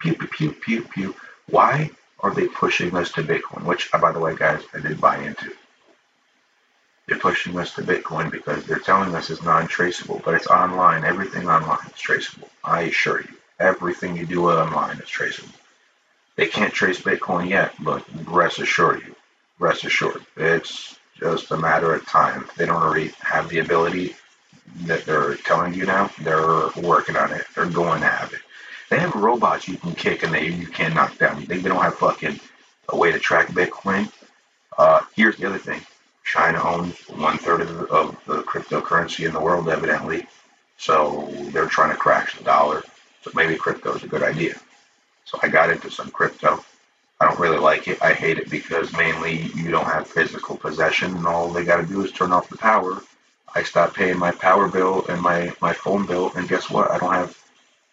Pew, 0.00 0.14
pew, 0.14 0.28
pew, 0.28 0.52
pew, 0.52 0.82
pew. 0.82 1.14
Why 1.48 1.90
are 2.20 2.34
they 2.34 2.48
pushing 2.48 2.94
us 2.96 3.12
to 3.12 3.22
Bitcoin? 3.22 3.64
Which, 3.64 3.88
uh, 3.92 3.98
by 3.98 4.12
the 4.12 4.20
way, 4.20 4.36
guys, 4.36 4.62
I 4.74 4.80
did 4.80 5.00
buy 5.00 5.18
into. 5.18 5.52
They're 7.06 7.18
pushing 7.18 7.58
us 7.58 7.74
to 7.74 7.82
Bitcoin 7.82 8.30
because 8.30 8.64
they're 8.64 8.78
telling 8.78 9.14
us 9.14 9.30
it's 9.30 9.42
non-traceable, 9.42 10.22
but 10.24 10.34
it's 10.34 10.48
online. 10.48 11.04
Everything 11.04 11.48
online 11.48 11.86
is 11.86 12.00
traceable. 12.00 12.48
I 12.64 12.82
assure 12.82 13.20
you. 13.20 13.34
Everything 13.60 14.16
you 14.16 14.26
do 14.26 14.50
online 14.50 14.98
is 14.98 15.08
traceable. 15.08 15.54
They 16.36 16.46
can't 16.46 16.74
trace 16.74 17.00
Bitcoin 17.00 17.48
yet, 17.48 17.72
but 17.80 18.04
rest 18.26 18.58
assured 18.58 19.02
you, 19.06 19.14
rest 19.58 19.84
assured, 19.84 20.24
it's 20.36 20.98
just 21.18 21.50
a 21.50 21.56
matter 21.56 21.94
of 21.94 22.06
time. 22.06 22.46
They 22.56 22.66
don't 22.66 22.82
already 22.82 23.12
have 23.20 23.48
the 23.48 23.58
ability 23.60 24.16
that 24.82 25.04
they're 25.04 25.36
telling 25.36 25.74
you 25.74 25.86
now. 25.86 26.10
They're 26.20 26.68
working 26.76 27.16
on 27.16 27.32
it. 27.32 27.46
They're 27.54 27.66
going 27.66 28.00
to 28.02 28.08
have 28.08 28.32
it. 28.32 28.40
They 28.90 28.98
have 28.98 29.14
robots 29.14 29.66
you 29.66 29.76
can 29.76 29.94
kick 29.94 30.22
and 30.22 30.32
they 30.32 30.48
you 30.48 30.66
can't 30.66 30.94
knock 30.94 31.18
down. 31.18 31.42
Think 31.42 31.62
they 31.62 31.68
don't 31.68 31.82
have 31.82 31.96
fucking 31.96 32.38
a 32.88 32.96
way 32.96 33.10
to 33.10 33.18
track 33.18 33.48
Bitcoin? 33.48 34.10
Uh, 34.78 35.00
here's 35.14 35.36
the 35.36 35.46
other 35.46 35.58
thing. 35.58 35.80
China 36.24 36.62
owns 36.62 36.98
one 37.08 37.38
third 37.38 37.62
of, 37.62 37.70
of 37.90 38.24
the 38.26 38.42
cryptocurrency 38.42 39.26
in 39.26 39.32
the 39.32 39.40
world, 39.40 39.68
evidently. 39.68 40.26
So 40.76 41.28
they're 41.52 41.66
trying 41.66 41.90
to 41.90 41.96
crash 41.96 42.36
the 42.36 42.44
dollar. 42.44 42.82
So 43.22 43.30
maybe 43.34 43.56
crypto 43.56 43.94
is 43.94 44.02
a 44.04 44.08
good 44.08 44.22
idea. 44.22 44.58
So 45.24 45.38
I 45.42 45.48
got 45.48 45.70
into 45.70 45.90
some 45.90 46.10
crypto. 46.10 46.64
I 47.20 47.26
don't 47.26 47.40
really 47.40 47.58
like 47.58 47.88
it. 47.88 48.02
I 48.02 48.12
hate 48.12 48.38
it 48.38 48.50
because 48.50 48.92
mainly 48.92 49.50
you 49.54 49.70
don't 49.70 49.86
have 49.86 50.06
physical 50.06 50.56
possession, 50.56 51.16
and 51.16 51.26
all 51.26 51.48
they 51.48 51.64
got 51.64 51.78
to 51.80 51.86
do 51.86 52.04
is 52.04 52.12
turn 52.12 52.32
off 52.32 52.50
the 52.50 52.58
power. 52.58 53.02
I 53.54 53.62
stop 53.62 53.94
paying 53.94 54.18
my 54.18 54.32
power 54.32 54.68
bill 54.68 55.06
and 55.08 55.20
my, 55.22 55.50
my 55.62 55.72
phone 55.72 56.04
bill, 56.04 56.30
and 56.36 56.48
guess 56.48 56.68
what? 56.68 56.90
I 56.90 56.98
don't 56.98 57.14
have 57.14 57.38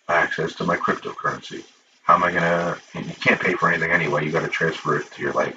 access 0.10 0.54
to 0.56 0.66
my 0.66 0.76
cryptocurrency. 0.76 1.64
How 2.04 2.16
am 2.16 2.24
I 2.24 2.34
gonna? 2.34 2.78
You 2.94 3.02
can't 3.22 3.40
pay 3.40 3.54
for 3.54 3.70
anything 3.70 3.92
anyway. 3.92 4.26
You 4.26 4.32
got 4.32 4.42
to 4.42 4.50
transfer 4.50 4.98
it 4.98 5.10
to 5.14 5.22
your 5.22 5.32
like 5.32 5.56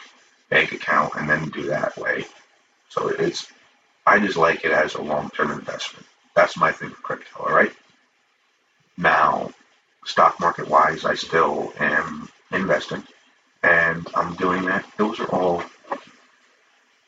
bank 0.49 0.71
account 0.71 1.15
and 1.17 1.29
then 1.29 1.49
do 1.49 1.65
that 1.65 1.97
way. 1.97 2.25
So 2.89 3.09
it's. 3.09 3.49
I 4.07 4.21
just 4.21 4.37
like 4.37 4.65
it 4.65 4.71
as 4.71 4.95
a 4.95 5.03
long 5.03 5.31
term 5.31 5.51
investment. 5.51 6.07
That's 6.37 6.57
my 6.57 6.71
thing 6.71 6.91
with 6.91 7.03
crypto. 7.03 7.43
All 7.43 7.53
right. 7.53 7.73
Now, 8.97 9.51
stock 10.05 10.39
market 10.39 10.69
wise, 10.69 11.05
I 11.05 11.15
still 11.17 11.73
am 11.81 12.29
investing 12.53 13.03
and 13.67 14.07
I'm 14.15 14.35
doing 14.37 14.65
that. 14.67 14.85
Those 14.97 15.19
are 15.19 15.29
all, 15.35 15.63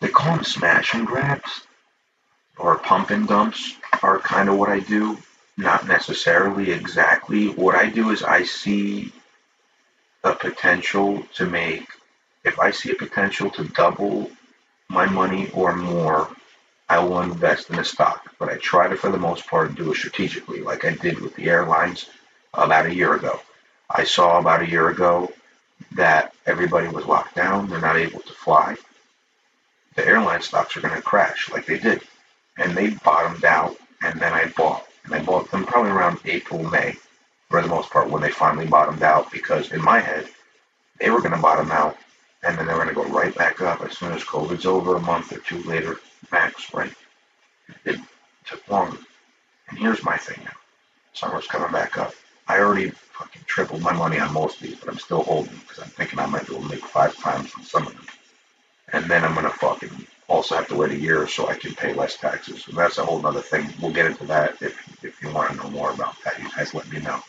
they 0.01 0.09
call 0.09 0.35
them 0.35 0.45
smash 0.45 0.95
and 0.95 1.07
grabs 1.07 1.63
or 2.59 2.79
pump 2.79 3.11
and 3.11 3.29
dumps 3.29 3.77
are 4.03 4.19
kind 4.19 4.49
of 4.49 4.59
what 4.59 4.69
I 4.69 4.81
do. 4.81 5.19
Not 5.57 5.87
necessarily 5.87 6.71
exactly. 6.71 7.49
What 7.49 7.75
I 7.75 7.89
do 7.89 8.11
is 8.11 8.23
I 8.23 8.43
see 8.45 9.13
a 10.25 10.33
potential 10.35 11.23
to 11.35 11.47
make, 11.47 11.87
if 12.45 12.59
I 12.59 12.71
see 12.71 12.91
a 12.91 12.95
potential 12.97 13.51
to 13.51 13.65
double 13.65 14.31
my 14.89 15.07
money 15.07 15.51
or 15.51 15.77
more, 15.77 16.29
I 16.89 16.99
will 17.01 17.21
invest 17.21 17.71
in 17.71 17.79
a 17.79 17.85
stock. 17.85 18.35
But 18.39 18.49
I 18.49 18.57
try 18.57 18.89
to, 18.89 18.97
for 18.97 19.11
the 19.11 19.19
most 19.19 19.47
part, 19.47 19.75
do 19.75 19.93
it 19.93 19.97
strategically, 19.97 20.61
like 20.63 20.85
I 20.85 20.91
did 20.91 21.21
with 21.21 21.35
the 21.37 21.49
airlines 21.49 22.07
about 22.55 22.87
a 22.87 22.95
year 22.95 23.15
ago. 23.15 23.41
I 23.91 24.05
saw 24.05 24.39
about 24.39 24.63
a 24.63 24.69
year 24.69 24.89
ago 24.89 25.31
that 25.93 26.33
everybody 26.49 26.89
was 26.89 27.07
locked 27.07 27.37
down, 27.37 27.69
they're 27.69 27.81
not 27.81 27.97
able 27.97 28.21
to 28.21 28.33
fly. 28.33 28.77
The 29.97 30.07
airline 30.07 30.43
stocks 30.43 30.77
are 30.77 30.81
going 30.81 30.95
to 30.95 31.03
crash 31.03 31.51
like 31.51 31.67
they 31.67 31.79
did. 31.79 32.03
And 32.57 32.77
they 32.77 32.91
bottomed 32.91 33.45
out, 33.45 33.77
and 34.03 34.21
then 34.21 34.33
I 34.33 34.47
bought. 34.57 34.87
And 35.05 35.15
I 35.15 35.23
bought 35.23 35.51
them 35.51 35.65
probably 35.65 35.91
around 35.91 36.19
April, 36.25 36.63
May. 36.65 36.95
for 37.49 37.63
the 37.63 37.69
most 37.69 37.91
part 37.91 38.11
when 38.11 38.23
they 38.23 38.31
finally 38.31 38.67
bottomed 38.67 39.03
out 39.03 39.31
because 39.33 39.73
in 39.73 39.83
my 39.83 40.01
head 40.01 40.27
they 41.01 41.11
were 41.11 41.21
going 41.21 41.35
to 41.35 41.41
bottom 41.41 41.71
out 41.71 41.97
and 42.43 42.57
then 42.57 42.67
they're 42.67 42.77
going 42.77 42.89
to 42.89 42.95
go 42.95 43.05
right 43.05 43.35
back 43.35 43.61
up 43.61 43.81
as 43.83 43.97
soon 43.97 44.13
as 44.13 44.23
COVID's 44.23 44.67
over 44.67 44.97
a 44.97 45.01
month 45.01 45.33
or 45.33 45.39
two 45.39 45.63
later 45.63 45.97
max, 46.31 46.73
right? 46.75 46.93
It 47.85 47.99
took 48.45 48.67
longer. 48.69 48.99
And 49.69 49.79
here's 49.79 50.05
my 50.05 50.17
thing 50.17 50.43
now. 50.45 50.53
Summer's 51.13 51.47
coming 51.47 51.73
back 51.73 51.99
up. 51.99 52.15
I 52.49 52.59
already 52.59 52.91
fucking 52.91 53.43
tripled 53.47 53.83
my 53.83 53.93
money 53.93 54.19
on 54.19 54.33
most 54.33 54.57
of 54.57 54.63
these, 54.63 54.77
but 54.77 54.89
I'm 54.89 54.99
still 54.99 55.23
holding 55.23 55.55
because 55.57 55.83
I'm 55.83 55.91
thinking 55.91 56.19
I 56.19 56.27
might 56.27 56.47
be 56.47 56.55
able 56.55 56.65
to 56.65 56.71
make 56.71 56.85
five 56.85 57.17
times 57.17 57.53
on 57.57 57.63
some 57.63 57.87
of 57.87 57.95
them. 57.95 58.07
And 58.93 59.05
then 59.05 59.23
I'm 59.23 59.35
to 59.35 59.51
fucking 59.51 60.07
also 60.29 60.55
have 60.55 60.69
to 60.69 60.77
wait 60.77 60.93
a 60.93 60.99
year 60.99 61.27
so 61.27 61.49
I 61.49 61.55
can 61.55 61.75
pay 61.75 61.93
less 61.93 62.17
taxes. 62.17 62.65
So 62.65 62.73
that's 62.73 62.99
a 62.99 63.05
whole 63.05 63.25
other 63.27 63.41
thing. 63.41 63.69
We'll 63.81 63.93
get 63.93 64.07
into 64.07 64.25
that 64.27 64.61
if, 64.63 65.05
if 65.05 65.23
you 65.23 65.31
want 65.31 65.51
to 65.51 65.57
know 65.57 65.71
more 65.71 65.91
about 65.91 66.17
that. 66.25 66.39
You 66.39 66.49
guys 66.57 66.75
let 66.75 66.91
me 66.91 67.01
know. 67.01 67.21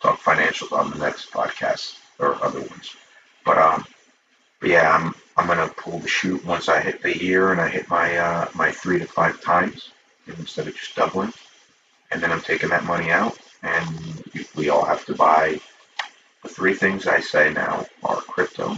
Talk 0.00 0.20
financials 0.20 0.72
on 0.72 0.90
the 0.90 0.98
next 0.98 1.30
podcast 1.30 1.98
or 2.18 2.42
other 2.44 2.60
ones. 2.60 2.96
But 3.44 3.58
um, 3.58 3.84
but 4.60 4.70
yeah, 4.70 4.94
I'm 4.94 5.14
I'm 5.36 5.46
gonna 5.46 5.68
pull 5.68 5.98
the 5.98 6.08
chute 6.08 6.44
once 6.44 6.68
I 6.68 6.80
hit 6.80 7.02
the 7.02 7.16
year 7.16 7.52
and 7.52 7.60
I 7.60 7.68
hit 7.68 7.88
my 7.88 8.16
uh, 8.16 8.48
my 8.54 8.70
three 8.70 8.98
to 8.98 9.06
five 9.06 9.40
times 9.40 9.90
instead 10.26 10.68
of 10.68 10.76
just 10.76 10.94
doubling, 10.94 11.32
and 12.10 12.22
then 12.22 12.30
I'm 12.30 12.40
taking 12.40 12.68
that 12.70 12.84
money 12.84 13.10
out, 13.10 13.36
and 13.62 14.24
we 14.54 14.68
all 14.68 14.84
have 14.84 15.04
to 15.06 15.14
buy. 15.14 15.60
The 16.42 16.48
three 16.48 16.74
things 16.74 17.06
I 17.06 17.20
say 17.20 17.52
now 17.52 17.86
are 18.02 18.16
crypto, 18.16 18.76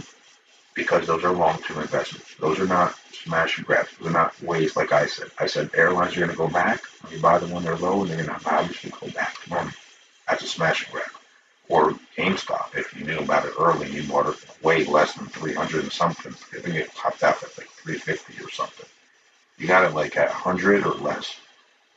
because 0.75 1.07
those 1.07 1.23
are 1.23 1.33
long-term 1.33 1.81
investments. 1.81 2.35
Those 2.35 2.59
are 2.59 2.67
not 2.67 2.95
smash 3.11 3.57
and 3.57 3.65
grabs. 3.65 3.89
Those 3.97 4.09
are 4.09 4.13
not 4.13 4.39
ways 4.43 4.75
like 4.75 4.91
I 4.91 5.07
said. 5.07 5.31
I 5.39 5.47
said 5.47 5.71
airlines 5.73 6.15
are 6.15 6.19
going 6.19 6.31
to 6.31 6.37
go 6.37 6.47
back. 6.47 6.83
When 7.01 7.13
you 7.13 7.19
buy 7.19 7.39
them 7.39 7.51
when 7.51 7.63
they're 7.63 7.77
low, 7.77 8.01
and 8.01 8.11
they're 8.11 8.23
going 8.23 8.39
to 8.39 8.49
obviously 8.49 8.91
go 9.01 9.09
back 9.09 9.41
to 9.43 9.49
normal. 9.49 9.73
That's 10.27 10.43
a 10.43 10.47
smash 10.47 10.83
and 10.83 10.93
grab. 10.93 11.09
Or 11.67 11.93
GameStop, 12.15 12.77
if 12.77 12.95
you 12.95 13.05
knew 13.05 13.19
about 13.19 13.45
it 13.45 13.53
early, 13.59 13.89
you 13.89 14.03
bought 14.03 14.27
it 14.27 14.63
way 14.63 14.83
less 14.85 15.13
than 15.13 15.25
300 15.25 15.83
and 15.83 15.91
something. 15.91 16.33
I 16.53 16.61
think 16.61 16.75
it 16.75 16.93
topped 16.93 17.23
out 17.23 17.41
at 17.41 17.57
like 17.57 17.69
350 17.69 18.43
or 18.43 18.49
something. 18.51 18.85
You 19.57 19.67
got 19.67 19.85
it 19.85 19.95
like 19.95 20.15
at 20.17 20.29
100 20.29 20.85
or 20.85 20.93
less. 20.95 21.35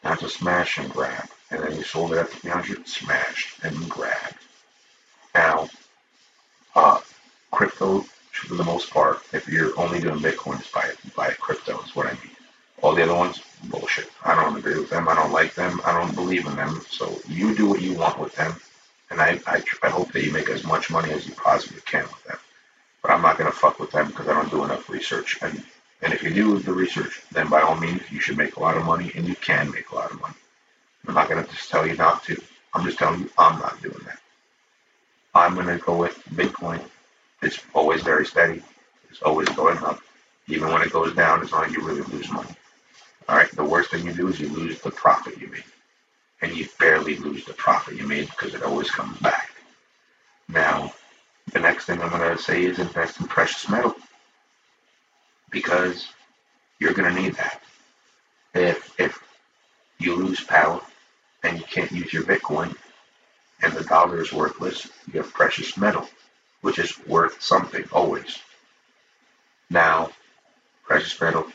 That's 0.02 0.22
a 0.22 0.28
smash 0.30 0.78
and 0.78 0.90
grab. 0.90 1.28
And 1.50 1.62
then 1.62 1.76
you 1.76 1.82
sold 1.82 2.12
it 2.12 2.18
at 2.18 2.28
300, 2.28 2.86
smashed 2.86 3.64
and 3.64 3.88
grabbed. 3.88 4.36
Now, 5.34 5.68
uh, 6.74 7.00
crypto 7.50 8.04
for 8.46 8.54
the 8.54 8.64
most 8.64 8.90
part, 8.90 9.22
if 9.32 9.48
you're 9.48 9.78
only 9.78 10.00
doing 10.00 10.20
Bitcoins, 10.20 10.72
buy 10.72 10.92
buy 11.16 11.30
crypto 11.32 11.82
is 11.82 11.94
what 11.96 12.06
I 12.06 12.12
mean. 12.12 12.36
All 12.82 12.94
the 12.94 13.02
other 13.02 13.14
ones, 13.14 13.40
bullshit. 13.64 14.10
I 14.24 14.34
don't 14.34 14.56
agree 14.56 14.78
with 14.78 14.90
them. 14.90 15.08
I 15.08 15.14
don't 15.14 15.32
like 15.32 15.54
them. 15.54 15.80
I 15.84 15.92
don't 15.92 16.14
believe 16.14 16.46
in 16.46 16.54
them. 16.54 16.80
So 16.88 17.20
you 17.28 17.54
do 17.54 17.66
what 17.66 17.82
you 17.82 17.94
want 17.94 18.18
with 18.18 18.34
them, 18.36 18.54
and 19.10 19.20
I 19.20 19.40
I, 19.46 19.62
I 19.82 19.88
hope 19.88 20.12
that 20.12 20.24
you 20.24 20.32
make 20.32 20.48
as 20.50 20.64
much 20.64 20.90
money 20.90 21.12
as 21.12 21.26
you 21.26 21.34
possibly 21.34 21.80
can 21.82 22.04
with 22.04 22.24
them. 22.24 22.38
But 23.02 23.10
I'm 23.10 23.22
not 23.22 23.38
gonna 23.38 23.50
fuck 23.50 23.80
with 23.80 23.90
them 23.90 24.06
because 24.08 24.28
I 24.28 24.34
don't 24.34 24.50
do 24.50 24.64
enough 24.64 24.88
research. 24.88 25.38
And 25.42 25.64
and 26.02 26.12
if 26.12 26.22
you 26.22 26.30
do 26.32 26.58
the 26.60 26.72
research, 26.72 27.22
then 27.32 27.48
by 27.48 27.60
all 27.60 27.76
means 27.76 28.02
you 28.10 28.20
should 28.20 28.38
make 28.38 28.56
a 28.56 28.60
lot 28.60 28.76
of 28.76 28.84
money, 28.84 29.10
and 29.16 29.26
you 29.26 29.34
can 29.34 29.70
make 29.72 29.90
a 29.90 29.96
lot 29.96 30.12
of 30.12 30.20
money. 30.20 30.36
I'm 31.08 31.14
not 31.14 31.28
gonna 31.28 31.46
just 31.46 31.70
tell 31.70 31.86
you 31.86 31.96
not 31.96 32.24
to. 32.24 32.40
I'm 32.74 32.84
just 32.84 32.98
telling 32.98 33.22
you 33.22 33.30
I'm 33.38 33.58
not 33.58 33.82
doing 33.82 33.98
that. 34.06 34.20
I'm 35.34 35.56
gonna 35.56 35.78
go 35.78 35.96
with 35.96 36.22
Bitcoin 36.30 36.82
it's 37.42 37.60
always 37.74 38.02
very 38.02 38.26
steady. 38.26 38.62
It's 39.10 39.22
always 39.22 39.48
going 39.50 39.78
up. 39.78 40.00
Even 40.48 40.72
when 40.72 40.82
it 40.82 40.92
goes 40.92 41.14
down, 41.14 41.42
it's 41.42 41.52
not 41.52 41.62
like 41.62 41.72
you 41.72 41.82
really 41.86 42.02
lose 42.02 42.30
money. 42.30 42.50
All 43.28 43.36
right. 43.36 43.50
The 43.52 43.64
worst 43.64 43.90
thing 43.90 44.04
you 44.04 44.12
do 44.12 44.28
is 44.28 44.40
you 44.40 44.48
lose 44.48 44.80
the 44.80 44.90
profit 44.90 45.38
you 45.40 45.48
made, 45.48 45.64
and 46.42 46.56
you 46.56 46.66
barely 46.78 47.16
lose 47.16 47.44
the 47.44 47.52
profit 47.52 47.96
you 47.96 48.06
made 48.06 48.28
because 48.30 48.54
it 48.54 48.62
always 48.62 48.90
comes 48.90 49.18
back. 49.18 49.50
Now, 50.48 50.92
the 51.52 51.60
next 51.60 51.84
thing 51.84 52.00
I'm 52.00 52.10
going 52.10 52.36
to 52.36 52.42
say 52.42 52.64
is 52.64 52.78
invest 52.78 53.20
in 53.20 53.26
precious 53.26 53.68
metal 53.68 53.94
because 55.50 56.08
you're 56.80 56.94
going 56.94 57.14
to 57.14 57.20
need 57.22 57.34
that. 57.34 57.62
If 58.54 58.98
if 58.98 59.22
you 59.98 60.16
lose 60.16 60.42
power 60.42 60.80
and 61.42 61.58
you 61.58 61.64
can't 61.64 61.92
use 61.92 62.12
your 62.12 62.24
Bitcoin 62.24 62.76
and 63.62 63.72
the 63.72 63.84
dollar 63.84 64.20
is 64.20 64.32
worthless, 64.32 64.88
you 65.12 65.20
have 65.20 65.32
precious 65.32 65.76
metal 65.76 66.08
which 66.60 66.78
is 66.78 66.98
worth 67.06 67.40
something 67.40 67.84
always. 67.92 68.38
Now, 69.70 70.10
precious 70.84 71.20
metal, 71.20 71.46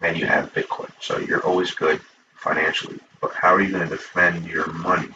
and 0.00 0.16
you 0.16 0.26
have 0.26 0.54
Bitcoin. 0.54 0.90
So 1.00 1.18
you're 1.18 1.44
always 1.44 1.72
good 1.72 2.00
financially. 2.36 2.98
But 3.20 3.32
how 3.34 3.54
are 3.54 3.60
you 3.60 3.70
going 3.70 3.88
to 3.88 3.96
defend 3.96 4.46
your 4.46 4.72
money? 4.72 5.08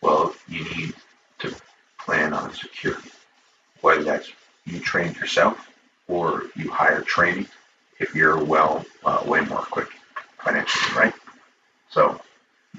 Well, 0.00 0.34
you 0.48 0.64
need 0.76 0.94
to 1.40 1.54
plan 1.98 2.32
on 2.32 2.54
security. 2.54 3.10
Whether 3.80 4.04
that's 4.04 4.30
you 4.64 4.78
train 4.78 5.14
yourself 5.14 5.70
or 6.08 6.44
you 6.54 6.70
hire 6.70 7.02
training 7.02 7.46
if 7.98 8.14
you're 8.14 8.42
well, 8.42 8.84
uh, 9.04 9.22
way 9.26 9.40
more 9.42 9.58
quick 9.58 9.88
financially, 10.38 10.96
right? 10.98 11.14
So 11.90 12.20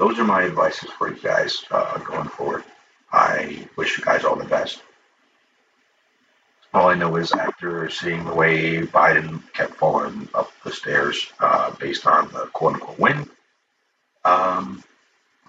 those 0.01 0.17
are 0.17 0.23
my 0.23 0.41
advices 0.41 0.89
for 0.89 1.09
you 1.13 1.21
guys 1.21 1.63
uh, 1.69 1.95
going 1.99 2.27
forward. 2.27 2.63
I 3.13 3.67
wish 3.75 3.99
you 3.99 4.03
guys 4.03 4.23
all 4.23 4.35
the 4.35 4.45
best. 4.45 4.81
All 6.73 6.89
I 6.89 6.95
know 6.95 7.17
is 7.17 7.31
after 7.33 7.87
seeing 7.87 8.25
the 8.25 8.33
way 8.33 8.81
Biden 8.81 9.43
kept 9.53 9.75
falling 9.75 10.27
up 10.33 10.51
the 10.63 10.71
stairs 10.71 11.31
uh, 11.39 11.75
based 11.75 12.07
on 12.07 12.31
the 12.33 12.47
quote 12.47 12.73
unquote 12.73 12.97
win, 12.97 13.29
um, 14.25 14.83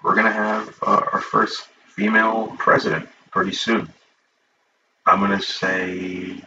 we're 0.02 0.14
going 0.14 0.26
to 0.26 0.32
have 0.32 0.78
uh, 0.82 1.00
our 1.14 1.22
first 1.22 1.68
female 1.86 2.54
president 2.58 3.08
pretty 3.30 3.52
soon. 3.52 3.88
I'm 5.06 5.20
going 5.20 5.38
to 5.38 5.42
say 5.42 6.42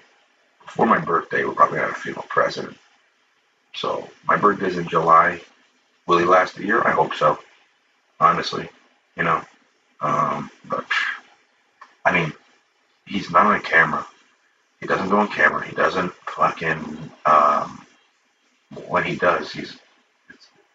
before 0.63 0.85
my 0.85 0.99
birthday, 0.99 1.43
we're 1.43 1.55
probably 1.55 1.79
going 1.79 1.89
to 1.89 1.93
have 1.95 1.99
a 1.99 2.03
female 2.03 2.25
president. 2.29 2.77
So 3.73 4.07
my 4.27 4.35
birthday's 4.35 4.77
in 4.77 4.87
July. 4.87 5.41
Will 6.05 6.19
he 6.19 6.25
last 6.25 6.59
a 6.59 6.63
year? 6.63 6.83
I 6.83 6.91
hope 6.91 7.15
so. 7.15 7.39
Honestly, 8.19 8.69
you 9.17 9.23
know. 9.23 9.41
Um, 10.01 10.51
but 10.65 10.85
I 12.05 12.11
mean, 12.11 12.33
he's 13.05 13.31
not 13.31 13.45
on 13.45 13.61
camera 13.61 14.05
he 14.85 14.87
doesn't 14.87 15.09
go 15.09 15.17
on 15.17 15.27
camera. 15.29 15.65
He 15.65 15.75
doesn't 15.75 16.13
fucking. 16.27 17.11
Um, 17.25 17.85
when 18.87 19.03
he 19.03 19.15
does, 19.15 19.51
he's. 19.51 19.77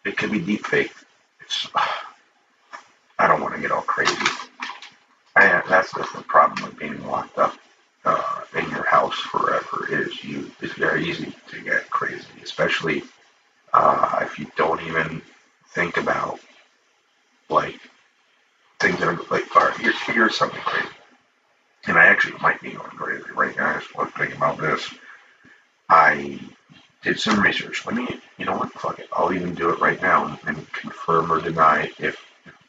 it 0.05 0.17
could 0.17 0.33
be 0.33 0.41
deep 0.41 0.67
fake. 0.67 0.93
It's. 1.41 1.69
I 3.19 3.29
don't 3.29 3.41
want 3.41 3.55
to 3.55 3.61
get 3.61 3.71
all 3.71 3.83
crazy. 3.83 4.17
I, 5.37 5.63
that's 5.69 5.93
just 5.93 6.13
the 6.13 6.23
problem 6.23 6.65
with 6.65 6.79
being 6.79 7.07
locked 7.07 7.39
up 7.39 7.55
uh, 8.05 8.41
in 8.59 8.69
your 8.71 8.85
house 8.89 9.15
forever. 9.15 9.87
Is 9.91 10.25
you? 10.25 10.51
It's 10.61 10.75
very 10.75 11.05
easy 11.05 11.33
to 11.49 11.61
get 11.61 11.89
crazy, 11.91 12.27
especially 12.43 13.05
uh, 13.75 14.21
if 14.23 14.39
you 14.41 14.51
don't 14.57 14.83
even 14.83 15.23
think 15.69 15.99
about 15.99 16.41
like 17.51 17.79
things 18.79 18.99
that 18.99 19.09
are 19.09 19.21
like. 19.31 19.55
All 19.57 19.67
right, 19.67 19.77
here's 19.77 19.99
here's 20.03 20.37
something 20.37 20.61
crazy 20.61 20.89
and 21.87 21.99
I 21.99 22.07
actually 22.07 22.39
might 22.41 22.61
be 22.61 22.73
going 22.73 22.91
crazy 22.91 23.31
right 23.35 23.57
now. 23.57 23.77
I 23.77 23.79
just 23.81 23.97
was 23.97 24.11
thinking 24.17 24.37
about 24.37 24.59
this. 24.59 24.93
I 25.89 26.39
did 27.03 27.19
some 27.19 27.41
research. 27.41 27.87
Let 27.87 27.95
me, 27.97 28.07
you 28.39 28.45
know 28.45 28.57
what? 28.57 28.73
Fuck 28.73 28.99
it. 28.99 29.09
I'll 29.13 29.33
even 29.33 29.55
do 29.55 29.71
it 29.71 29.81
right 29.81 30.01
now 30.01 30.39
and, 30.47 30.73
confirm 30.73 31.33
or 31.33 31.41
deny 31.41 31.91
if, 31.99 32.25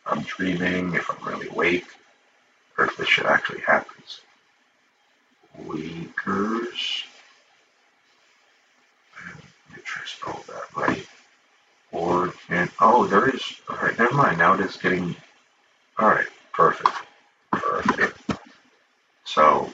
I'm 0.05 0.21
dreaming, 0.21 0.93
if 0.95 1.09
I'm 1.11 1.27
really 1.27 1.47
awake, 1.49 1.85
or 2.77 2.85
if 2.85 2.97
this 2.97 3.07
shit 3.07 3.25
actually 3.25 3.61
happens. 3.61 4.21
Uyghurs. 5.63 7.03
Make 9.75 9.85
sure 9.85 10.03
I 10.03 10.05
spelled 10.05 10.45
that 10.47 10.75
right. 10.75 11.05
Or 11.91 12.33
and 12.49 12.69
oh, 12.79 13.05
there 13.07 13.29
is. 13.29 13.41
All 13.69 13.77
right, 13.77 13.97
never 13.97 14.15
mind. 14.15 14.37
Now 14.37 14.53
it 14.53 14.61
is 14.61 14.77
getting. 14.77 15.15
All 15.97 16.09
right, 16.09 16.27
perfect, 16.53 16.89
perfect. 17.51 18.17
So 19.25 19.71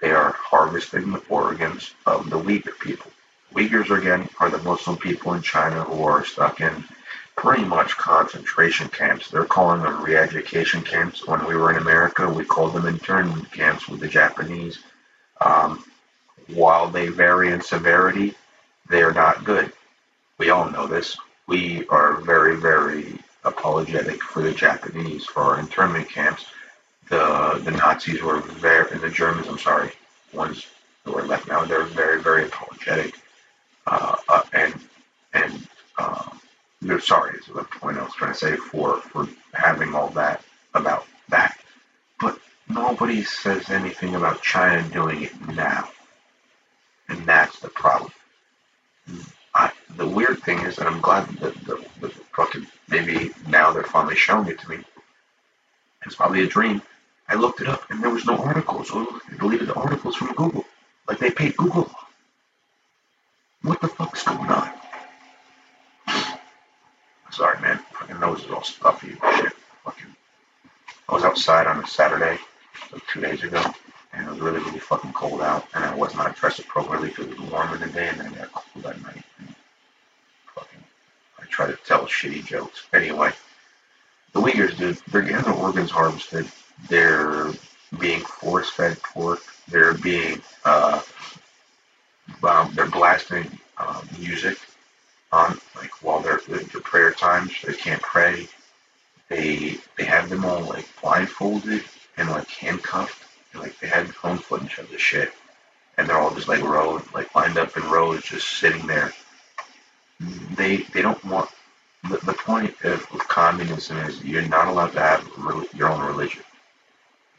they 0.00 0.10
are 0.10 0.32
harvesting 0.32 1.12
the 1.12 1.22
organs 1.28 1.94
of 2.06 2.30
the 2.30 2.38
Uyghur 2.38 2.78
people. 2.80 3.10
Uyghurs, 3.54 3.96
again, 3.96 4.28
are 4.38 4.50
the 4.50 4.58
Muslim 4.58 4.96
people 4.96 5.34
in 5.34 5.42
China 5.42 5.82
who 5.84 6.04
are 6.04 6.24
stuck 6.24 6.60
in 6.60 6.84
pretty 7.36 7.64
much 7.64 7.96
concentration 7.96 8.88
camps. 8.88 9.30
They're 9.30 9.44
calling 9.44 9.82
them 9.82 10.02
re-education 10.02 10.82
camps. 10.82 11.26
When 11.26 11.44
we 11.46 11.56
were 11.56 11.70
in 11.70 11.78
America, 11.78 12.28
we 12.28 12.44
called 12.44 12.74
them 12.74 12.86
internment 12.86 13.50
camps 13.50 13.88
with 13.88 14.00
the 14.00 14.08
Japanese. 14.08 14.78
Um, 15.40 15.84
while 16.48 16.88
they 16.88 17.08
vary 17.08 17.50
in 17.50 17.60
severity, 17.62 18.34
they 18.88 19.02
are 19.02 19.14
not 19.14 19.44
good. 19.44 19.72
We 20.38 20.50
all 20.50 20.70
know 20.70 20.86
this. 20.86 21.16
We 21.50 21.86
are 21.88 22.22
very, 22.22 22.56
very 22.56 23.18
apologetic 23.44 24.22
for 24.22 24.42
the 24.42 24.52
Japanese 24.52 25.26
for 25.26 25.42
our 25.42 25.60
internment 25.60 26.08
camps 26.08 26.46
the 27.10 27.60
the 27.64 27.72
Nazis 27.72 28.22
were 28.22 28.40
very 28.40 28.96
the 28.98 29.10
Germans. 29.10 29.48
I'm 29.48 29.58
sorry, 29.58 29.90
ones 30.32 30.66
who 31.04 31.16
are 31.16 31.24
left 31.24 31.48
now. 31.48 31.64
They're 31.64 31.82
very 31.82 32.22
very 32.22 32.44
apologetic, 32.44 33.16
uh, 33.86 34.16
uh, 34.28 34.42
and 34.52 34.74
and 35.34 35.68
um, 35.98 36.40
they're 36.80 37.00
sorry 37.00 37.36
is 37.38 37.46
the 37.46 37.64
point 37.64 37.98
I 37.98 38.04
was 38.04 38.14
trying 38.14 38.32
to 38.32 38.38
say 38.38 38.56
for 38.56 39.00
for 39.00 39.28
having 39.52 39.94
all 39.94 40.10
that 40.10 40.42
about 40.74 41.04
that. 41.28 41.58
But 42.20 42.38
nobody 42.68 43.24
says 43.24 43.68
anything 43.70 44.14
about 44.14 44.40
China 44.40 44.88
doing 44.88 45.24
it 45.24 45.48
now. 45.48 45.90
And 47.08 47.26
that's 47.26 47.58
the 47.58 47.68
problem. 47.70 48.12
I, 49.54 49.70
the 49.96 50.06
weird 50.06 50.42
thing 50.42 50.58
is, 50.60 50.78
and 50.78 50.88
I'm 50.88 51.00
glad 51.00 51.26
that 51.38 51.54
the, 51.64 51.84
the 52.00 52.08
fucking 52.08 52.66
maybe 52.88 53.30
now 53.48 53.72
they're 53.72 53.82
finally 53.82 54.16
showing 54.16 54.48
it 54.48 54.58
to 54.60 54.70
me. 54.70 54.78
It's 56.06 56.14
probably 56.14 56.42
a 56.42 56.46
dream. 56.46 56.82
I 57.28 57.34
looked 57.34 57.60
it 57.60 57.68
up 57.68 57.88
and 57.90 58.02
there 58.02 58.10
was 58.10 58.24
no 58.26 58.36
articles. 58.38 58.88
So 58.88 59.06
I 59.32 59.36
deleted 59.36 59.68
the 59.68 59.74
articles 59.74 60.16
from 60.16 60.32
Google. 60.34 60.64
Like 61.08 61.18
they 61.18 61.30
paid 61.30 61.56
Google. 61.56 61.90
What 63.62 63.80
the 63.80 63.88
fuck's 63.88 64.24
going 64.24 64.50
on? 64.50 64.70
Sorry, 67.30 67.60
man. 67.60 67.78
Fucking 67.92 68.18
nose 68.20 68.44
is 68.44 68.50
all 68.50 68.62
stuffy 68.62 69.16
and 69.22 69.36
shit. 69.36 69.52
Fucking. 69.84 70.16
I 71.08 71.14
was 71.14 71.24
outside 71.24 71.66
on 71.66 71.82
a 71.82 71.86
Saturday, 71.86 72.38
like 72.92 73.06
two 73.08 73.20
days 73.20 73.42
ago, 73.42 73.62
and 74.12 74.26
it 74.26 74.30
was 74.30 74.40
really, 74.40 74.58
really 74.60 74.78
fucking 74.78 75.12
cold 75.12 75.40
out, 75.40 75.66
and 75.74 75.84
I 75.84 75.94
was 75.94 76.14
not 76.14 76.36
dressed 76.36 76.58
appropriately 76.58 77.08
because 77.08 77.26
it 77.26 77.38
was 77.38 77.50
warm 77.50 77.74
in 77.74 77.80
the 77.80 77.88
day, 77.88 78.08
and 78.08 78.20
then 78.20 78.32
it 78.32 78.38
got 78.38 78.52
cold 78.52 78.86
at 78.86 79.02
night. 79.02 79.22
And 79.38 79.54
fucking, 80.54 80.82
I 81.38 81.44
try 81.44 81.66
to 81.66 81.78
tell 81.84 82.06
shitty 82.06 82.44
jokes. 82.44 82.86
Anyway, 82.92 83.30
the 84.32 84.40
Uyghurs, 84.40 84.76
dude, 84.76 84.98
they're 85.10 85.22
getting 85.22 85.44
their 85.44 85.54
organs 85.54 85.90
harvested. 85.90 86.46
They're 86.88 87.52
being 87.98 88.20
force-fed 88.20 89.02
pork. 89.02 89.40
They're 89.68 89.94
being, 89.94 90.40
uh, 90.64 91.00
um, 92.42 92.72
they're 92.74 92.86
blasting 92.86 93.50
um, 93.78 94.08
music 94.18 94.58
on, 95.30 95.58
like, 95.76 96.02
while 96.02 96.20
they're 96.20 96.40
their 96.48 96.80
prayer 96.80 97.12
times. 97.12 97.52
They 97.64 97.74
can't 97.74 98.02
pray. 98.02 98.48
They 99.28 99.78
they 99.96 100.04
have 100.04 100.28
them 100.28 100.44
all 100.44 100.62
like 100.62 100.88
blindfolded 101.00 101.84
and 102.16 102.28
like 102.30 102.48
handcuffed. 102.48 103.29
Like 103.54 103.78
they 103.80 103.88
had 103.88 104.14
phone 104.14 104.38
footage 104.38 104.78
of 104.78 104.90
the 104.90 104.98
shit, 104.98 105.32
and 105.98 106.08
they're 106.08 106.18
all 106.18 106.34
just 106.34 106.48
like 106.48 106.62
rows, 106.62 107.02
like 107.14 107.34
lined 107.34 107.58
up 107.58 107.76
in 107.76 107.84
rows, 107.90 108.22
just 108.22 108.48
sitting 108.58 108.86
there. 108.86 109.12
They 110.56 110.78
they 110.78 111.02
don't 111.02 111.24
want. 111.24 111.50
The, 112.10 112.18
the 112.18 112.34
point 112.34 112.74
of, 112.84 113.06
of 113.12 113.28
communism 113.28 113.98
is 113.98 114.24
you're 114.24 114.42
not 114.48 114.68
allowed 114.68 114.92
to 114.92 115.00
have 115.00 115.28
re- 115.38 115.66
your 115.74 115.90
own 115.90 116.02
religion. 116.06 116.42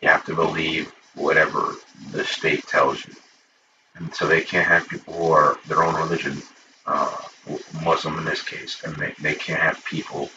You 0.01 0.09
have 0.09 0.25
to 0.25 0.35
believe 0.35 0.93
whatever 1.15 1.75
the 2.11 2.25
state 2.25 2.67
tells 2.67 3.05
you, 3.05 3.15
and 3.95 4.13
so 4.15 4.27
they 4.27 4.41
can't 4.41 4.67
have 4.67 4.89
people 4.89 5.13
who 5.13 5.31
are 5.31 5.57
their 5.67 5.83
own 5.83 5.95
religion, 5.95 6.41
uh, 6.87 7.15
Muslim 7.83 8.19
in 8.19 8.25
this 8.25 8.41
case, 8.43 8.83
and 8.83 8.95
they, 8.97 9.13
they 9.21 9.35
can't 9.35 9.61
have 9.61 9.83
people 9.85 10.29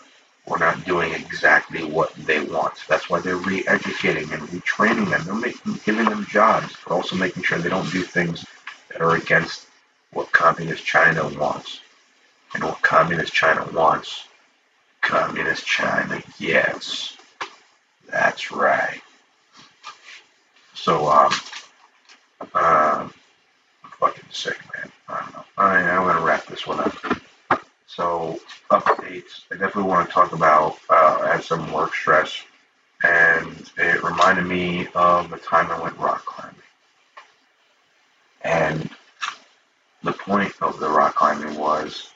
who 0.46 0.54
are 0.54 0.58
not 0.58 0.84
doing 0.84 1.12
exactly 1.12 1.84
what 1.84 2.14
they 2.16 2.40
want. 2.40 2.74
That's 2.88 3.08
why 3.08 3.20
they're 3.20 3.36
re-educating 3.36 4.30
and 4.32 4.42
retraining 4.48 5.10
them. 5.10 5.24
They're 5.24 5.34
making, 5.34 5.80
giving 5.84 6.04
them 6.06 6.26
jobs, 6.26 6.76
but 6.84 6.94
also 6.94 7.16
making 7.16 7.42
sure 7.44 7.58
they 7.58 7.70
don't 7.70 7.90
do 7.90 8.02
things 8.02 8.44
that 8.90 9.00
are 9.00 9.16
against 9.16 9.66
what 10.12 10.30
communist 10.32 10.84
China 10.84 11.26
wants. 11.28 11.80
And 12.54 12.62
what 12.62 12.82
communist 12.82 13.32
China 13.32 13.66
wants, 13.72 14.24
communist 15.00 15.66
China 15.66 16.22
yes. 16.38 17.16
That's 18.10 18.52
right. 18.52 19.00
So, 20.74 21.08
um, 21.08 21.32
um, 22.54 23.14
fucking 23.98 24.24
sick, 24.30 24.58
man. 24.74 24.90
I 25.08 25.20
don't 25.20 25.32
know. 25.34 25.44
I, 25.56 25.76
I'm 25.76 26.06
gonna 26.06 26.20
wrap 26.24 26.46
this 26.46 26.66
one 26.66 26.80
up. 26.80 26.94
So, 27.94 28.40
updates. 28.72 29.42
I 29.52 29.54
definitely 29.56 29.84
want 29.84 30.08
to 30.08 30.12
talk 30.12 30.32
about. 30.32 30.78
Uh, 30.90 31.20
I 31.22 31.28
had 31.36 31.44
some 31.44 31.72
work 31.72 31.94
stress, 31.94 32.42
and 33.04 33.70
it 33.78 34.02
reminded 34.02 34.46
me 34.46 34.88
of 34.96 35.30
the 35.30 35.36
time 35.36 35.70
I 35.70 35.80
went 35.80 35.96
rock 35.98 36.24
climbing. 36.26 36.56
And 38.40 38.90
the 40.02 40.12
point 40.12 40.52
of 40.60 40.80
the 40.80 40.88
rock 40.88 41.14
climbing 41.14 41.56
was. 41.56 42.10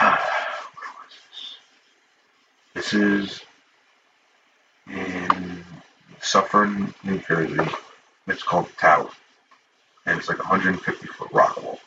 was 0.02 0.16
this? 1.30 1.56
This 2.72 2.94
is 2.94 3.40
in 4.88 5.62
Suffern, 6.22 6.94
New 7.04 7.18
Jersey. 7.18 7.70
It's 8.26 8.42
called 8.42 8.70
Tower, 8.78 9.10
and 10.06 10.18
it's 10.18 10.28
like 10.30 10.38
a 10.38 10.48
150 10.48 11.06
foot 11.06 11.28
rock 11.32 11.62
wall. 11.62 11.80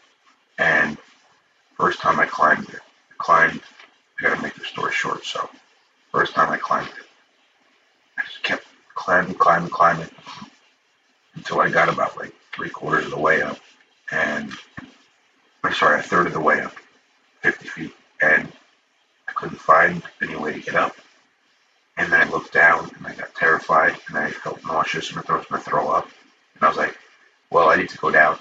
And 0.59 0.95
first 1.83 1.99
time 1.99 2.17
I 2.17 2.25
climbed 2.25 2.69
it, 2.69 2.79
I 2.79 3.13
climbed. 3.17 3.59
I 4.17 4.23
gotta 4.23 4.41
make 4.41 4.53
the 4.53 4.63
story 4.63 4.93
short. 4.93 5.25
So, 5.25 5.49
first 6.13 6.33
time 6.33 6.49
I 6.49 6.55
climbed 6.55 6.87
it, 6.87 7.05
I 8.17 8.21
just 8.23 8.41
kept 8.41 8.65
climbing, 8.95 9.33
climbing, 9.33 9.69
climbing 9.69 10.07
until 11.35 11.59
I 11.59 11.69
got 11.69 11.89
about 11.89 12.15
like 12.15 12.33
three 12.55 12.69
quarters 12.69 13.03
of 13.03 13.11
the 13.11 13.19
way 13.19 13.41
up, 13.41 13.59
and 14.13 14.53
I'm 15.65 15.73
sorry, 15.73 15.99
a 15.99 16.03
third 16.03 16.27
of 16.27 16.31
the 16.31 16.39
way 16.39 16.61
up, 16.61 16.73
50 17.41 17.67
feet, 17.67 17.93
and 18.21 18.49
I 19.27 19.33
couldn't 19.33 19.59
find 19.59 20.01
any 20.21 20.37
way 20.37 20.53
to 20.53 20.59
get 20.61 20.75
up. 20.75 20.95
And 21.97 22.09
then 22.09 22.25
I 22.25 22.31
looked 22.31 22.53
down 22.53 22.91
and 22.95 23.05
I 23.05 23.13
got 23.13 23.35
terrified 23.35 23.97
and 24.07 24.17
I 24.17 24.31
felt 24.31 24.63
nauseous 24.63 25.09
and 25.09 25.17
my 25.17 25.21
throat 25.23 25.39
was 25.39 25.47
going 25.47 25.61
to 25.61 25.69
throw 25.69 25.89
up. 25.89 26.07
And 26.55 26.63
I 26.63 26.69
was 26.69 26.77
like, 26.77 26.97
well, 27.51 27.69
I 27.69 27.75
need 27.75 27.89
to 27.89 27.97
go 27.97 28.09
down 28.09 28.39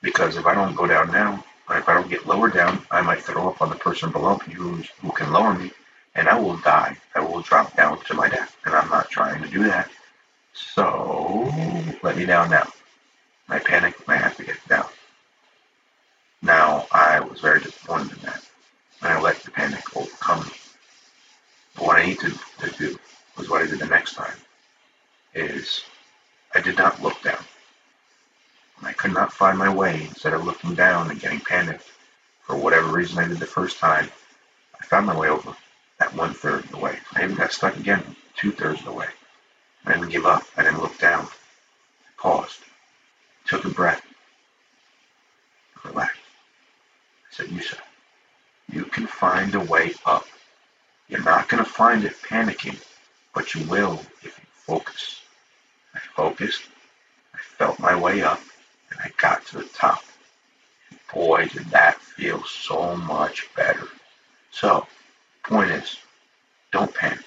because 0.00 0.38
if 0.38 0.46
I 0.46 0.54
don't 0.54 0.74
go 0.74 0.86
down 0.86 1.12
now, 1.12 1.44
if 1.78 1.88
I 1.88 1.94
don't 1.94 2.10
get 2.10 2.26
lower 2.26 2.48
down, 2.48 2.82
I 2.90 3.00
might 3.00 3.22
throw 3.22 3.48
up 3.48 3.62
on 3.62 3.70
the 3.70 3.76
person 3.76 4.10
below 4.10 4.38
me 4.46 4.54
who's, 4.54 4.88
who 5.00 5.12
can 5.12 5.32
lower 5.32 5.54
me 5.54 5.70
and 6.14 6.28
I 6.28 6.38
will 6.38 6.56
die. 6.58 6.96
I 7.14 7.20
will 7.20 7.40
drop 7.40 7.76
down 7.76 8.00
to 8.04 8.14
my 8.14 8.28
death. 8.28 8.56
And 8.64 8.74
I'm 8.74 8.88
not 8.88 9.10
trying 9.10 9.42
to 9.42 9.48
do 9.48 9.64
that. 9.64 9.90
So 10.52 11.52
let 12.02 12.16
me 12.16 12.26
down 12.26 12.50
now. 12.50 12.68
I 13.48 13.58
panic, 13.58 13.96
and 14.00 14.10
I 14.10 14.16
had 14.16 14.36
to 14.36 14.44
get 14.44 14.68
down. 14.68 14.86
Now, 16.42 16.86
I 16.92 17.20
was 17.20 17.40
very 17.40 17.60
disappointed 17.60 18.16
in 18.16 18.22
that. 18.22 18.44
And 19.02 19.12
I 19.12 19.20
let 19.20 19.40
the 19.42 19.50
panic 19.50 19.96
overcome 19.96 20.46
me. 20.46 20.52
But 21.74 21.86
what 21.86 21.96
I 21.98 22.06
need 22.06 22.18
to, 22.20 22.30
to 22.30 22.70
do 22.78 22.98
was 23.36 23.48
what 23.48 23.62
I 23.62 23.66
did 23.66 23.78
the 23.78 23.86
next 23.86 24.14
time 24.14 24.36
is 25.34 25.82
I 26.54 26.60
did 26.60 26.76
not 26.76 27.00
look 27.02 27.20
down. 27.22 27.42
When 28.80 28.90
I 28.90 28.94
could 28.94 29.12
not 29.12 29.32
find 29.32 29.58
my 29.58 29.72
way, 29.72 30.04
instead 30.04 30.32
of 30.32 30.44
looking 30.44 30.74
down 30.74 31.10
and 31.10 31.20
getting 31.20 31.40
panicked 31.40 31.90
for 32.40 32.56
whatever 32.56 32.88
reason 32.88 33.18
I 33.18 33.28
did 33.28 33.38
the 33.38 33.46
first 33.46 33.78
time, 33.78 34.08
I 34.80 34.84
found 34.84 35.06
my 35.06 35.16
way 35.16 35.28
over 35.28 35.54
at 36.00 36.14
one 36.14 36.32
third 36.32 36.64
of 36.64 36.70
the 36.70 36.78
way. 36.78 36.98
I 37.14 37.24
even 37.24 37.36
got 37.36 37.52
stuck 37.52 37.76
again 37.76 38.16
two 38.36 38.52
thirds 38.52 38.80
of 38.80 38.86
the 38.86 38.92
way. 38.92 39.08
I 39.84 39.92
didn't 39.92 40.08
give 40.08 40.24
up. 40.24 40.44
I 40.56 40.62
didn't 40.62 40.80
look 40.80 40.96
down. 40.98 41.26
I 41.26 42.10
paused, 42.16 42.60
took 43.46 43.66
a 43.66 43.68
breath, 43.68 44.02
relaxed. 45.84 46.16
I 47.30 47.34
said, 47.34 47.46
Yusa, 47.48 47.78
you 48.72 48.84
can 48.84 49.06
find 49.06 49.54
a 49.54 49.60
way 49.60 49.92
up. 50.06 50.26
You're 51.08 51.22
not 51.22 51.48
going 51.48 51.62
to 51.62 51.68
find 51.68 52.04
it 52.04 52.16
panicking, 52.22 52.82
but 53.34 53.54
you 53.54 53.66
will 53.68 54.00
if 54.22 54.38
you 54.38 54.44
focus. 54.54 55.20
I 55.94 55.98
focused, 56.16 56.62
I 57.34 57.38
felt 57.38 57.78
my 57.78 57.94
way 57.94 58.22
up, 58.22 58.40
and 58.90 59.00
I 59.02 59.10
got 59.16 59.46
to 59.46 59.58
the 59.58 59.64
top. 59.64 60.02
Boy, 61.12 61.46
did 61.46 61.66
that 61.66 62.00
feel 62.00 62.42
so 62.44 62.96
much 62.96 63.48
better. 63.54 63.88
So, 64.50 64.86
point 65.42 65.70
is, 65.70 65.98
don't 66.72 66.94
panic. 66.94 67.24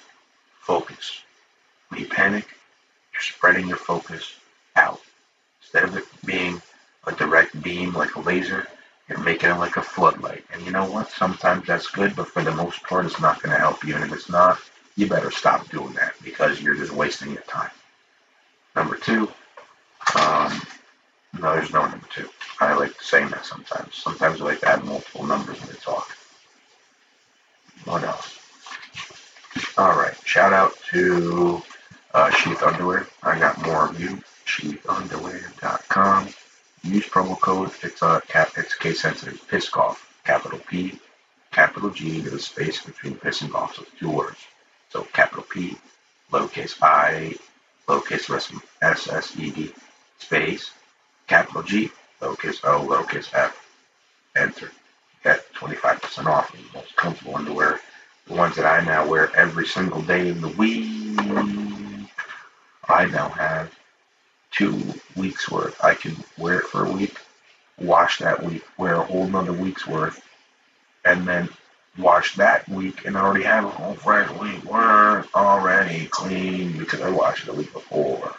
Focus. 0.60 1.20
When 1.88 2.00
you 2.00 2.06
panic, 2.08 2.46
you're 3.12 3.20
spreading 3.20 3.68
your 3.68 3.76
focus 3.76 4.34
out. 4.76 5.00
Instead 5.60 5.84
of 5.84 5.96
it 5.96 6.04
being 6.24 6.60
a 7.06 7.12
direct 7.12 7.60
beam 7.62 7.92
like 7.92 8.14
a 8.16 8.20
laser, 8.20 8.66
you're 9.08 9.18
making 9.18 9.50
it 9.50 9.58
like 9.58 9.76
a 9.76 9.82
floodlight. 9.82 10.44
And 10.52 10.62
you 10.64 10.70
know 10.70 10.90
what? 10.90 11.10
Sometimes 11.10 11.66
that's 11.66 11.88
good, 11.88 12.16
but 12.16 12.28
for 12.28 12.42
the 12.42 12.52
most 12.52 12.82
part, 12.82 13.04
it's 13.04 13.20
not 13.20 13.42
going 13.42 13.52
to 13.54 13.60
help 13.60 13.84
you. 13.84 13.94
And 13.94 14.04
if 14.04 14.12
it's 14.12 14.30
not, 14.30 14.58
you 14.96 15.06
better 15.06 15.30
stop 15.30 15.68
doing 15.70 15.92
that 15.94 16.14
because 16.22 16.62
you're 16.62 16.74
just 16.74 16.92
wasting 16.92 17.32
your 17.32 17.42
time. 17.42 17.70
Number 18.74 18.96
two, 18.96 19.28
um, 20.18 20.60
no, 21.44 21.54
there's 21.54 21.72
no 21.74 21.86
number 21.86 22.06
two. 22.10 22.26
I 22.58 22.72
like 22.72 23.02
saying 23.02 23.28
that 23.28 23.44
sometimes. 23.44 23.94
Sometimes 23.96 24.40
I 24.40 24.44
like 24.44 24.60
to 24.60 24.68
add 24.68 24.82
multiple 24.84 25.26
numbers 25.26 25.60
when 25.60 25.70
I 25.70 25.74
talk. 25.74 26.08
What 27.84 28.02
else? 28.02 28.40
All 29.76 29.94
right. 29.94 30.16
Shout 30.24 30.54
out 30.54 30.72
to 30.90 31.62
uh, 32.14 32.30
Sheath 32.30 32.62
Underwear. 32.62 33.06
I 33.22 33.38
got 33.38 33.60
more 33.66 33.90
of 33.90 34.00
you. 34.00 34.22
SheathUnderwear.com. 34.46 36.28
Use 36.82 37.06
promo 37.08 37.38
code. 37.38 37.72
It's 37.82 38.00
a 38.00 38.06
uh, 38.06 38.20
cap. 38.20 38.52
It's 38.56 38.74
case 38.74 39.02
sensitive. 39.02 39.46
Piss 39.46 39.68
golf. 39.68 40.10
Capital 40.24 40.58
P, 40.60 40.98
capital 41.52 41.90
G. 41.90 42.20
There's 42.20 42.32
a 42.32 42.38
space 42.38 42.82
between 42.82 43.16
piss 43.16 43.42
and 43.42 43.52
golf. 43.52 43.74
So 43.76 43.84
two 44.00 44.10
words. 44.10 44.38
So 44.88 45.02
capital 45.12 45.44
P, 45.44 45.76
lowercase 46.32 46.82
I, 46.82 47.34
lowercase 47.86 48.62
S 48.80 49.08
S 49.08 49.38
E 49.38 49.50
D, 49.50 49.74
space, 50.18 50.70
capital 51.26 51.62
G, 51.62 51.90
lowercase 52.20 52.60
O, 52.64 52.86
lowercase 52.86 53.32
F. 53.34 53.60
Enter. 54.36 54.70
Get 55.22 55.52
25% 55.54 56.26
off 56.26 56.52
of 56.52 56.60
the 56.60 56.78
most 56.78 56.96
comfortable 56.96 57.36
underwear. 57.36 57.80
The 58.26 58.34
ones 58.34 58.56
that 58.56 58.66
I 58.66 58.84
now 58.84 59.06
wear 59.06 59.34
every 59.36 59.66
single 59.66 60.02
day 60.02 60.30
of 60.30 60.40
the 60.40 60.48
week. 60.48 60.88
I 62.88 63.06
now 63.06 63.28
have 63.30 63.74
two 64.50 64.80
weeks 65.16 65.50
worth. 65.50 65.82
I 65.82 65.94
can 65.94 66.16
wear 66.38 66.60
it 66.60 66.66
for 66.66 66.84
a 66.86 66.90
week, 66.90 67.18
wash 67.78 68.18
that 68.18 68.42
week, 68.42 68.64
wear 68.78 68.94
a 68.94 69.04
whole 69.04 69.24
another 69.24 69.52
week's 69.52 69.86
worth, 69.86 70.22
and 71.04 71.26
then 71.26 71.48
wash 71.98 72.34
that 72.36 72.68
week 72.68 73.04
and 73.04 73.16
already 73.16 73.44
have 73.44 73.64
a 73.64 73.68
whole 73.68 73.94
fresh 73.94 74.28
week 74.40 74.64
worth 74.64 75.32
already 75.34 76.06
clean 76.06 76.76
because 76.76 77.00
I 77.00 77.10
washed 77.10 77.44
it 77.44 77.46
the 77.46 77.54
week 77.54 77.72
before. 77.72 78.34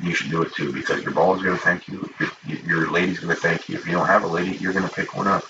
You 0.00 0.14
should 0.14 0.30
do 0.30 0.42
it 0.42 0.54
too 0.54 0.72
because 0.72 1.02
your 1.02 1.12
ball 1.12 1.34
is 1.34 1.42
going 1.42 1.56
to 1.56 1.62
thank 1.62 1.88
you. 1.88 2.08
Your, 2.46 2.58
your 2.60 2.90
lady's 2.90 3.18
going 3.18 3.34
to 3.34 3.40
thank 3.40 3.68
you. 3.68 3.76
If 3.76 3.86
you 3.86 3.92
don't 3.92 4.06
have 4.06 4.24
a 4.24 4.28
lady, 4.28 4.56
you're 4.56 4.72
going 4.72 4.86
to 4.86 4.94
pick 4.94 5.16
one 5.16 5.26
up, 5.26 5.44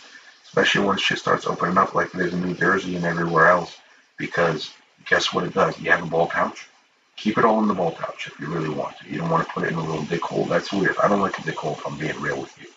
especially 0.45 0.85
once 0.85 1.01
shit 1.01 1.19
starts 1.19 1.47
opening 1.47 1.79
up 1.79 1.95
like 1.95 2.15
is 2.15 2.33
in 2.33 2.43
New 2.43 2.55
Jersey 2.55 2.97
and 2.97 3.05
everywhere 3.05 3.49
else. 3.49 3.77
Because 4.19 4.73
guess 5.09 5.33
what 5.33 5.45
it 5.45 5.53
does? 5.53 5.79
You 5.81 5.91
have 5.91 6.03
a 6.03 6.07
ball 6.07 6.27
pouch. 6.29 6.69
Keep 7.17 7.39
it 7.39 7.45
all 7.45 7.61
in 7.61 7.69
the 7.69 7.75
ball 7.75 7.93
pouch 7.93 8.29
if 8.29 8.39
you 8.39 8.47
really 8.47 8.69
want 8.69 8.97
to. 8.99 9.11
You 9.11 9.19
don't 9.19 9.31
want 9.31 9.47
to 9.47 9.53
put 9.53 9.65
it 9.65 9.73
in 9.73 9.79
a 9.79 9.85
little 9.85 10.05
dick 10.05 10.23
hole. 10.23 10.45
That's 10.45 10.73
weird. 10.73 10.97
I 11.03 11.09
don't 11.09 11.21
like 11.21 11.39
a 11.39 11.43
dick 11.43 11.57
hole 11.57 11.73
if 11.73 11.87
I'm 11.87 11.99
being 11.99 12.19
real 12.21 12.41
with 12.41 12.57
you. 12.61 12.69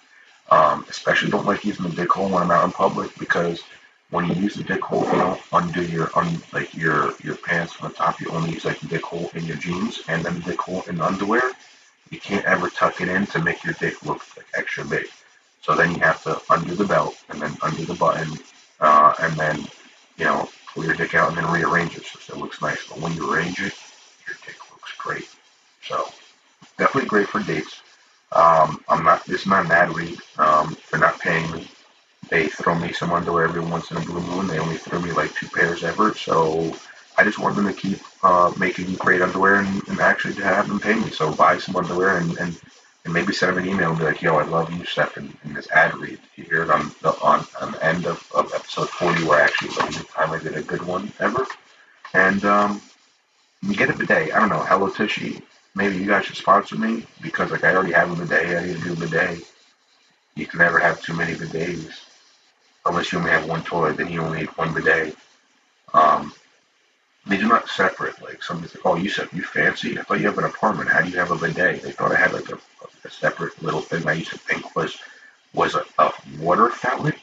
Um, 0.52 0.86
especially 0.90 1.30
don't 1.30 1.46
like 1.46 1.64
using 1.64 1.88
the 1.88 1.96
dick 1.96 2.12
hole 2.12 2.30
when 2.30 2.42
I'm 2.42 2.52
out 2.52 2.66
in 2.66 2.72
public 2.72 3.18
because 3.20 3.62
when 4.12 4.26
you 4.28 4.34
use 4.36 4.56
the 4.56 4.64
dick 4.64 4.82
hole, 4.82 5.06
you 5.06 5.12
don't 5.12 5.42
undo 5.54 5.84
your 5.86 6.12
un, 6.18 6.42
like 6.52 6.74
your 6.74 7.14
your 7.24 7.36
pants 7.36 7.74
from 7.74 7.90
the 7.90 7.96
top. 7.96 8.20
You 8.20 8.30
only 8.32 8.52
use 8.54 8.66
like 8.66 8.80
the 8.80 8.88
dick 8.88 9.04
hole 9.04 9.30
in 9.36 9.46
your 9.46 9.58
jeans 9.58 10.02
and 10.08 10.24
then 10.24 10.36
the 10.36 10.52
dick 10.52 10.60
hole 10.60 10.84
in 10.88 10.98
the 10.98 11.06
underwear. 11.06 11.52
You 12.10 12.20
can't 12.20 12.46
ever 12.46 12.70
tuck 12.70 13.02
it 13.02 13.10
in 13.10 13.28
to 13.28 13.42
make 13.42 13.64
your 13.64 13.76
dick 13.76 14.04
look 14.06 14.22
like 14.36 14.48
extra 14.56 14.84
big. 14.84 15.06
So 15.62 15.76
then 15.76 15.94
you 15.94 16.00
have 16.00 16.24
to 16.24 16.42
undo 16.50 16.74
the 16.74 16.86
belt 16.86 17.18
and 17.30 17.42
then 17.42 17.56
undo 17.62 17.86
the 17.86 17.94
button 17.94 18.40
uh, 18.80 19.14
and 19.22 19.34
then 19.34 19.68
you 20.18 20.26
know 20.26 20.50
pull 20.74 20.86
your 20.86 20.96
dick 20.96 21.14
out 21.14 21.30
and 21.30 21.38
then 21.38 21.52
rearrange 21.52 21.96
it 21.96 22.06
so 22.06 22.34
it 22.34 22.40
looks 22.40 22.62
nice. 22.62 22.88
But 22.88 23.00
when 23.00 23.14
you 23.14 23.32
arrange 23.32 23.60
it, 23.62 23.74
your 24.26 24.38
dick 24.46 24.58
looks 24.72 24.92
great. 24.98 25.30
So 25.84 26.08
definitely 26.78 27.10
great 27.10 27.28
for 27.28 27.42
dates. 27.42 27.82
Um, 28.32 28.84
I'm 28.90 29.04
not. 29.04 29.24
This 29.26 29.42
is 29.42 29.48
not 29.48 29.66
an 29.66 29.72
ad 29.72 29.96
read. 29.96 30.20
Um, 30.38 30.76
they're 30.90 31.00
not 31.00 31.20
paying 31.20 31.52
me. 31.52 31.68
They 32.30 32.48
throw 32.48 32.76
me 32.76 32.94
some 32.94 33.12
underwear 33.12 33.46
every 33.46 33.62
once 33.62 33.90
in 33.90 33.98
a 33.98 34.02
blue 34.02 34.22
moon. 34.22 34.48
They 34.48 34.60
only 34.60 34.78
throw 34.78 35.02
me 35.02 35.12
like 35.12 35.34
two 35.34 35.48
pairs 35.48 35.84
ever. 35.84 36.14
So 36.14 36.76
I 37.18 37.24
just 37.24 37.40
want 37.40 37.56
them 37.56 37.66
to 37.66 37.74
keep 37.74 38.00
uh, 38.24 38.54
making 38.58 38.94
great 38.96 39.22
underwear 39.22 39.56
and, 39.56 39.88
and 39.88 40.00
actually 40.00 40.36
to 40.36 40.44
have 40.44 40.68
them 40.68 40.80
pay 40.80 40.94
me. 40.94 41.10
So 41.10 41.34
buy 41.34 41.58
some 41.58 41.76
underwear 41.76 42.18
and, 42.18 42.38
and, 42.38 42.60
and 43.04 43.14
maybe 43.14 43.34
send 43.34 43.58
them 43.58 43.64
an 43.64 43.70
email 43.70 43.90
and 43.90 43.98
be 43.98 44.06
like, 44.06 44.22
yo, 44.22 44.38
I 44.38 44.44
love 44.44 44.72
you, 44.72 44.86
Steph, 44.86 45.18
in, 45.18 45.36
in 45.44 45.54
this 45.54 45.70
ad 45.72 45.96
read. 45.98 46.20
You 46.36 46.44
hear 46.44 46.64
it 46.64 46.70
on 46.70 46.92
the, 47.02 47.20
on, 47.22 47.48
on 47.60 47.72
the 47.72 47.84
end 47.84 48.06
of, 48.06 48.24
of 48.36 48.54
episode 48.54 48.90
40 48.90 49.24
where 49.24 49.42
I 49.42 49.46
actually 49.46 49.70
the 49.70 49.84
only 49.84 49.94
time 49.94 50.32
I 50.32 50.38
did 50.40 50.56
a 50.56 50.62
good 50.62 50.84
one 50.84 51.12
ever. 51.20 51.48
And 52.14 52.46
um, 52.46 52.82
you 53.64 53.76
get 53.76 53.90
a 53.90 53.94
bidet. 53.94 54.34
I 54.36 54.40
don't 54.40 54.50
know, 54.50 54.60
Hello 54.60 54.90
Tushy. 54.90 55.42
Maybe 55.74 55.98
you 55.98 56.06
guys 56.06 56.26
should 56.26 56.36
sponsor 56.36 56.76
me 56.78 57.06
because 57.22 57.50
like 57.50 57.64
I 57.64 57.74
already 57.74 57.94
have 57.94 58.12
a 58.12 58.24
bidet. 58.24 58.56
I 58.56 58.68
need 58.68 58.76
a 58.86 58.96
bidet. 58.96 59.42
You 60.36 60.46
can 60.46 60.60
never 60.60 60.78
have 60.80 61.02
too 61.02 61.14
many 61.16 61.34
bidets 61.34 62.09
unless 62.90 63.12
you 63.12 63.20
only 63.20 63.32
have 63.32 63.48
one 63.48 63.64
toilet, 63.64 63.98
then 63.98 64.10
you 64.10 64.22
only 64.22 64.42
need 64.42 64.50
one 64.58 64.74
bidet. 64.74 65.16
Um, 65.94 66.34
they 67.26 67.38
do 67.38 67.48
not 67.48 67.70
separate. 67.70 68.22
Like 68.22 68.44
somebody's 68.44 68.76
like, 68.76 68.86
oh, 68.86 68.96
you 68.96 69.10
said 69.10 69.30
you 69.34 69.44
fancy. 69.44 70.00
I 70.00 70.04
thought 70.04 70.20
you 70.20 70.28
have 70.28 70.38
an 70.38 70.46
apartment. 70.46 70.90
How 70.90 71.02
do 71.02 71.10
you 71.10 71.18
have 71.18 71.32
a 71.32 71.36
bidet? 71.38 71.84
They 71.84 71.92
thought 71.92 72.12
I 72.12 72.20
had 72.20 72.34
like 72.34 72.50
a, 72.50 72.58
a 73.06 73.10
separate 73.10 73.62
little 73.62 73.82
thing. 73.82 74.08
I 74.08 74.14
used 74.14 74.32
to 74.32 74.38
think 74.38 74.76
was 74.76 74.98
was 75.54 75.76
a, 75.76 75.84
a 75.98 76.12
water 76.40 76.70
fountain 76.70 77.14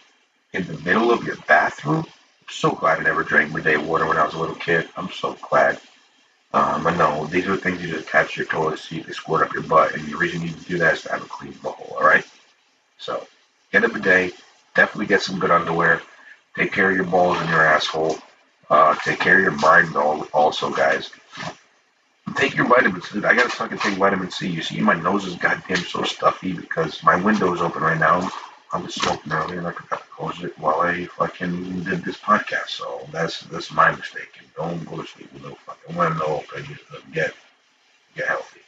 in 0.53 0.67
the 0.67 0.79
middle 0.79 1.11
of 1.11 1.25
your 1.25 1.37
bathroom. 1.49 2.05
I'm 2.07 2.49
so 2.53 2.71
glad 2.73 2.99
I 3.01 3.03
never 3.03 3.23
drank 3.23 3.53
bidet 3.53 3.81
water 3.81 4.07
when 4.07 4.17
I 4.17 4.25
was 4.25 4.35
a 4.35 4.39
little 4.39 4.55
kid. 4.55 4.89
I'm 4.97 5.11
so 5.11 5.37
glad. 5.49 5.81
Um, 6.53 6.85
but 6.85 6.97
no, 6.97 7.27
these 7.27 7.47
are 7.49 7.57
things 7.57 7.83
you 7.83 7.89
just 7.89 8.09
attach 8.09 8.35
to 8.35 8.41
your 8.41 8.49
toilet 8.49 8.79
seat, 8.79 9.07
they 9.07 9.12
squirt 9.12 9.47
up 9.47 9.53
your 9.53 9.64
butt, 9.64 9.95
and 9.95 10.07
the 10.07 10.17
reason 10.17 10.41
you 10.41 10.49
need 10.49 10.59
to 10.59 10.64
do 10.64 10.79
that 10.79 10.95
is 10.95 11.03
to 11.03 11.11
have 11.11 11.23
a 11.23 11.27
clean 11.27 11.53
bowl. 11.55 11.97
All 11.99 12.07
right. 12.07 12.25
So 12.99 13.27
get 13.73 13.85
a 13.85 13.89
bidet 13.89 14.35
definitely 14.77 15.07
get 15.07 15.22
some 15.22 15.39
good 15.39 15.51
underwear. 15.51 16.03
Take 16.57 16.72
care 16.72 16.91
of 16.91 16.97
your 16.97 17.07
balls 17.07 17.39
and 17.39 17.51
your 17.51 17.62
asshole. 17.62 18.16
Uh, 18.70 18.95
take 19.05 19.18
care 19.18 19.37
of 19.37 19.43
your 19.43 19.53
mind 19.53 19.95
also, 20.33 20.70
guys. 20.70 21.11
Take 22.37 22.57
your 22.57 22.66
vitamins. 22.66 23.09
dude. 23.11 23.24
I 23.24 23.35
gotta 23.35 23.49
fucking 23.49 23.79
take 23.79 23.95
vitamin 23.95 24.31
C. 24.31 24.49
You 24.49 24.62
see, 24.62 24.81
my 24.81 24.95
nose 24.95 25.24
is 25.27 25.37
goddamn 25.37 25.77
so 25.79 26.03
stuffy 26.03 26.53
because 26.53 27.03
my 27.03 27.16
window 27.16 27.55
is 27.55 27.61
open 27.61 27.83
right 27.83 27.99
now. 27.99 28.29
I 28.72 28.79
was 28.79 28.95
smoking 28.95 29.33
earlier 29.33 29.59
and 29.59 29.68
I 29.68 29.72
forgot 29.72 30.01
to 30.03 30.09
close 30.09 30.43
it 30.43 30.59
while 30.59 30.81
I 30.81 31.07
fucking 31.07 31.85
did 31.85 32.05
this 32.05 32.16
podcast. 32.18 32.68
So 32.70 33.07
that's 33.12 33.41
that's 33.43 33.70
my 33.70 33.93
mistake. 33.95 34.33
And 34.41 34.49
don't 34.57 34.85
go 34.85 35.01
to 35.01 35.09
sleep 35.09 35.33
with 35.33 35.45
no 35.45 35.55
fucking 35.55 35.97
window 35.97 36.43
open. 36.43 36.79
Get 37.12 37.33
get 38.14 38.27
healthy. 38.27 38.61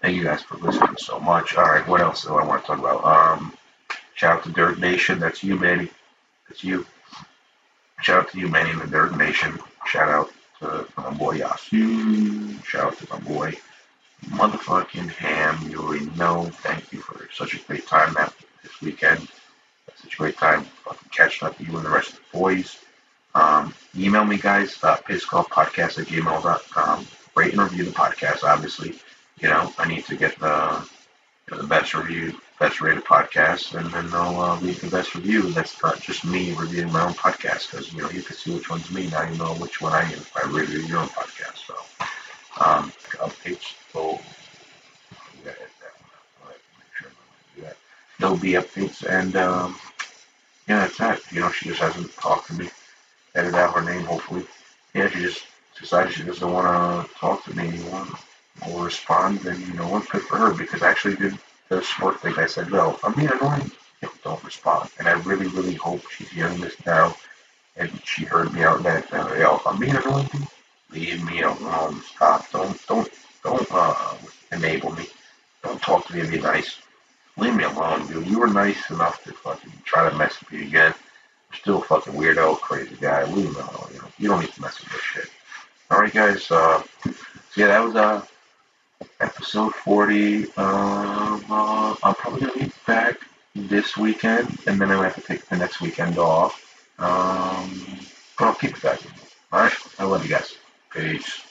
Thank 0.00 0.16
you 0.16 0.22
guys 0.22 0.42
for 0.42 0.56
listening 0.58 0.96
so 0.96 1.18
much. 1.18 1.56
All 1.56 1.64
right, 1.64 1.86
what 1.88 2.00
else 2.00 2.22
do 2.22 2.36
I 2.36 2.44
want 2.44 2.62
to 2.62 2.66
talk 2.68 2.78
about? 2.78 3.04
Um, 3.04 3.52
shout 4.14 4.38
out 4.38 4.44
to 4.44 4.50
Dirt 4.50 4.78
Nation. 4.78 5.18
That's 5.18 5.42
you, 5.42 5.58
Manny. 5.58 5.88
That's 6.48 6.62
you. 6.62 6.86
Shout 8.00 8.20
out 8.20 8.30
to 8.30 8.38
you, 8.38 8.46
Manny, 8.46 8.70
in 8.70 8.78
the 8.78 8.86
Dirt 8.86 9.16
Nation. 9.16 9.58
Shout 9.86 10.08
out 10.08 10.30
to 10.60 10.86
my 10.96 11.10
boy 11.10 11.38
Yasu. 11.38 12.64
Shout 12.64 12.92
out 12.92 12.98
to 12.98 13.08
my 13.10 13.18
boy 13.20 13.54
motherfucking 14.26 15.08
Ham. 15.10 15.68
You 15.68 15.80
already 15.80 16.06
know. 16.16 16.44
Thank 16.44 16.92
you 16.92 17.00
for 17.00 17.28
such 17.34 17.54
a 17.54 17.58
great 17.64 17.86
time 17.88 18.14
that 18.14 18.32
this 18.62 18.80
weekend. 18.80 19.26
Such 19.96 20.14
a 20.14 20.16
great 20.16 20.36
time 20.36 20.62
fucking 20.84 21.08
catching 21.10 21.48
up 21.48 21.58
with 21.58 21.66
you 21.66 21.76
and 21.76 21.84
the 21.84 21.90
rest 21.90 22.10
of 22.10 22.20
the 22.30 22.38
boys. 22.38 22.78
Um, 23.34 23.74
email 23.96 24.24
me, 24.24 24.38
guys, 24.38 24.78
uh, 24.84 24.96
pisscoffpodcast 24.98 25.98
at 25.98 26.06
gmail.com. 26.06 27.06
Rate 27.34 27.52
and 27.52 27.62
review 27.62 27.84
the 27.84 27.90
podcast, 27.90 28.44
obviously 28.44 29.00
you 29.40 29.48
know, 29.48 29.72
I 29.78 29.88
need 29.88 30.04
to 30.06 30.16
get 30.16 30.38
the 30.38 30.84
you 31.46 31.56
know, 31.56 31.62
the 31.62 31.68
best 31.68 31.94
review, 31.94 32.38
best 32.58 32.80
rated 32.80 33.04
podcast, 33.04 33.78
and 33.78 33.90
then 33.92 34.10
they'll 34.10 34.40
uh, 34.40 34.60
leave 34.60 34.80
the 34.80 34.90
best 34.90 35.14
review. 35.14 35.42
That's 35.52 35.80
not 35.82 36.00
just 36.00 36.24
me 36.24 36.52
reviewing 36.54 36.92
my 36.92 37.04
own 37.04 37.14
podcast, 37.14 37.70
because 37.70 37.92
you 37.92 38.02
know 38.02 38.10
you 38.10 38.22
can 38.22 38.36
see 38.36 38.54
which 38.54 38.68
one's 38.68 38.90
me. 38.90 39.08
Now 39.08 39.28
you 39.28 39.36
know 39.38 39.54
which 39.54 39.80
one 39.80 39.92
I 39.92 40.02
am 40.02 40.12
if 40.12 40.36
I 40.36 40.48
review 40.48 40.80
your 40.80 40.98
own 40.98 41.08
podcast. 41.08 41.66
So, 41.66 41.74
um, 42.64 42.92
updates. 43.18 43.74
Oh, 43.94 44.20
There'll 48.18 48.36
be 48.36 48.54
updates, 48.54 49.08
and 49.08 49.36
um, 49.36 49.76
yeah, 50.68 50.80
that's 50.80 50.98
that. 50.98 51.20
You 51.30 51.40
know, 51.40 51.50
she 51.52 51.68
just 51.68 51.80
hasn't 51.80 52.12
talked 52.14 52.48
to 52.48 52.54
me. 52.54 52.68
Edit 53.36 53.54
out 53.54 53.74
her 53.74 53.82
name, 53.82 54.04
hopefully. 54.04 54.44
Yeah, 54.92 55.08
she 55.08 55.20
just 55.20 55.44
decided 55.78 56.12
she 56.12 56.24
doesn't 56.24 56.52
want 56.52 57.08
to 57.08 57.14
talk 57.14 57.44
to 57.44 57.56
me 57.56 57.68
anymore 57.68 58.08
will 58.66 58.84
respond, 58.84 59.40
then 59.40 59.60
you 59.60 59.74
know 59.74 59.88
what, 59.88 60.08
good 60.08 60.22
for 60.22 60.36
her 60.36 60.54
because 60.54 60.82
I 60.82 60.90
actually 60.90 61.16
did 61.16 61.38
the 61.68 61.82
smart 61.82 62.20
thing. 62.20 62.34
I 62.36 62.46
said, 62.46 62.70
well, 62.70 62.98
I'm 63.04 63.14
being 63.14 63.30
annoying, 63.30 63.70
don't 64.24 64.42
respond. 64.44 64.90
And 64.98 65.08
I 65.08 65.12
really, 65.22 65.46
really 65.48 65.74
hope 65.74 66.02
she's 66.10 66.28
hearing 66.30 66.60
this 66.60 66.74
now 66.86 67.14
and 67.78 67.90
she 68.04 68.24
heard 68.24 68.52
me 68.52 68.62
out 68.62 68.82
that, 68.82 69.12
uh, 69.12 69.34
yo, 69.34 69.56
if 69.56 69.66
I'm 69.66 69.78
being 69.78 69.96
annoying, 69.96 70.28
leave 70.90 71.24
me 71.24 71.42
alone. 71.42 72.02
Stop. 72.02 72.50
Don't, 72.50 72.86
don't, 72.86 73.08
don't 73.44 73.68
uh, 73.70 74.14
enable 74.52 74.92
me. 74.92 75.06
Don't 75.62 75.80
talk 75.80 76.06
to 76.06 76.14
me 76.14 76.20
and 76.20 76.30
be 76.30 76.40
nice. 76.40 76.78
Leave 77.36 77.54
me 77.54 77.64
alone, 77.64 78.06
dude. 78.08 78.26
You 78.26 78.40
were 78.40 78.48
nice 78.48 78.90
enough 78.90 79.22
to 79.24 79.32
fucking 79.32 79.72
try 79.84 80.10
to 80.10 80.16
mess 80.16 80.40
with 80.40 80.52
me 80.52 80.66
again. 80.66 80.92
You're 81.50 81.58
still 81.60 81.78
a 81.78 81.84
fucking 81.84 82.14
weirdo, 82.14 82.60
crazy 82.60 82.96
guy. 83.00 83.24
Leave 83.24 83.50
me 83.50 83.60
alone. 83.60 83.88
You 83.92 83.98
know, 83.98 84.08
you 84.18 84.28
don't 84.28 84.40
need 84.40 84.52
to 84.52 84.60
mess 84.60 84.80
with 84.80 84.92
this 84.92 85.00
shit. 85.00 85.30
All 85.90 86.00
right, 86.00 86.12
guys. 86.12 86.50
Uh, 86.50 86.82
so 87.04 87.12
yeah, 87.56 87.68
that 87.68 87.84
was 87.84 87.94
uh 87.94 88.24
episode 89.20 89.74
40. 89.74 90.44
Um, 90.44 90.54
uh, 90.56 91.44
uh 91.50 91.94
I'm 92.02 92.14
probably 92.14 92.40
going 92.40 92.52
to 92.52 92.64
be 92.66 92.72
back 92.86 93.18
this 93.54 93.96
weekend, 93.96 94.58
and 94.66 94.80
then 94.80 94.90
I 94.90 94.96
might 94.96 95.04
have 95.04 95.14
to 95.16 95.20
take 95.20 95.46
the 95.46 95.56
next 95.56 95.80
weekend 95.80 96.18
off. 96.18 96.64
Um, 96.98 98.00
but 98.38 98.46
I'll 98.46 98.54
keep 98.54 98.76
it 98.76 98.82
guys. 98.82 99.04
Alright, 99.52 99.72
I 99.98 100.04
love 100.04 100.24
you 100.24 100.30
guys. 100.30 100.56
Peace. 100.90 101.42